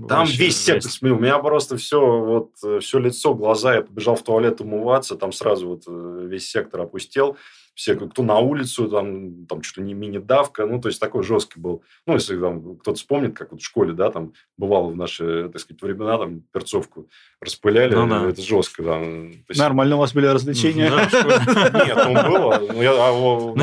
Там 0.08 0.20
Вообще 0.20 0.38
весь 0.38 0.58
сектор 0.58 0.92
смыл. 0.92 1.16
У 1.16 1.20
меня 1.20 1.40
просто 1.40 1.78
все, 1.78 2.00
вот, 2.00 2.52
э, 2.64 2.80
все 2.80 3.00
лицо, 3.00 3.34
глаза. 3.34 3.76
Я 3.76 3.82
побежал 3.82 4.16
в 4.16 4.24
туалет 4.24 4.60
умываться. 4.60 5.16
Там 5.16 5.32
сразу 5.32 5.70
вот 5.70 5.84
э, 5.88 6.28
весь 6.30 6.50
сектор 6.50 6.82
опустел 6.82 7.38
все, 7.76 7.96
кто 7.96 8.24
на 8.24 8.40
улицу, 8.40 8.88
там, 8.88 9.46
там 9.48 9.62
ли 9.76 9.84
не 9.84 9.94
мини-давка, 9.94 10.66
ну, 10.66 10.80
то 10.80 10.88
есть 10.88 11.00
такой 11.00 11.24
жесткий 11.24 11.60
был. 11.60 11.84
Ну, 12.08 12.14
если 12.14 12.40
там 12.40 12.78
кто-то 12.78 12.98
вспомнит, 12.98 13.38
как 13.38 13.52
вот 13.52 13.62
в 13.62 13.66
школе, 13.66 13.92
да, 13.92 14.10
там 14.12 14.34
бывало 14.58 14.90
в 14.90 14.96
наши, 14.96 15.50
так 15.50 15.60
сказать, 15.60 15.82
времена, 15.82 16.18
там, 16.18 16.42
перцовку 16.54 17.10
распыляли, 17.42 17.94
ну, 17.94 18.08
да. 18.08 18.30
это 18.30 18.42
жестко, 18.42 18.82
да. 18.82 19.00
Есть... 19.00 19.60
Нормально 19.60 19.98
у 19.98 20.00
вас 20.00 20.14
были 20.14 20.26
развлечения? 20.28 20.90
Нет, 20.90 21.98
ну, 22.08 22.14
было. 22.32 22.62
Ну, 22.74 22.82
а, 22.98 23.12
у 23.12 23.56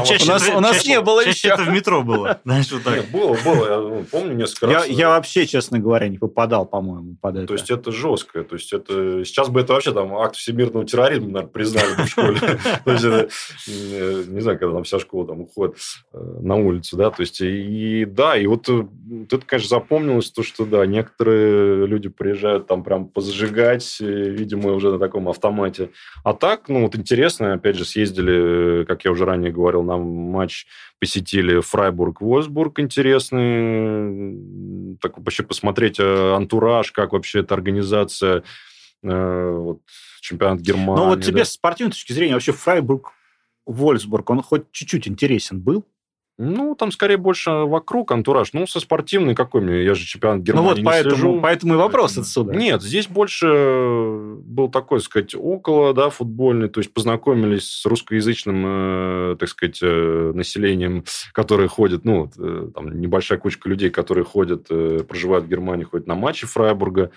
нас, 0.61 0.87
не 0.87 1.01
было 1.01 1.27
еще. 1.27 1.48
это 1.48 1.62
в 1.62 1.70
метро 1.70 2.03
было, 2.03 2.38
знаешь, 2.44 2.70
вот 2.70 2.83
так. 2.83 2.96
Нет, 2.96 3.11
было, 3.11 3.37
было, 3.42 3.66
я 3.66 3.79
ну, 3.79 4.05
помню 4.11 4.35
несколько 4.35 4.66
раз. 4.66 4.87
Я 4.88 5.09
вообще, 5.09 5.46
честно 5.46 5.79
говоря, 5.79 6.09
не 6.09 6.18
попадал, 6.18 6.66
по-моему, 6.66 7.16
под 7.18 7.37
это. 7.37 7.46
То 7.46 7.55
есть, 7.55 7.70
это 7.70 7.90
жестко, 7.90 8.44
то 8.44 8.57
есть, 8.57 8.75
это... 8.75 9.25
Сейчас 9.25 9.48
бы 9.48 9.61
это 9.61 9.72
вообще 9.72 9.92
там 9.92 10.14
акт 10.16 10.37
всемирного 10.37 10.85
терроризма, 10.85 11.29
наверное, 11.29 11.51
признали 11.51 11.94
в 11.94 12.07
школе. 12.07 12.38
Не 14.26 14.40
знаю, 14.40 14.58
когда 14.58 14.74
там 14.74 14.84
вся 14.84 14.98
школа 14.98 15.26
там 15.26 15.40
уходит 15.42 15.76
э, 16.12 16.18
на 16.40 16.56
улицу, 16.56 16.96
да, 16.96 17.10
то 17.10 17.22
есть, 17.22 17.40
и, 17.40 18.04
да, 18.04 18.36
и 18.36 18.46
вот, 18.46 18.68
вот 18.68 19.32
это, 19.32 19.44
конечно, 19.44 19.68
запомнилось, 19.68 20.30
то, 20.30 20.42
что, 20.42 20.64
да, 20.64 20.84
некоторые 20.86 21.86
люди 21.86 22.08
приезжают 22.08 22.66
там 22.66 22.82
прям 22.84 23.06
позажигать, 23.06 23.98
э, 24.00 24.04
видимо, 24.04 24.72
уже 24.72 24.90
на 24.90 24.98
таком 24.98 25.28
автомате. 25.28 25.90
А 26.24 26.34
так, 26.34 26.68
ну, 26.68 26.82
вот 26.82 26.96
интересно, 26.96 27.54
опять 27.54 27.76
же, 27.76 27.84
съездили, 27.84 28.84
как 28.84 29.04
я 29.04 29.10
уже 29.10 29.24
ранее 29.24 29.52
говорил, 29.52 29.82
на 29.82 29.96
матч 29.96 30.66
посетили 30.98 31.60
Фрайбург-Вольсбург, 31.60 32.78
интересный, 32.78 34.38
так 35.00 35.18
вообще 35.18 35.42
посмотреть 35.42 35.98
э, 35.98 36.34
антураж, 36.34 36.92
как 36.92 37.12
вообще 37.12 37.40
эта 37.40 37.54
организация, 37.54 38.42
вот, 39.02 39.80
чемпионат 40.22 40.60
Германии. 40.60 41.02
Ну, 41.02 41.08
вот 41.08 41.22
тебе 41.22 41.40
да? 41.40 41.44
с 41.44 41.52
спортивной 41.52 41.90
точки 41.90 42.12
зрения 42.12 42.34
вообще 42.34 42.52
Фрайбург 42.52 43.12
Вольсбург, 43.66 44.31
он 44.31 44.42
хоть 44.42 44.70
чуть-чуть 44.72 45.09
интересен 45.09 45.61
был? 45.61 45.85
Ну, 46.38 46.75
там 46.75 46.90
скорее 46.90 47.18
больше 47.18 47.51
вокруг 47.51 48.11
антураж. 48.11 48.53
Ну, 48.55 48.66
со 48.66 48.81
спортивной 48.81 49.35
какой 49.35 49.61
мне? 49.61 49.85
Я 49.85 49.94
же 49.94 50.05
чемпионат 50.05 50.40
Германии 50.40 50.68
Ну, 50.70 50.75
вот 50.77 50.85
поэтому, 50.85 51.14
слежу. 51.14 51.40
поэтому 51.42 51.75
и 51.75 51.77
вопрос 51.77 52.16
отсюда. 52.16 52.55
Нет, 52.55 52.83
здесь 52.83 53.07
больше 53.07 53.46
был 54.42 54.68
такой, 54.68 55.01
сказать, 55.01 55.35
около, 55.38 55.92
да, 55.92 56.09
футбольный. 56.09 56.68
То 56.68 56.81
есть 56.81 56.92
познакомились 56.94 57.70
с 57.70 57.85
русскоязычным, 57.87 58.64
э, 58.66 59.37
так 59.38 59.48
сказать, 59.51 59.79
э, 59.83 60.33
населением, 60.35 61.05
которое 61.33 61.68
ходит, 61.68 62.05
ну, 62.05 62.31
э, 62.37 62.70
там 62.75 62.98
небольшая 62.98 63.38
кучка 63.38 63.68
людей, 63.68 63.90
которые 63.90 64.25
ходят, 64.25 64.66
э, 64.70 65.05
проживают 65.07 65.44
в 65.44 65.48
Германии, 65.48 65.85
ходят 65.85 66.07
на 66.07 66.14
матчи 66.14 66.46
Фрайбурга. 66.46 67.11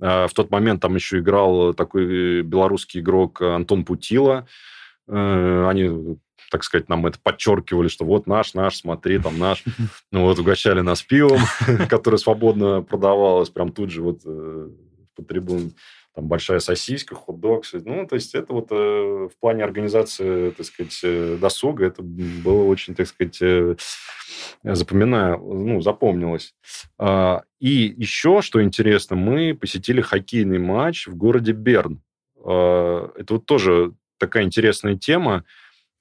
Э, 0.00 0.26
в 0.28 0.34
тот 0.34 0.50
момент 0.50 0.82
там 0.82 0.94
еще 0.94 1.18
играл 1.18 1.72
такой 1.72 2.42
белорусский 2.42 3.00
игрок 3.00 3.40
Антон 3.40 3.84
Путила. 3.86 4.46
Э, 4.46 4.79
они 5.08 6.18
так 6.50 6.64
сказать, 6.64 6.88
нам 6.88 7.06
это 7.06 7.18
подчеркивали, 7.22 7.88
что 7.88 8.04
вот 8.04 8.26
наш, 8.26 8.54
наш, 8.54 8.78
смотри, 8.78 9.18
там 9.18 9.38
наш. 9.38 9.64
Ну 10.12 10.22
вот, 10.22 10.38
угощали 10.38 10.80
нас 10.80 11.02
пивом, 11.02 11.40
которое 11.88 12.18
свободно 12.18 12.82
продавалось 12.82 13.50
прям 13.50 13.72
тут 13.72 13.90
же 13.90 14.02
вот 14.02 14.20
э, 14.24 14.68
по 15.14 15.22
трибун. 15.22 15.72
Там 16.12 16.26
большая 16.26 16.58
сосиска, 16.58 17.14
хот-дог. 17.14 17.64
Ну, 17.72 18.04
то 18.04 18.16
есть 18.16 18.34
это 18.34 18.52
вот 18.52 18.66
э, 18.72 18.74
в 18.74 19.32
плане 19.38 19.62
организации, 19.62 20.50
так 20.50 20.66
сказать, 20.66 21.40
досуга, 21.40 21.86
это 21.86 22.02
было 22.02 22.64
очень, 22.64 22.96
так 22.96 23.06
сказать, 23.06 23.40
запоминаю, 24.64 25.38
ну, 25.38 25.80
запомнилось. 25.80 26.54
А, 26.98 27.44
и 27.60 27.94
еще, 27.96 28.42
что 28.42 28.62
интересно, 28.62 29.16
мы 29.16 29.54
посетили 29.54 30.00
хоккейный 30.00 30.58
матч 30.58 31.06
в 31.06 31.16
городе 31.16 31.52
Берн. 31.52 32.02
А, 32.44 33.12
это 33.16 33.34
вот 33.34 33.46
тоже 33.46 33.94
такая 34.20 34.44
интересная 34.44 34.96
тема. 34.96 35.44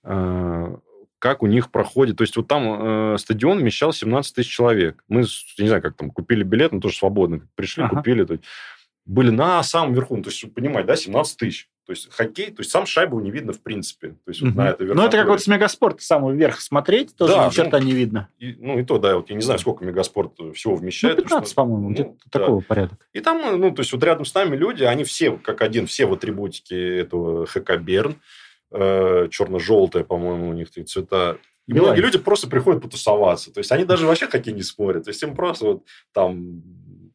А, 0.03 0.77
как 1.19 1.43
у 1.43 1.47
них 1.47 1.69
проходит. 1.69 2.17
То 2.17 2.23
есть 2.23 2.35
вот 2.37 2.47
там 2.47 3.13
э, 3.13 3.17
стадион 3.17 3.59
вмещал 3.59 3.91
17 3.91 4.35
тысяч 4.35 4.49
человек. 4.49 5.03
Мы, 5.09 5.21
я 5.57 5.63
не 5.63 5.67
знаю, 5.67 5.83
как 5.83 5.97
там, 5.97 6.11
купили 6.11 6.43
билет, 6.43 6.71
но 6.71 6.79
тоже 6.79 6.95
свободно. 6.95 7.47
Пришли, 7.55 7.83
ага. 7.83 7.97
купили. 7.97 8.23
То 8.23 8.33
есть, 8.33 8.45
были 9.05 9.29
на 9.29 9.61
самом 9.63 9.93
верху. 9.93 10.15
Ну, 10.15 10.23
то 10.23 10.29
есть, 10.29 10.53
понимаете, 10.53 10.87
да, 10.87 10.95
17 10.95 11.37
тысяч. 11.37 11.69
То 11.89 11.93
есть 11.93 12.07
хоккей, 12.13 12.51
то 12.51 12.59
есть 12.59 12.69
сам 12.69 12.85
шайбу 12.85 13.19
не 13.19 13.31
видно 13.31 13.51
в 13.51 13.61
принципе. 13.61 14.09
То 14.09 14.29
есть 14.29 14.43
угу. 14.43 14.51
вот 14.51 14.57
на 14.57 14.69
это 14.69 14.83
Ну, 14.83 15.03
это 15.03 15.17
как 15.17 15.27
вот 15.27 15.41
с 15.41 15.47
Мегаспорт 15.47 15.99
самого 16.03 16.33
верха 16.33 16.61
смотреть, 16.61 17.15
тоже 17.15 17.33
да, 17.33 17.47
ни 17.47 17.49
черта 17.49 17.79
ну, 17.79 17.85
не 17.87 17.93
видно. 17.93 18.29
И, 18.37 18.55
ну, 18.59 18.77
и 18.77 18.83
то, 18.83 18.99
да, 18.99 19.15
вот 19.15 19.31
я 19.31 19.35
не 19.35 19.41
знаю, 19.41 19.57
сколько 19.57 19.83
Мегаспорт 19.83 20.33
всего 20.53 20.75
вмещает. 20.75 21.17
Ну, 21.17 21.23
15, 21.23 21.55
по-моему, 21.55 21.87
ну, 21.87 21.93
где-то 21.95 22.13
да. 22.31 22.39
такого 22.39 22.61
порядка. 22.61 22.97
И 23.11 23.21
там, 23.21 23.59
ну, 23.59 23.71
то 23.71 23.79
есть 23.79 23.91
вот 23.91 24.03
рядом 24.03 24.25
с 24.25 24.35
нами 24.35 24.55
люди, 24.55 24.83
они 24.83 25.03
все, 25.03 25.31
как 25.31 25.63
один, 25.63 25.87
все 25.87 26.05
в 26.05 26.13
атрибутике 26.13 26.99
этого 26.99 27.47
ХК 27.47 27.77
Берн, 27.77 28.17
э, 28.69 29.27
черно-желтое, 29.31 30.05
по-моему, 30.05 30.49
у 30.49 30.53
них 30.53 30.69
цвета. 30.69 31.39
И 31.65 31.73
Белая. 31.73 31.87
многие 31.87 32.01
люди 32.01 32.19
просто 32.19 32.47
приходят 32.47 32.83
потусоваться. 32.83 33.51
То 33.51 33.61
есть 33.61 33.71
они 33.71 33.83
даже 33.83 34.05
вообще 34.05 34.27
хоккей 34.27 34.53
не 34.53 34.61
смотрят. 34.61 35.05
То 35.05 35.09
есть 35.09 35.23
им 35.23 35.33
просто 35.33 35.65
вот 35.65 35.83
там 36.13 36.61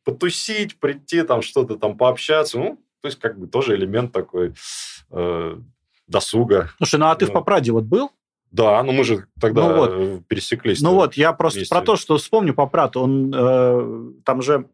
потусить, 0.03 0.81
прийти, 0.81 1.22
там 1.22 1.43
что-то 1.43 1.77
там 1.77 1.97
пообщаться. 1.97 2.59
Ну, 2.59 2.81
то 3.05 3.09
есть, 3.09 3.20
как 3.20 3.38
бы 3.38 3.46
тоже 3.46 3.74
элемент 3.74 4.12
такой 4.12 4.55
э, 5.11 5.57
досуга. 6.07 6.70
Слушай, 6.78 6.98
ну 6.98 7.09
а 7.09 7.14
ты 7.14 7.26
ну. 7.26 7.32
в 7.32 7.34
Попраде 7.34 7.70
вот 7.70 7.84
был? 7.84 8.11
Да, 8.50 8.82
ну 8.82 8.92
мы 8.92 9.05
же 9.05 9.26
тогда 9.38 9.68
ну, 9.68 9.76
вот. 9.76 10.26
пересеклись. 10.26 10.80
Ну 10.80 10.94
вот, 10.94 11.12
я 11.12 11.34
просто 11.34 11.59
вместе. 11.59 11.74
про 11.74 11.82
то, 11.82 11.96
что 11.96 12.16
вспомню 12.16 12.55
Попрад, 12.55 12.96
он 12.96 13.30
э, 13.36 14.12
там 14.24 14.40
же 14.40 14.70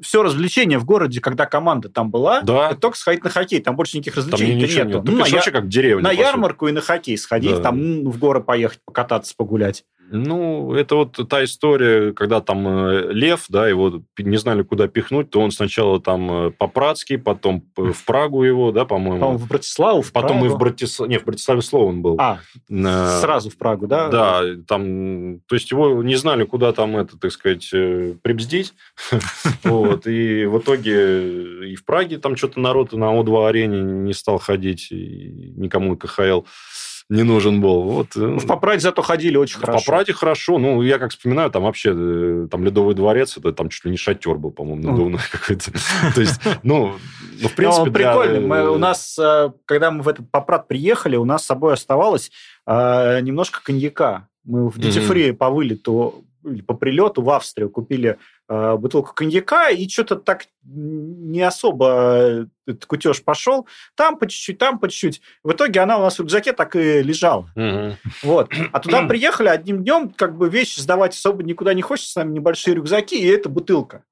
все 0.00 0.22
развлечение 0.22 0.78
в 0.78 0.86
городе, 0.86 1.20
когда 1.20 1.44
команда 1.44 1.90
там 1.90 2.10
была, 2.10 2.40
да. 2.40 2.70
это 2.70 2.80
только 2.80 2.96
сходить 2.96 3.22
на 3.22 3.28
хоккей, 3.28 3.60
там 3.60 3.76
больше 3.76 3.98
никаких 3.98 4.16
развлечений 4.16 4.54
нету. 4.54 4.88
Нет. 4.88 5.04
Ну, 5.04 5.12
на, 5.12 5.18
вообще 5.18 5.50
как 5.50 5.68
деревня. 5.68 6.04
На 6.04 6.12
ярмарку 6.12 6.68
и 6.68 6.72
на 6.72 6.80
хоккей 6.80 7.18
сходить, 7.18 7.56
да. 7.56 7.64
там 7.64 8.02
ну, 8.04 8.10
в 8.10 8.18
горы 8.18 8.42
поехать, 8.42 8.80
покататься, 8.86 9.34
погулять. 9.36 9.84
Ну, 10.10 10.72
это 10.74 10.94
вот 10.96 11.18
та 11.28 11.44
история, 11.44 12.12
когда 12.12 12.40
там 12.40 12.66
э, 12.68 13.12
Лев, 13.12 13.46
да, 13.48 13.68
его 13.68 14.02
не 14.18 14.36
знали, 14.36 14.62
куда 14.62 14.88
пихнуть, 14.88 15.30
то 15.30 15.40
он 15.40 15.50
сначала 15.50 16.00
там 16.00 16.30
э, 16.30 16.50
по 16.50 16.68
Пратский, 16.68 17.18
потом 17.18 17.64
в 17.76 18.04
Прагу 18.04 18.42
его, 18.42 18.72
да, 18.72 18.84
по-моему. 18.84 19.20
По-моему, 19.20 19.38
в 19.38 19.48
Братиславу, 19.48 20.02
в 20.02 20.12
Потом 20.12 20.40
Прагу. 20.40 20.46
и 20.46 20.48
в 20.48 20.58
Братиславе, 20.58 21.10
не, 21.10 21.18
в 21.18 21.24
Братиславе 21.24 21.62
Слован 21.62 22.02
был. 22.02 22.16
А, 22.20 22.38
а, 22.70 23.20
сразу 23.20 23.50
в 23.50 23.56
Прагу, 23.56 23.86
да? 23.86 24.08
Да, 24.08 24.42
там, 24.66 25.40
то 25.46 25.54
есть 25.54 25.70
его 25.70 26.02
не 26.02 26.16
знали, 26.16 26.44
куда 26.44 26.72
там 26.72 26.96
это, 26.96 27.18
так 27.18 27.32
сказать, 27.32 27.68
прибздить, 28.22 28.74
вот, 29.64 30.06
и 30.06 30.46
в 30.46 30.58
итоге 30.58 31.70
и 31.70 31.74
в 31.74 31.84
Праге 31.84 32.18
там 32.18 32.36
что-то 32.36 32.60
народ 32.60 32.92
на 32.92 33.06
О2 33.06 33.48
арене 33.48 33.80
не 33.80 34.12
стал 34.12 34.38
ходить, 34.38 34.88
никому 34.90 35.96
КХЛ 35.96 36.42
не 37.08 37.22
нужен 37.22 37.60
был. 37.60 37.82
Вот. 37.82 38.08
Ну, 38.16 38.38
в 38.38 38.46
Попраде 38.46 38.80
зато 38.80 39.02
ходили 39.02 39.36
очень 39.36 39.58
хорошо. 39.58 39.78
В 39.78 39.84
Попраде 39.84 40.12
хорошо. 40.12 40.58
Ну, 40.58 40.82
я 40.82 40.98
как 40.98 41.10
вспоминаю, 41.10 41.50
там 41.50 41.62
вообще 41.62 41.92
э, 41.94 42.48
там 42.50 42.64
Ледовый 42.64 42.94
дворец, 42.94 43.36
это 43.36 43.52
там 43.52 43.68
чуть 43.68 43.84
ли 43.84 43.92
не 43.92 43.96
шатер 43.96 44.34
был, 44.34 44.50
по-моему, 44.50 44.90
надувной 44.90 45.20
какой-то. 45.30 45.70
То 46.14 46.20
есть, 46.20 46.40
ну, 46.62 46.94
ну 47.40 47.48
в 47.48 47.54
принципе... 47.54 47.90
Прикольно. 47.90 48.70
У 48.72 48.78
нас, 48.78 49.16
э, 49.18 49.50
когда 49.66 49.90
мы 49.90 50.02
в 50.02 50.08
этот 50.08 50.30
Попрад 50.30 50.66
приехали, 50.66 51.16
у 51.16 51.24
нас 51.24 51.44
с 51.44 51.46
собой 51.46 51.74
оставалось 51.74 52.32
э, 52.66 53.20
немножко 53.20 53.60
коньяка. 53.62 54.28
Мы 54.44 54.68
в 54.68 54.78
дьюти-фри 54.78 55.32
по 55.32 55.50
вылету 55.50 56.24
или 56.44 56.62
по 56.62 56.74
прилету 56.74 57.22
в 57.22 57.30
Австрию 57.30 57.70
купили 57.70 58.10
э, 58.10 58.16
бутылку 58.48 59.12
коньяка, 59.14 59.70
и 59.70 59.88
что-то 59.88 60.16
так 60.16 60.46
не 60.62 61.42
особо 61.42 62.46
этот 62.66 62.86
кутеж 62.86 63.22
пошел. 63.22 63.66
Там 63.94 64.18
по 64.18 64.26
чуть-чуть, 64.26 64.58
там 64.58 64.78
по 64.78 64.88
чуть-чуть. 64.88 65.20
В 65.42 65.52
итоге 65.52 65.80
она 65.80 65.98
у 65.98 66.02
нас 66.02 66.16
в 66.16 66.20
рюкзаке 66.20 66.52
так 66.52 66.76
и 66.76 67.02
лежала. 67.02 67.50
Угу. 67.56 67.96
Вот. 68.22 68.52
А 68.72 68.80
туда 68.80 69.06
приехали 69.06 69.48
одним 69.48 69.82
днем, 69.82 70.10
как 70.10 70.36
бы 70.36 70.48
вещи 70.48 70.80
сдавать 70.80 71.14
особо 71.14 71.42
никуда 71.42 71.74
не 71.74 71.82
хочется, 71.82 72.12
с 72.12 72.16
нами 72.16 72.32
небольшие 72.32 72.74
рюкзаки, 72.74 73.16
и 73.16 73.26
это 73.26 73.48
бутылка. 73.48 74.04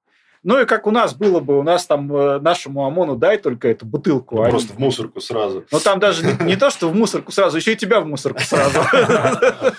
Ну 0.45 0.61
и 0.61 0.67
как 0.67 0.87
у 0.87 0.91
нас 0.91 1.15
было 1.15 1.41
бы, 1.41 1.59
у 1.59 1.63
нас 1.63 1.87
там 1.87 2.15
э, 2.15 2.39
нашему 2.39 2.85
ОМОНу 2.85 3.17
дай 3.17 3.39
только 3.39 3.69
эту 3.69 3.87
бутылку. 3.87 4.37
Ну, 4.37 4.51
просто 4.51 4.75
в 4.75 4.79
мусорку 4.79 5.21
сразу. 5.23 5.65
Ну 5.71 5.81
там 5.81 5.99
даже 5.99 6.25
не, 6.25 6.45
не 6.45 6.57
то, 6.57 6.69
что 6.69 6.91
в 6.91 6.95
мусорку 6.95 7.33
сразу, 7.33 7.57
еще 7.57 7.73
и 7.73 7.77
тебя 7.77 8.01
в 8.01 8.07
мусорку 8.07 8.41
сразу. 8.43 8.79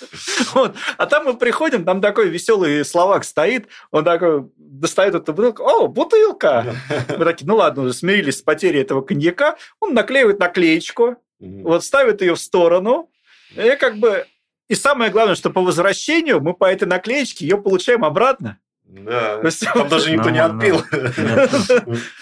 А 0.97 1.05
там 1.05 1.26
мы 1.26 1.36
приходим, 1.36 1.86
там 1.86 2.01
такой 2.01 2.30
веселый 2.30 2.84
словак 2.84 3.26
стоит, 3.26 3.68
он 3.91 4.03
такой 4.03 4.49
достает 4.57 5.13
эту 5.13 5.34
бутылку, 5.34 5.63
о, 5.63 5.88
бутылка! 5.88 6.76
Мы 7.09 7.26
такие, 7.26 7.45
ну 7.45 7.57
ладно, 7.57 7.84
уже 7.84 7.93
смирились 7.93 8.39
с 8.39 8.41
потерей 8.41 8.82
этого 8.82 9.01
коньяка, 9.01 9.57
он 9.80 9.93
наклеивает 9.93 10.39
наклеечку, 10.39 11.18
вот 11.39 11.84
ставит 11.84 12.22
ее 12.22 12.36
в 12.36 12.39
сторону, 12.39 13.09
и 13.55 13.76
как 13.80 13.97
бы... 13.97 14.26
И 14.68 14.74
самое 14.74 15.11
главное, 15.11 15.36
что 15.36 15.51
по 15.51 15.61
возвращению 15.61 16.41
мы 16.41 16.55
по 16.55 16.66
этой 16.66 16.88
наклеечке 16.88 17.45
ее 17.45 17.61
получаем 17.61 18.03
обратно. 18.03 18.57
Да, 18.88 19.38
то 19.38 19.47
есть, 19.47 19.61
там 19.61 19.89
даже 19.89 20.11
никто 20.11 20.29
не 20.29 20.39
отпил. 20.39 20.83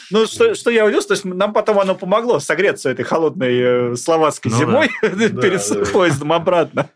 Ну, 0.09 0.25
что, 0.25 0.55
что 0.55 0.69
я 0.69 0.85
увидел, 0.85 1.01
то 1.01 1.13
есть 1.13 1.25
нам 1.25 1.53
потом 1.53 1.79
оно 1.79 1.95
помогло 1.95 2.39
согреться 2.39 2.89
этой 2.89 3.03
холодной 3.03 3.91
э, 3.91 3.95
словацкой 3.95 4.51
ну, 4.51 4.57
зимой 4.57 4.89
перед 5.01 5.91
поездом 5.91 6.33
обратно. 6.33 6.89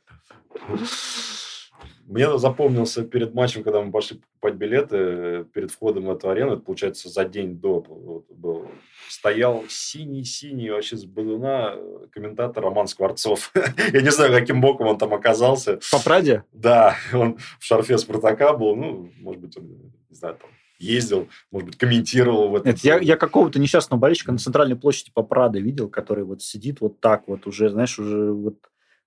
Мне 2.07 2.37
запомнился 2.37 3.03
перед 3.03 3.33
матчем, 3.33 3.63
когда 3.63 3.81
мы 3.81 3.91
пошли 3.91 4.19
покупать 4.19 4.53
билеты, 4.53 5.43
перед 5.53 5.71
входом 5.71 6.05
в 6.05 6.11
эту 6.11 6.29
арену, 6.29 6.53
это, 6.53 6.61
получается, 6.61 7.09
за 7.09 7.25
день 7.25 7.59
до 7.59 7.83
вот, 7.85 8.31
был, 8.31 8.71
стоял 9.09 9.65
синий-синий 9.67 10.69
вообще 10.69 10.95
с 10.95 11.03
балуна 11.03 11.75
комментатор 12.11 12.63
Роман 12.63 12.87
Скворцов. 12.87 13.51
Я 13.93 14.01
не 14.01 14.11
знаю, 14.11 14.31
каким 14.31 14.61
боком 14.61 14.87
он 14.87 14.97
там 14.97 15.13
оказался. 15.13 15.79
По 15.91 16.01
Праде? 16.01 16.45
Да, 16.53 16.95
он 17.13 17.37
в 17.59 17.65
шарфе 17.65 17.97
Спартака 17.97 18.53
был, 18.53 18.77
ну, 18.77 19.11
может 19.19 19.41
быть, 19.41 19.57
он, 19.57 19.65
не 20.09 20.15
знаю, 20.15 20.37
там, 20.39 20.49
ездил, 20.79 21.27
может 21.51 21.67
быть, 21.67 21.77
комментировал 21.77 22.47
в 22.47 22.55
этом. 22.55 22.71
Нет, 22.71 22.79
я, 22.85 22.99
я 22.99 23.17
какого-то 23.17 23.59
несчастного 23.59 23.99
болельщика 23.99 24.31
на 24.31 24.37
центральной 24.37 24.77
площади 24.77 25.11
по 25.13 25.23
Праде 25.23 25.59
видел, 25.59 25.89
который 25.89 26.23
вот 26.23 26.41
сидит 26.41 26.79
вот 26.79 27.01
так 27.01 27.27
вот 27.27 27.47
уже, 27.47 27.69
знаешь, 27.69 27.99
уже 27.99 28.31
вот 28.31 28.55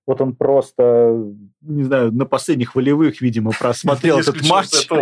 вот 0.07 0.21
он 0.21 0.35
просто, 0.35 1.15
не 1.61 1.85
знаю, 1.85 2.13
на 2.13 2.25
последних 2.25 2.75
волевых, 2.75 3.21
видимо, 3.21 3.53
просмотрел 3.53 4.19
этот 4.19 4.43
матч. 4.49 4.89
У 4.91 4.95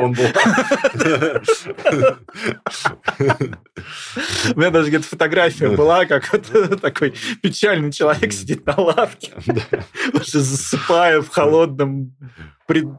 меня 4.58 4.70
даже 4.70 4.88
где-то 4.88 5.04
фотография 5.04 5.70
была, 5.70 6.04
как 6.04 6.28
такой 6.80 7.14
печальный 7.42 7.92
человек 7.92 8.32
сидит 8.32 8.66
на 8.66 8.78
лавке, 8.78 9.32
засыпая 10.24 11.22
в 11.22 11.28
холодном 11.28 12.14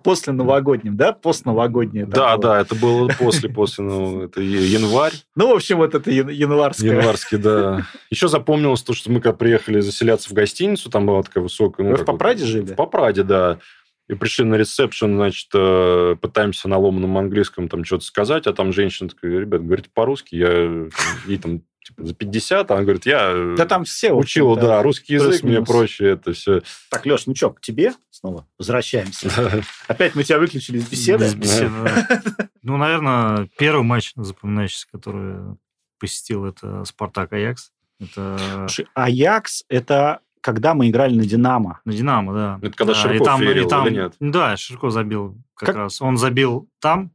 после 0.04 0.34
новогоднем, 0.34 0.98
да? 0.98 1.14
Постновогоднее. 1.14 2.06
Да, 2.06 2.36
было. 2.36 2.42
да, 2.42 2.62
это 2.62 2.76
было 2.76 3.10
после, 3.20 3.50
после, 3.50 3.84
ну, 3.84 4.24
это 4.26 4.42
январь. 4.42 5.14
Ну, 5.36 5.52
в 5.52 5.56
общем, 5.56 5.78
вот 5.78 5.94
это 5.94 6.10
январское. 6.10 6.96
Январский, 6.96 7.38
да. 7.38 7.86
Еще 8.10 8.28
запомнилось 8.28 8.82
то, 8.82 8.94
что 8.94 9.12
мы 9.12 9.22
когда 9.22 9.36
приехали 9.36 9.80
заселяться 9.80 10.30
в 10.30 10.34
гостиницу, 10.34 10.90
там 10.90 11.06
была 11.06 11.24
такая 11.24 11.44
высокая... 11.44 11.86
Ну, 11.86 11.96
Вы 11.96 12.02
в 12.02 12.06
Попраде 12.06 12.44
вот, 12.44 12.50
жили? 12.50 12.74
В 12.74 12.76
Попраде, 12.76 13.24
да. 13.24 13.60
И 14.08 14.16
пришли 14.16 14.44
на 14.44 14.56
ресепшн, 14.56 15.16
значит, 15.16 15.50
э, 15.54 16.16
пытаемся 16.20 16.68
на 16.68 16.80
ломаном 16.80 17.16
английском 17.20 17.70
там 17.70 17.84
что-то 17.86 18.06
сказать, 18.06 18.48
а 18.48 18.54
там 18.54 18.74
женщина 18.74 19.10
такая, 19.10 19.40
ребят, 19.40 19.64
говорите 19.64 19.90
по-русски, 19.94 20.36
я 20.36 20.88
ей 21.28 21.38
там 21.38 21.62
типа, 21.90 22.06
за 22.06 22.16
50, 22.16 22.72
а 22.72 22.74
она 22.74 22.84
говорит, 22.84 23.06
я 23.06 23.54
да 23.56 23.66
там 23.68 23.84
все 23.84 24.12
учил, 24.12 24.56
да, 24.56 24.62
да 24.62 24.84
русский 24.84 25.14
язык, 25.14 25.44
мне 25.44 25.62
проще 25.62 26.10
это 26.10 26.34
все. 26.34 26.62
Так, 26.90 27.06
Леш, 27.06 27.28
ну 27.28 27.36
что, 27.36 27.52
к 27.52 27.62
тебе 27.62 27.94
снова 28.20 28.46
возвращаемся. 28.58 29.64
Опять 29.88 30.16
мы 30.16 30.24
тебя 30.24 30.40
выключили 30.40 30.80
из 30.80 30.90
беседы. 30.90 31.26
Из 31.26 31.36
беседы, 31.36 31.74
Ну, 32.62 32.78
наверное, 32.78 33.50
первый 33.58 33.84
матч 33.84 34.12
запоминающийся, 34.16 34.88
который 34.92 35.58
посетил, 36.00 36.46
это 36.46 36.84
Спартак 36.84 37.34
Аякс. 37.34 37.72
Это... 38.00 38.68
Аякс– 38.94 39.64
это 39.70 40.20
когда 40.42 40.74
мы 40.74 40.90
играли 40.90 41.16
на 41.16 41.26
Динамо. 41.26 41.82
На 41.86 41.94
Динамо, 41.94 42.34
да. 42.34 42.60
Это 42.62 42.78
когда 42.78 42.94
да, 42.94 43.00
Ширков 43.00 43.22
и 43.22 43.26
там, 43.26 43.42
верил, 43.42 43.66
и 43.66 43.70
там, 43.70 43.88
или 43.88 43.96
нет? 43.96 44.14
Да, 44.20 44.58
Ширков 44.58 44.92
забил 44.92 45.38
как, 45.54 45.68
как 45.68 45.76
раз. 45.76 46.02
Он 46.02 46.18
забил 46.18 46.70
там, 46.80 47.12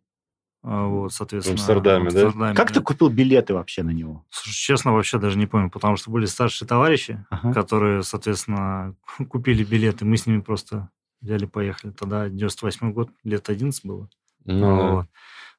вот, 0.65 1.12
соответственно. 1.12 1.59
В 1.59 1.61
Амстердаме, 1.61 2.07
Амстердаме 2.07 2.55
да? 2.55 2.55
Как 2.55 2.73
ты 2.73 2.81
купил 2.81 3.11
билеты 3.11 3.53
вообще 3.53 3.83
на 3.83 3.91
него? 3.91 4.25
Слушай, 4.31 4.57
честно, 4.57 4.95
вообще 4.95 5.19
даже 5.19 5.37
не 5.37 5.47
помню, 5.47 5.69
потому 5.69 5.97
что 5.97 6.11
были 6.11 6.25
старшие 6.25 6.67
товарищи, 6.67 7.23
ага. 7.29 7.53
которые, 7.53 8.03
соответственно, 8.03 8.97
купили 9.29 9.62
билеты. 9.62 10.07
Мы 10.07 10.17
с 10.17 10.27
ними 10.27 10.41
просто 10.41 10.89
взяли, 11.21 11.45
поехали. 11.45 11.91
Тогда 11.93 12.31
98 12.31 12.93
год, 12.93 13.11
лет 13.25 13.51
11 13.51 13.85
было. 13.85 14.09
Ну. 14.47 14.93
Вот. 14.93 15.07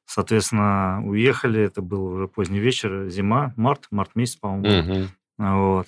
Соответственно, 0.06 1.00
уехали, 1.04 1.60
это 1.60 1.82
был 1.82 2.04
уже 2.06 2.26
поздний 2.26 2.58
вечер, 2.58 3.08
зима, 3.08 3.54
март, 3.56 3.86
март 3.92 4.16
месяц, 4.16 4.36
по-моему. 4.36 4.92
Угу. 4.92 5.08
Вот. 5.38 5.86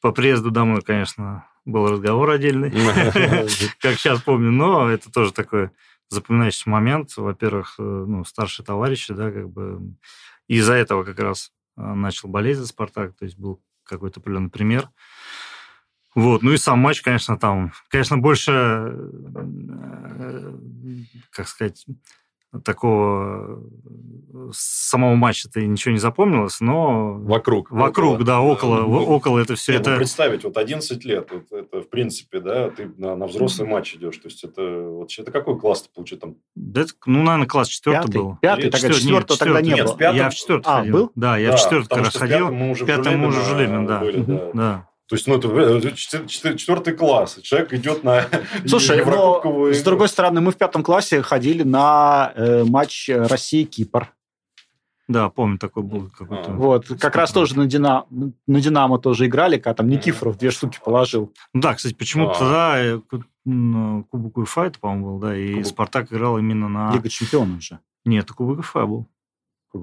По 0.00 0.10
приезду 0.10 0.50
домой, 0.50 0.82
конечно, 0.82 1.46
был 1.64 1.88
разговор 1.88 2.30
отдельный, 2.30 2.70
как 3.80 3.94
сейчас 3.94 4.20
помню, 4.22 4.50
но 4.50 4.88
это 4.88 5.12
тоже 5.12 5.32
такой 5.32 5.70
запоминающийся 6.08 6.70
момент. 6.70 7.16
Во-первых, 7.16 7.76
э, 7.78 7.82
ну, 7.82 8.24
старшие 8.24 8.64
товарищи, 8.64 9.14
да, 9.14 9.30
как 9.30 9.50
бы 9.50 9.94
из-за 10.46 10.74
этого 10.74 11.04
как 11.04 11.18
раз 11.18 11.52
э, 11.76 11.82
начал 11.82 12.28
болеть 12.28 12.56
за 12.56 12.66
«Спартак», 12.66 13.16
то 13.16 13.24
есть 13.24 13.38
был 13.38 13.62
какой-то 13.84 14.20
определенный 14.20 14.50
пример. 14.50 14.90
Вот, 16.14 16.42
ну 16.42 16.52
и 16.52 16.56
сам 16.56 16.80
матч, 16.80 17.02
конечно, 17.02 17.38
там, 17.38 17.72
конечно, 17.88 18.18
больше, 18.18 18.52
э, 18.52 18.92
как 21.30 21.48
сказать, 21.48 21.86
такого 22.64 23.60
э, 24.32 24.50
самого 24.52 25.14
матча 25.14 25.48
ты 25.48 25.66
ничего 25.66 25.92
не 25.92 25.98
запомнилось, 25.98 26.60
но... 26.60 27.14
Вокруг. 27.14 27.70
Вокруг, 27.70 28.14
около, 28.14 28.24
да, 28.26 28.40
около, 28.40 28.80
ну, 28.80 29.04
около 29.04 29.38
это 29.38 29.54
все. 29.54 29.72
Нет, 29.72 29.82
это... 29.82 29.90
Ну, 29.92 29.96
представить, 29.98 30.44
вот 30.44 30.56
11 30.56 31.04
лет, 31.04 31.30
вот 31.30 31.52
это, 31.52 31.82
в 31.82 31.88
принципе, 31.90 32.40
да, 32.40 32.70
ты 32.70 32.90
на, 32.96 33.16
на 33.16 33.26
взрослый 33.26 33.68
матч 33.68 33.94
идешь, 33.94 34.16
то 34.16 34.28
есть 34.28 34.44
это, 34.44 34.62
вот, 34.62 35.10
это 35.16 35.30
какой 35.30 35.58
класс 35.58 35.82
ты 35.82 35.88
получил 35.94 36.18
там? 36.18 36.36
Да, 36.54 36.82
это, 36.82 36.92
ну, 37.06 37.22
наверное, 37.22 37.46
класс 37.46 37.68
четвертый 37.68 38.14
был. 38.14 38.36
Пятый, 38.40 38.70
тогда 38.70 38.92
четвертого 38.92 39.38
тогда 39.38 39.60
не 39.60 39.82
было. 39.82 39.96
Нет, 39.98 40.14
я 40.14 40.30
в 40.30 40.34
четвертый 40.34 40.68
а, 40.68 40.78
ходил. 40.78 40.92
был? 40.92 41.12
Да, 41.14 41.36
я 41.36 41.50
да, 41.50 41.56
в 41.56 41.60
четвертый 41.60 41.88
как 41.88 42.04
раз 42.04 42.16
ходил. 42.16 42.48
В 42.48 42.84
пятом 42.84 43.18
мы 43.18 43.28
уже 43.28 43.42
Жулебин, 43.44 43.86
да. 43.86 44.00
Были, 44.00 44.20
да. 44.22 44.50
да. 44.54 44.88
То 45.08 45.16
есть, 45.16 45.26
ну, 45.26 45.36
это 45.36 45.96
четвертый 45.96 46.92
класс. 46.92 47.38
Человек 47.42 47.72
идет 47.72 48.04
на 48.04 48.26
Слушай, 48.66 49.02
но, 49.06 49.72
с 49.72 49.82
другой 49.82 50.08
стороны, 50.08 50.40
мы 50.40 50.52
в 50.52 50.56
пятом 50.56 50.82
классе 50.82 51.22
ходили 51.22 51.62
на 51.62 52.32
э, 52.34 52.64
матч 52.64 53.08
России-Кипр. 53.08 54.12
Да, 55.08 55.30
помню, 55.30 55.58
такой 55.58 55.82
был 55.82 56.10
какой-то. 56.10 56.52
Вот, 56.52 56.86
как 57.00 57.16
раз 57.16 57.32
тоже 57.32 57.56
на, 57.56 57.64
Дина... 57.64 58.04
на 58.10 58.60
Динамо 58.60 58.98
тоже 58.98 59.24
играли, 59.24 59.56
когда 59.56 59.76
там 59.76 59.88
Никифоров 59.88 60.36
две 60.36 60.50
штуки 60.50 60.78
положил. 60.84 61.32
Ну 61.54 61.62
да, 61.62 61.74
кстати, 61.74 61.94
почему-то 61.94 62.38
тогда 62.40 62.78
э, 62.78 63.00
Кубок 63.00 64.36
УЕФА 64.36 64.64
это, 64.64 64.78
по-моему, 64.78 65.12
был, 65.12 65.18
да, 65.20 65.34
и 65.34 65.52
Кубок... 65.54 65.66
Спартак 65.66 66.12
играл 66.12 66.36
именно 66.36 66.68
на... 66.68 66.92
Лига 66.92 67.08
чемпионов 67.08 67.62
же. 67.62 67.78
Нет, 68.04 68.30
Кубок 68.30 68.58
УЕФА 68.58 68.84
был. 68.84 69.06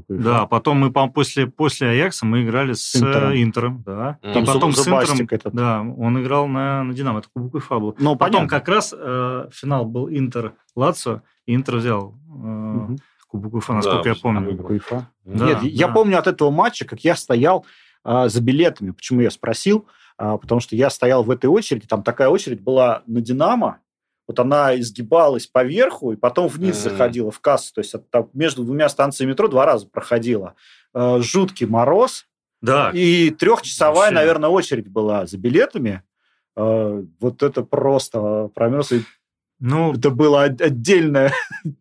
Да, 0.10 0.46
потом 0.48 0.80
мы 0.80 0.92
после, 1.10 1.48
после 1.48 1.90
Аякса 1.90 2.26
мы 2.26 2.44
играли 2.44 2.74
с 2.74 2.96
Интером, 2.96 3.34
Интером 3.34 3.84
да. 3.86 4.18
Там 4.22 4.44
и 4.44 4.46
потом 4.46 4.74
с 4.74 4.88
Интером, 4.88 5.28
этот. 5.30 5.54
да, 5.54 5.82
он 5.82 6.22
играл 6.22 6.48
на, 6.48 6.84
на 6.84 6.94
Динамо, 6.94 7.20
это 7.20 7.30
Кубок 7.34 7.56
УЕФА 7.56 7.80
был. 7.80 7.96
Ну, 8.00 8.16
потом 8.16 8.48
понятно. 8.48 8.60
как 8.60 8.68
раз 8.70 8.94
э, 8.98 9.50
финал 9.52 9.86
был 9.86 10.10
Интер 10.10 10.54
Лацио, 10.76 11.22
и 11.46 11.56
Интер 11.56 11.78
взял 11.78 12.16
э, 12.28 12.32
угу. 12.32 12.98
Кубок 13.28 13.54
УЕФА, 13.54 13.74
насколько 13.74 14.04
да, 14.04 14.10
я 14.10 14.16
помню. 14.16 14.52
Кубок 14.52 14.70
УЕФА. 14.72 15.10
Да, 15.26 15.46
Нет, 15.46 15.60
да. 15.62 15.68
я 15.68 15.88
помню 15.88 16.18
от 16.18 16.28
этого 16.28 16.52
матча, 16.52 16.86
как 16.86 17.02
я 17.02 17.16
стоял 17.16 17.66
э, 18.04 18.28
за 18.28 18.42
билетами. 18.42 18.92
Почему 18.92 19.22
я 19.22 19.30
спросил? 19.30 19.88
Э, 20.18 20.38
потому 20.40 20.62
что 20.62 20.76
я 20.76 20.90
стоял 20.90 21.24
в 21.24 21.30
этой 21.30 21.48
очереди, 21.48 21.88
там 21.88 22.04
такая 22.04 22.30
очередь 22.30 22.62
была 22.62 23.04
на 23.06 23.22
Динамо, 23.22 23.80
вот 24.28 24.40
она 24.40 24.78
изгибалась 24.80 25.48
по 25.48 25.64
верху 25.64 26.14
и 26.14 26.16
потом 26.16 26.48
вниз 26.48 26.78
mm-hmm. 26.78 26.90
заходила 26.90 27.32
в 27.32 27.40
кассу. 27.40 27.74
То 27.74 27.82
есть 27.82 27.94
это, 27.94 28.28
между 28.34 28.64
двумя 28.64 28.90
станциями 28.90 29.32
метро 29.32 29.48
два 29.48 29.66
раза 29.66 29.88
проходила. 29.88 30.56
Э, 30.94 31.20
жуткий 31.22 31.68
мороз. 31.68 32.26
Да. 32.62 32.90
И 32.94 33.30
трехчасовая, 33.30 33.96
Вообще. 33.96 34.16
наверное, 34.16 34.50
очередь 34.50 34.88
была 34.88 35.26
за 35.26 35.38
билетами. 35.38 36.04
Э, 36.56 37.04
вот 37.20 37.44
это 37.44 37.64
просто 37.64 38.50
промерз. 38.56 38.94
И 38.94 39.04
ну, 39.60 39.94
это 39.94 40.10
была 40.10 40.44
отдельная 40.44 41.32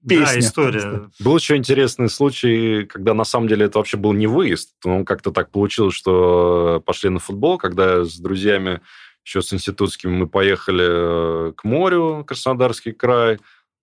песня. 0.09 0.35
Да, 0.35 0.39
история. 0.39 1.11
Был 1.21 1.37
еще 1.37 1.57
интересный 1.57 2.09
случай, 2.09 2.85
когда 2.85 3.15
на 3.15 3.25
самом 3.25 3.49
деле 3.49 3.67
это 3.67 3.79
вообще 3.79 3.97
был 3.97 4.13
не 4.13 4.27
выезд. 4.27 4.75
Но 4.85 5.05
как-то 5.05 5.33
так 5.33 5.51
получилось, 5.51 5.95
что 5.95 6.83
пошли 6.85 7.11
на 7.11 7.19
футбол, 7.19 7.59
когда 7.59 8.05
с 8.05 8.17
друзьями 8.19 8.81
еще 9.25 9.43
с 9.43 9.53
институтскими 9.53 10.11
мы 10.11 10.29
поехали 10.29 11.49
э, 11.49 11.53
к 11.53 11.64
морю, 11.64 12.25
Краснодарский 12.27 12.93
край. 12.93 13.39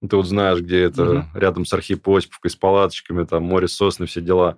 Ты 0.07 0.15
вот 0.15 0.25
знаешь, 0.25 0.59
где 0.59 0.83
это, 0.83 1.11
угу. 1.11 1.25
рядом 1.33 1.65
с 1.65 1.73
Архипосиповкой, 1.73 2.51
с 2.51 2.55
палаточками, 2.55 3.25
там 3.25 3.43
море, 3.43 3.67
сосны, 3.67 4.05
все 4.05 4.21
дела. 4.21 4.57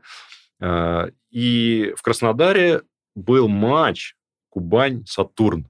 Э, 0.60 1.10
и 1.32 1.94
в 1.98 2.02
Краснодаре 2.02 2.82
был 3.16 3.48
матч 3.48 4.16
Кубань-Сатурн. 4.50 5.66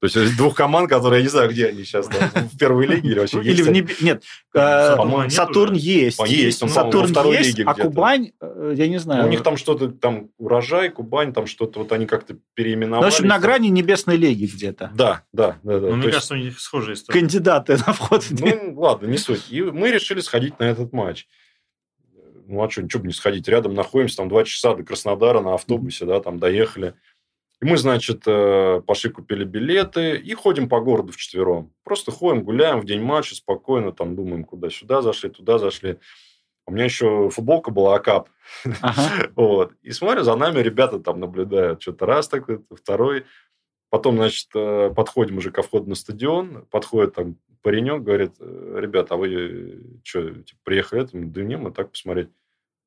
То 0.00 0.06
есть 0.06 0.36
двух 0.38 0.54
команд, 0.54 0.88
которые, 0.88 1.18
я 1.18 1.22
не 1.24 1.28
знаю, 1.28 1.50
где 1.50 1.66
они 1.66 1.84
сейчас, 1.84 2.08
там, 2.08 2.48
в 2.48 2.56
первой 2.56 2.86
лиге 2.86 3.10
или 3.10 3.18
вообще 3.18 3.42
Или 3.42 3.60
в 3.60 3.70
небе... 3.70 3.94
Нет, 4.00 4.22
э, 4.54 5.28
Сатурн 5.28 5.74
есть. 5.74 6.18
Есть, 6.26 6.66
Сатурн 6.70 7.12
есть, 7.32 7.60
а 7.60 7.74
Кубань, 7.74 8.32
э, 8.40 8.72
я 8.76 8.88
не 8.88 8.98
знаю. 8.98 9.26
У 9.26 9.28
них 9.28 9.42
там 9.42 9.58
что-то, 9.58 9.88
там 9.88 10.30
урожай, 10.38 10.88
Кубань, 10.88 11.34
там 11.34 11.46
что-то, 11.46 11.80
вот 11.80 11.92
они 11.92 12.06
как-то 12.06 12.36
переименовали. 12.54 13.04
Ну, 13.04 13.10
в 13.10 13.14
общем, 13.14 13.26
на 13.26 13.38
грани 13.38 13.68
Небесной 13.68 14.16
лиги 14.16 14.46
где-то. 14.46 14.90
Да, 14.94 15.24
да, 15.34 15.58
да. 15.62 15.78
да. 15.80 15.88
Ну, 15.88 15.96
мне 15.96 16.10
кажется, 16.10 16.32
у 16.32 16.38
них 16.38 16.58
схожая 16.58 16.94
история. 16.94 17.20
Кандидаты 17.20 17.76
на 17.86 17.92
вход. 17.92 18.24
Ну, 18.30 18.74
ладно, 18.76 19.06
не 19.06 19.18
суть. 19.18 19.48
И 19.50 19.60
мы 19.60 19.90
решили 19.90 20.20
сходить 20.20 20.58
на 20.58 20.64
этот 20.64 20.94
матч. 20.94 21.26
Ну, 22.46 22.64
а 22.64 22.70
что, 22.70 22.82
ничего 22.82 23.02
бы 23.02 23.08
не 23.08 23.12
сходить. 23.12 23.46
Рядом 23.48 23.74
находимся, 23.74 24.16
там 24.16 24.28
два 24.30 24.44
часа 24.44 24.74
до 24.74 24.82
Краснодара 24.82 25.40
на 25.40 25.54
автобусе, 25.54 26.06
да, 26.06 26.20
там 26.20 26.38
доехали. 26.38 26.94
И 27.62 27.66
мы, 27.66 27.76
значит, 27.76 28.22
э, 28.26 28.80
пошли 28.86 29.10
купили 29.10 29.44
билеты 29.44 30.16
и 30.16 30.32
ходим 30.34 30.68
по 30.68 30.80
городу 30.80 31.12
вчетвером. 31.12 31.74
Просто 31.84 32.10
ходим, 32.10 32.42
гуляем 32.42 32.80
в 32.80 32.86
день 32.86 33.02
матча 33.02 33.34
спокойно, 33.34 33.92
там 33.92 34.16
думаем, 34.16 34.44
куда-сюда 34.44 35.02
зашли, 35.02 35.28
туда 35.28 35.58
зашли. 35.58 35.98
У 36.66 36.72
меня 36.72 36.84
еще 36.84 37.28
футболка 37.30 37.70
была 37.70 37.96
Акап. 37.96 38.30
Ага. 38.80 39.30
вот. 39.36 39.72
И 39.82 39.90
смотрю, 39.90 40.22
за 40.22 40.36
нами 40.36 40.60
ребята 40.60 41.00
там 41.00 41.20
наблюдают. 41.20 41.82
Что-то 41.82 42.06
раз 42.06 42.28
такой, 42.28 42.64
второй. 42.70 43.26
Потом, 43.90 44.16
значит, 44.16 44.48
э, 44.54 44.90
подходим 44.94 45.38
уже 45.38 45.50
ко 45.50 45.62
входу 45.62 45.90
на 45.90 45.96
стадион. 45.96 46.66
Подходит 46.70 47.14
там 47.14 47.36
паренек, 47.60 48.02
говорит, 48.02 48.34
«Э, 48.38 48.76
ребята, 48.78 49.14
а 49.14 49.16
вы 49.18 50.00
что, 50.02 50.30
типа, 50.30 50.60
приехали? 50.62 51.06
Да 51.12 51.42
не, 51.42 51.56
мы 51.56 51.72
так 51.72 51.90
посмотреть 51.90 52.30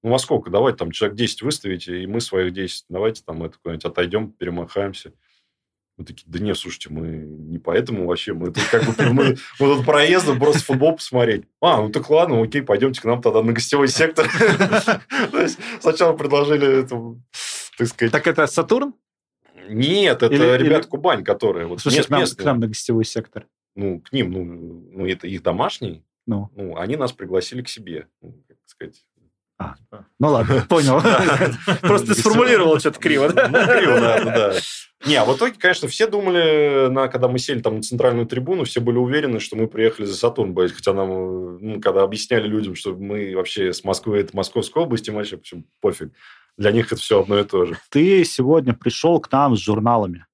ну, 0.04 0.12
во 0.12 0.20
сколько? 0.20 0.50
Давайте 0.50 0.78
там 0.78 0.92
человек 0.92 1.18
10 1.18 1.42
выставите, 1.44 2.04
и 2.04 2.08
мы 2.08 2.20
своих 2.20 2.54
10. 2.54 2.86
Давайте 2.90 3.24
там 3.26 3.44
это 3.44 3.58
куда-нибудь 3.58 3.86
отойдем, 3.86 4.32
перемахаемся. 4.32 5.14
Мы 5.96 6.06
такие, 6.06 6.26
да 6.28 6.40
нет, 6.40 6.58
слушайте, 6.58 6.90
мы 6.90 7.08
не 7.08 7.60
поэтому 7.60 8.08
вообще, 8.08 8.34
мы 8.34 8.52
тут 8.52 8.64
как 8.66 8.84
бы 8.84 9.14
мы, 9.14 9.24
мы 9.60 9.76
тут 9.76 9.86
проездом 9.86 10.40
просто 10.40 10.64
футбол 10.64 10.96
посмотреть. 10.96 11.46
А, 11.62 11.82
ну 11.82 11.90
так 11.90 12.10
ладно, 12.10 12.42
окей, 12.42 12.64
пойдемте 12.64 13.00
к 13.00 13.06
нам 13.06 13.22
тогда 13.22 13.44
на 13.44 13.54
гостевой 13.54 13.88
сектор. 13.88 14.28
Сначала 15.80 16.18
предложили 16.18 16.88
так 17.78 17.88
сказать... 17.88 18.12
Так 18.12 18.28
это 18.28 18.48
Сатурн? 18.48 18.96
Нет, 19.70 20.24
это 20.24 20.56
ребята 20.58 20.88
Кубань, 20.88 21.24
которые... 21.24 21.68
Вот 21.68 21.80
Слушай, 21.80 22.04
к 22.04 22.44
нам 22.44 22.60
на 22.60 22.68
гостевой 22.68 23.06
сектор. 23.06 23.48
Ну, 23.76 24.02
к 24.02 24.12
ним, 24.12 24.32
ну, 24.32 24.44
ну 24.92 25.08
это 25.08 25.28
их 25.28 25.42
домашний. 25.44 26.04
Ну. 26.26 26.50
ну, 26.56 26.78
они 26.78 26.96
нас 26.96 27.12
пригласили 27.12 27.62
к 27.62 27.70
себе, 27.70 28.08
ну, 28.22 28.44
как 28.48 28.58
сказать, 28.66 29.04
а, 29.58 29.76
ну 30.20 30.30
ладно, 30.30 30.66
понял. 30.70 31.02
Просто 31.82 32.16
сформулировал 32.16 32.80
что-то 32.80 33.00
криво, 33.00 33.32
да? 33.32 33.48
Ну, 33.48 33.66
криво, 33.66 34.00
наверное, 34.00 34.36
да. 34.36 34.54
Не, 35.06 35.16
а 35.16 35.26
в 35.26 35.36
итоге, 35.36 35.56
конечно, 35.60 35.88
все 35.88 36.08
думали, 36.08 36.88
на, 36.88 37.10
когда 37.10 37.28
мы 37.28 37.38
сели 37.38 37.60
там 37.60 37.78
на 37.78 37.82
центральную 37.82 38.26
трибуну, 38.26 38.64
все 38.64 38.80
были 38.80 38.98
уверены, 38.98 39.40
что 39.40 39.58
мы 39.58 39.68
приехали 39.68 40.06
за 40.06 40.16
Сатурн 40.16 40.54
боить. 40.54 40.72
Хотя 40.72 40.94
нам, 40.94 41.58
ну, 41.58 41.82
когда 41.82 42.04
объясняли 42.04 42.48
людям, 42.48 42.76
что 42.76 42.96
мы 42.96 43.36
вообще 43.36 43.74
с 43.74 43.84
Москвы, 43.84 44.20
это 44.20 44.36
Московской 44.36 44.84
области, 44.84 45.10
вообще 45.10 45.38
все 45.44 45.62
пофиг. 45.82 46.14
Для 46.58 46.72
них 46.72 46.92
это 46.92 47.02
все 47.02 47.22
одно 47.22 47.40
и 47.40 47.44
то 47.44 47.66
же. 47.66 47.78
Ты 47.90 48.24
сегодня 48.24 48.74
пришел 48.74 49.20
к 49.20 49.32
нам 49.32 49.58
с 49.58 49.60
журналами. 49.60 50.26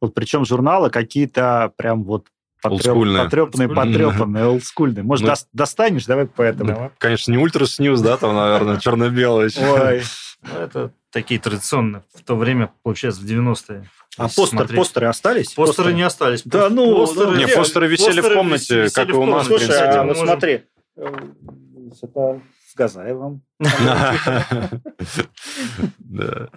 Вот 0.00 0.14
причем 0.14 0.44
журналы 0.44 0.90
какие-то 0.90 1.72
прям 1.76 2.04
вот 2.04 2.28
Олдскульные. 2.66 3.24
Потрепанные, 3.24 3.68
потрепанные, 3.68 4.44
олдскульные. 4.46 5.02
Может, 5.02 5.26
ну, 5.26 5.34
достанешь? 5.52 6.06
Давай 6.06 6.26
поэтому. 6.26 6.72
Давай. 6.72 6.90
Конечно, 6.98 7.32
не 7.32 7.38
Ultras 7.38 7.78
News, 7.78 8.00
да, 8.00 8.16
там, 8.16 8.34
наверное, 8.34 8.78
черно-белый. 8.78 9.50
Ой. 9.56 10.02
Ну, 10.42 10.58
это 10.58 10.92
такие 11.10 11.40
традиционные. 11.40 12.02
В 12.14 12.22
то 12.22 12.36
время, 12.36 12.70
получается, 12.82 13.20
в 13.22 13.24
90-е. 13.24 13.88
А 14.18 14.28
постер, 14.28 14.66
постеры 14.74 15.06
остались? 15.08 15.48
Постеры, 15.48 15.66
постеры 15.66 15.92
не 15.92 16.02
остались. 16.02 16.42
Да, 16.44 16.70
ну... 16.70 17.06
Постеры, 17.06 17.36
не, 17.36 17.46
постеры 17.46 17.86
висели 17.86 18.20
постеры 18.20 18.34
в 18.34 18.38
комнате, 18.38 18.82
висели 18.82 18.94
как 18.94 19.08
и 19.10 19.12
у 19.12 19.26
нас. 19.26 19.46
Слушай, 19.46 19.76
а, 19.78 20.02
ну 20.02 20.08
можем... 20.08 20.26
смотри. 20.26 20.64
Это 20.96 22.40
с 22.70 22.74
Газаевым. 22.74 23.42
Да. 25.98 26.48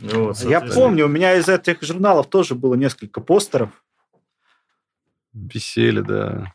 Ну 0.00 0.32
Я 0.44 0.60
помню, 0.60 1.06
у 1.06 1.08
меня 1.08 1.34
из 1.34 1.48
этих 1.48 1.82
журналов 1.82 2.28
тоже 2.28 2.54
было 2.54 2.74
несколько 2.74 3.20
постеров. 3.20 3.70
Висели, 5.32 6.00
да. 6.00 6.52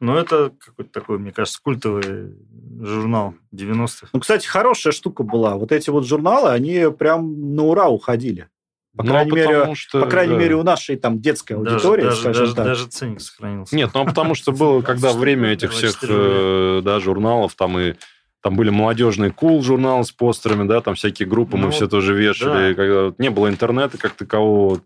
Ну, 0.00 0.16
это 0.16 0.52
какой-то 0.58 0.90
такой, 0.90 1.18
мне 1.18 1.32
кажется, 1.32 1.60
культовый 1.62 2.34
журнал 2.80 3.34
90-х. 3.54 4.08
Ну, 4.12 4.20
кстати, 4.20 4.46
хорошая 4.46 4.92
штука 4.92 5.22
была. 5.22 5.56
Вот 5.56 5.72
эти 5.72 5.90
вот 5.90 6.06
журналы, 6.06 6.50
они 6.50 6.86
прям 6.96 7.54
на 7.54 7.64
ура 7.64 7.88
уходили. 7.88 8.48
По 8.96 9.04
ну, 9.04 9.10
крайней, 9.12 9.32
мере, 9.32 9.74
что, 9.76 10.00
по 10.00 10.06
крайней 10.06 10.34
да. 10.34 10.40
мере, 10.40 10.56
у 10.56 10.64
нашей 10.64 10.96
там 10.96 11.20
детской 11.20 11.52
аудитории, 11.52 12.02
даже, 12.02 12.16
скажем 12.16 12.42
даже, 12.42 12.54
так. 12.56 12.64
Даже 12.64 12.86
ценник 12.86 13.20
сохранился. 13.20 13.76
Нет, 13.76 13.90
ну, 13.94 14.04
потому 14.04 14.34
что 14.34 14.50
было, 14.50 14.82
когда 14.82 15.12
время 15.12 15.50
этих 15.50 15.70
всех 15.70 15.98
э, 16.02 16.80
да, 16.82 16.98
журналов, 16.98 17.54
там 17.54 17.78
и 17.78 17.94
там 18.42 18.56
были 18.56 18.70
молодежные 18.70 19.30
кул 19.30 19.60
cool 19.60 19.62
журналы 19.62 20.04
с 20.04 20.10
постерами, 20.10 20.66
да, 20.66 20.80
там 20.80 20.94
всякие 20.94 21.28
группы 21.28 21.56
ну, 21.56 21.66
мы 21.66 21.70
все 21.70 21.86
тоже 21.86 22.14
вешали. 22.14 22.70
Да. 22.70 22.74
Когда 22.74 23.14
не 23.18 23.30
было 23.30 23.48
интернета 23.48 23.98
как 23.98 24.14
такового. 24.14 24.80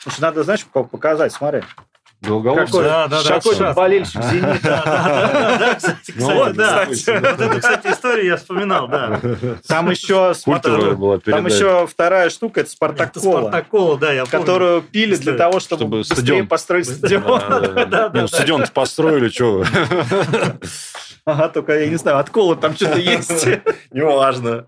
Слушай, 0.00 0.20
надо, 0.20 0.44
знаешь, 0.44 0.64
показать, 0.64 1.32
смотри. 1.32 1.62
Долголовцев? 2.20 2.82
Да, 2.82 3.06
да, 3.06 3.22
да. 3.22 3.40
Какой 3.40 3.74
болельщик 3.74 4.22
«Зенита». 4.24 4.58
Да, 4.62 5.74
кстати, 5.76 6.12
да. 6.56 6.86
Вот 6.86 7.40
эту, 7.40 7.60
кстати, 7.60 7.86
историю 7.88 8.26
я 8.26 8.36
вспоминал, 8.36 8.88
да. 8.88 9.20
Там 9.68 9.90
еще, 9.90 10.34
там 10.34 11.46
еще 11.46 11.86
вторая 11.86 12.30
штука, 12.30 12.60
это 12.60 12.70
«Спартак 12.70 13.12
Кола». 13.12 13.40
«Спартак 13.40 13.68
Кола», 13.68 13.98
да, 13.98 14.12
я 14.12 14.24
помню. 14.24 14.46
Которую 14.46 14.82
пили 14.82 15.16
для 15.16 15.34
того, 15.34 15.60
чтобы 15.60 15.86
быстрее 15.86 16.44
построить 16.44 16.88
стадион. 16.88 18.28
Стадион 18.28 18.64
построили, 18.72 19.28
что 19.28 19.64
Ага, 21.28 21.48
только 21.50 21.78
я 21.78 21.88
не 21.88 21.96
знаю, 21.96 22.18
от 22.18 22.32
там 22.60 22.74
что-то 22.74 22.98
есть. 22.98 23.46
Неважно. 23.92 24.66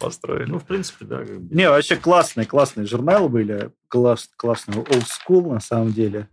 Построили. 0.00 0.50
Ну, 0.50 0.58
в 0.58 0.64
принципе, 0.64 1.04
да. 1.04 1.20
Не, 1.24 1.70
вообще 1.70 1.94
классные, 1.94 2.46
классные 2.46 2.86
журналы 2.86 3.28
были. 3.28 3.70
Класс, 3.86 4.28
классный 4.36 4.78
old 4.78 5.06
school, 5.06 5.52
на 5.52 5.60
самом 5.60 5.92
деле. 5.92 6.28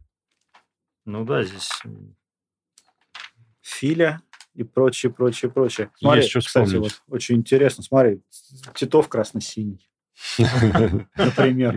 Ну 1.06 1.26
да, 1.26 1.44
здесь... 1.44 1.70
Филя 3.62 4.22
и 4.56 4.64
прочее, 4.64 5.12
прочее, 5.12 5.52
прочее. 5.52 5.92
Смотри, 5.98 6.22
Есть 6.22 6.32
что 6.32 6.40
кстати, 6.40 6.76
вот, 6.76 7.02
очень 7.08 7.36
интересно. 7.36 7.84
Смотри, 7.84 8.22
Титов 8.74 9.08
красно-синий. 9.08 9.90
Например. 11.16 11.74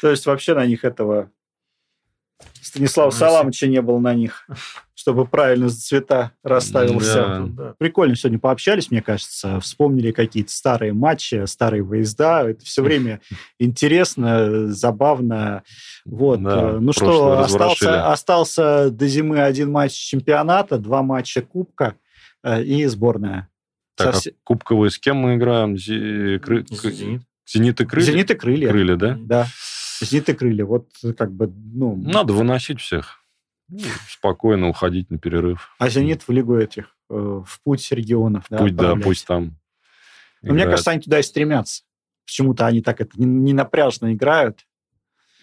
То 0.00 0.10
есть 0.10 0.26
вообще 0.26 0.54
на 0.54 0.66
них 0.66 0.84
этого 0.84 1.30
Станислава 2.60 3.10
Саламовича 3.10 3.66
не 3.66 3.82
было 3.82 3.98
на 3.98 4.14
них, 4.14 4.48
чтобы 4.94 5.26
правильно 5.26 5.68
цвета 5.68 6.32
расставил 6.42 6.94
да. 6.94 7.00
все. 7.00 7.46
Да. 7.48 7.74
Прикольно 7.76 8.16
сегодня 8.16 8.38
пообщались, 8.38 8.90
мне 8.90 9.02
кажется, 9.02 9.60
вспомнили 9.60 10.12
какие-то 10.12 10.52
старые 10.52 10.92
матчи, 10.92 11.44
старые 11.46 11.82
выезда. 11.82 12.44
Это 12.48 12.64
все 12.64 12.82
время 12.82 13.20
интересно, 13.58 14.72
забавно. 14.72 15.64
Вот. 16.04 16.42
Да, 16.42 16.78
ну 16.80 16.92
что, 16.92 17.40
остался, 17.40 18.10
остался 18.10 18.90
до 18.90 19.06
зимы 19.06 19.40
один 19.40 19.70
матч 19.70 19.92
чемпионата, 19.92 20.78
два 20.78 21.02
матча 21.02 21.42
Кубка 21.42 21.96
э, 22.42 22.62
и 22.62 22.86
сборная. 22.86 23.48
Так, 23.96 24.14
Совсем... 24.14 24.32
а 24.34 24.36
кубковые 24.44 24.90
с 24.90 24.98
кем 24.98 25.16
мы 25.18 25.34
играем? 25.34 25.76
Зенит. 25.76 27.22
Зенит 27.46 27.80
и 27.80 27.84
крылья? 27.84 28.06
Зенит 28.06 28.30
и 28.30 28.34
крылья. 28.34 28.68
Крылья, 28.70 28.96
да? 28.96 29.18
Да. 29.20 29.46
Зенит 30.04 30.28
и 30.28 30.34
крылья. 30.34 30.64
Вот 30.64 30.88
как 31.16 31.32
бы, 31.32 31.46
ну... 31.46 31.96
Надо 31.96 32.32
выносить 32.32 32.80
всех. 32.80 33.22
Ну, 33.68 33.80
спокойно 34.08 34.68
уходить 34.68 35.10
на 35.10 35.18
перерыв. 35.18 35.74
А 35.78 35.88
Зенит 35.88 36.22
в 36.22 36.30
лигу 36.30 36.56
этих, 36.56 36.94
э, 37.08 37.14
в 37.14 37.60
путь 37.64 37.90
регионов. 37.90 38.44
Да, 38.50 38.58
путь, 38.58 38.76
да, 38.76 38.94
пусть 38.96 39.26
там. 39.26 39.56
Но 40.42 40.54
мне 40.54 40.64
кажется, 40.64 40.90
они 40.90 41.00
туда 41.00 41.20
и 41.20 41.22
стремятся. 41.22 41.84
Почему-то 42.26 42.66
они 42.66 42.82
так 42.82 43.00
это 43.00 43.12
не, 43.18 43.26
не 43.26 43.52
напряжно 43.52 44.12
играют. 44.12 44.66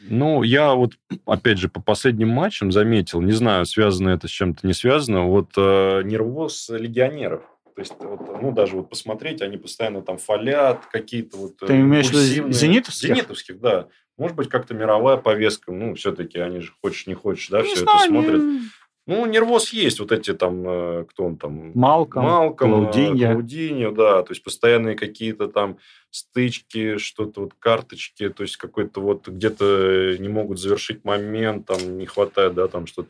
Ну, 0.02 0.44
я 0.44 0.74
вот, 0.76 0.94
опять 1.26 1.58
же, 1.58 1.68
по 1.70 1.82
последним 1.82 2.30
матчам 2.30 2.72
заметил, 2.72 3.22
не 3.22 3.34
знаю, 3.34 3.66
связано 3.66 4.10
это 4.10 4.28
с 4.28 4.32
чем-то, 4.32 4.66
не 4.66 4.74
связано, 4.74 5.24
вот 5.24 5.52
э, 5.58 6.04
нервоз 6.04 6.70
легионеров. 6.70 7.44
То 7.76 7.82
есть, 7.82 7.94
вот, 8.00 8.42
ну, 8.42 8.52
даже 8.52 8.76
вот 8.76 8.90
посмотреть, 8.90 9.42
они 9.42 9.58
постоянно 9.58 10.02
там 10.02 10.18
фалят, 10.18 10.86
какие-то 10.86 11.38
вот... 11.38 11.58
Ты 11.58 11.80
имеешь 11.80 12.08
в 12.08 12.14
виду 12.14 12.52
зенитовских? 12.52 13.10
Зенитовских, 13.10 13.60
да. 13.60 13.88
Может 14.20 14.36
быть, 14.36 14.50
как-то 14.50 14.74
мировая 14.74 15.18
повестка. 15.18 15.72
Ну, 15.72 15.96
все-таки 15.96 16.38
они 16.40 16.60
же 16.60 16.74
хочешь 16.84 17.08
не 17.08 17.16
хочешь, 17.16 17.48
да, 17.48 17.62
не 17.62 17.74
все 17.74 17.84
знаю, 17.84 17.98
это 18.00 18.08
смотрят. 18.10 18.42
Не... 18.44 18.62
Ну, 19.08 19.26
нервоз 19.26 19.70
есть, 19.70 20.00
вот 20.00 20.12
эти 20.12 20.34
там, 20.36 20.64
э, 20.68 21.06
кто 21.10 21.24
он 21.24 21.38
там? 21.38 21.72
Малком, 21.74 22.24
Малком 22.26 22.72
Клаудинья. 22.72 23.32
Клаудинья, 23.32 23.90
да, 23.90 24.22
то 24.22 24.32
есть 24.34 24.44
постоянные 24.44 24.96
какие-то 24.96 25.48
там 25.48 25.80
стычки, 26.12 26.98
что-то 26.98 27.42
вот 27.42 27.54
карточки, 27.58 28.30
то 28.30 28.44
есть 28.44 28.58
какой-то 28.58 29.02
вот 29.02 29.28
где-то 29.28 30.16
не 30.20 30.30
могут 30.30 30.60
завершить 30.60 31.06
момент, 31.06 31.66
там 31.66 31.98
не 31.98 32.06
хватает, 32.06 32.54
да, 32.54 32.68
там 32.68 32.86
что-то. 32.86 33.10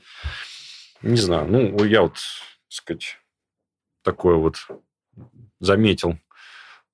Не 1.02 1.18
знаю, 1.18 1.52
ну, 1.52 1.84
я 1.84 2.04
вот, 2.04 2.14
так 2.14 2.22
сказать, 2.70 3.18
такое 4.04 4.36
вот 4.36 4.56
заметил, 5.60 6.18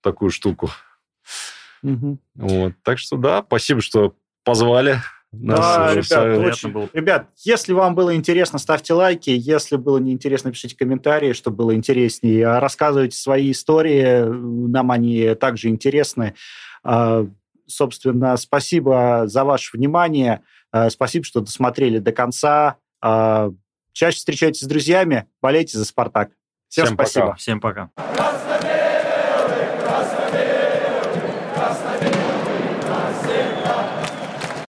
такую 0.02 0.32
штуку. 0.32 0.72
Угу. 1.86 2.18
Вот. 2.36 2.74
Так 2.84 3.00
что 3.00 3.18
да, 3.18 3.44
спасибо, 3.46 3.82
что 3.82 4.16
позвали. 4.44 4.98
Нас 5.32 5.60
да, 5.60 5.94
ребят, 5.94 6.54
очень... 6.54 6.72
было. 6.72 6.90
ребят, 6.94 7.28
если 7.44 7.74
вам 7.74 7.94
было 7.94 8.16
интересно, 8.16 8.58
ставьте 8.58 8.94
лайки. 8.94 9.30
Если 9.32 9.76
было 9.76 9.98
неинтересно, 9.98 10.52
пишите 10.52 10.78
комментарии, 10.78 11.34
чтобы 11.34 11.58
было 11.58 11.76
интереснее. 11.76 12.48
А 12.48 12.60
рассказывайте 12.60 13.18
свои 13.18 13.52
истории, 13.52 14.24
нам 14.24 14.92
они 14.92 15.36
также 15.36 15.68
интересны. 15.68 16.36
А, 16.84 17.28
собственно, 17.68 18.38
спасибо 18.38 19.24
за 19.26 19.44
ваше 19.44 19.76
внимание. 19.76 20.42
А, 20.72 20.90
спасибо, 20.90 21.26
что 21.26 21.42
досмотрели 21.42 22.00
до 22.00 22.12
конца. 22.14 22.78
Чаще 23.92 24.18
встречайтесь 24.18 24.62
с 24.62 24.68
друзьями, 24.68 25.28
болейте 25.42 25.78
за 25.78 25.86
«Спартак». 25.86 26.32
Всем, 26.70 26.86
Всем 26.86 26.96
спасибо. 26.96 27.26
Пока. 27.28 27.36
Всем 27.38 27.60
пока. 27.62 28.35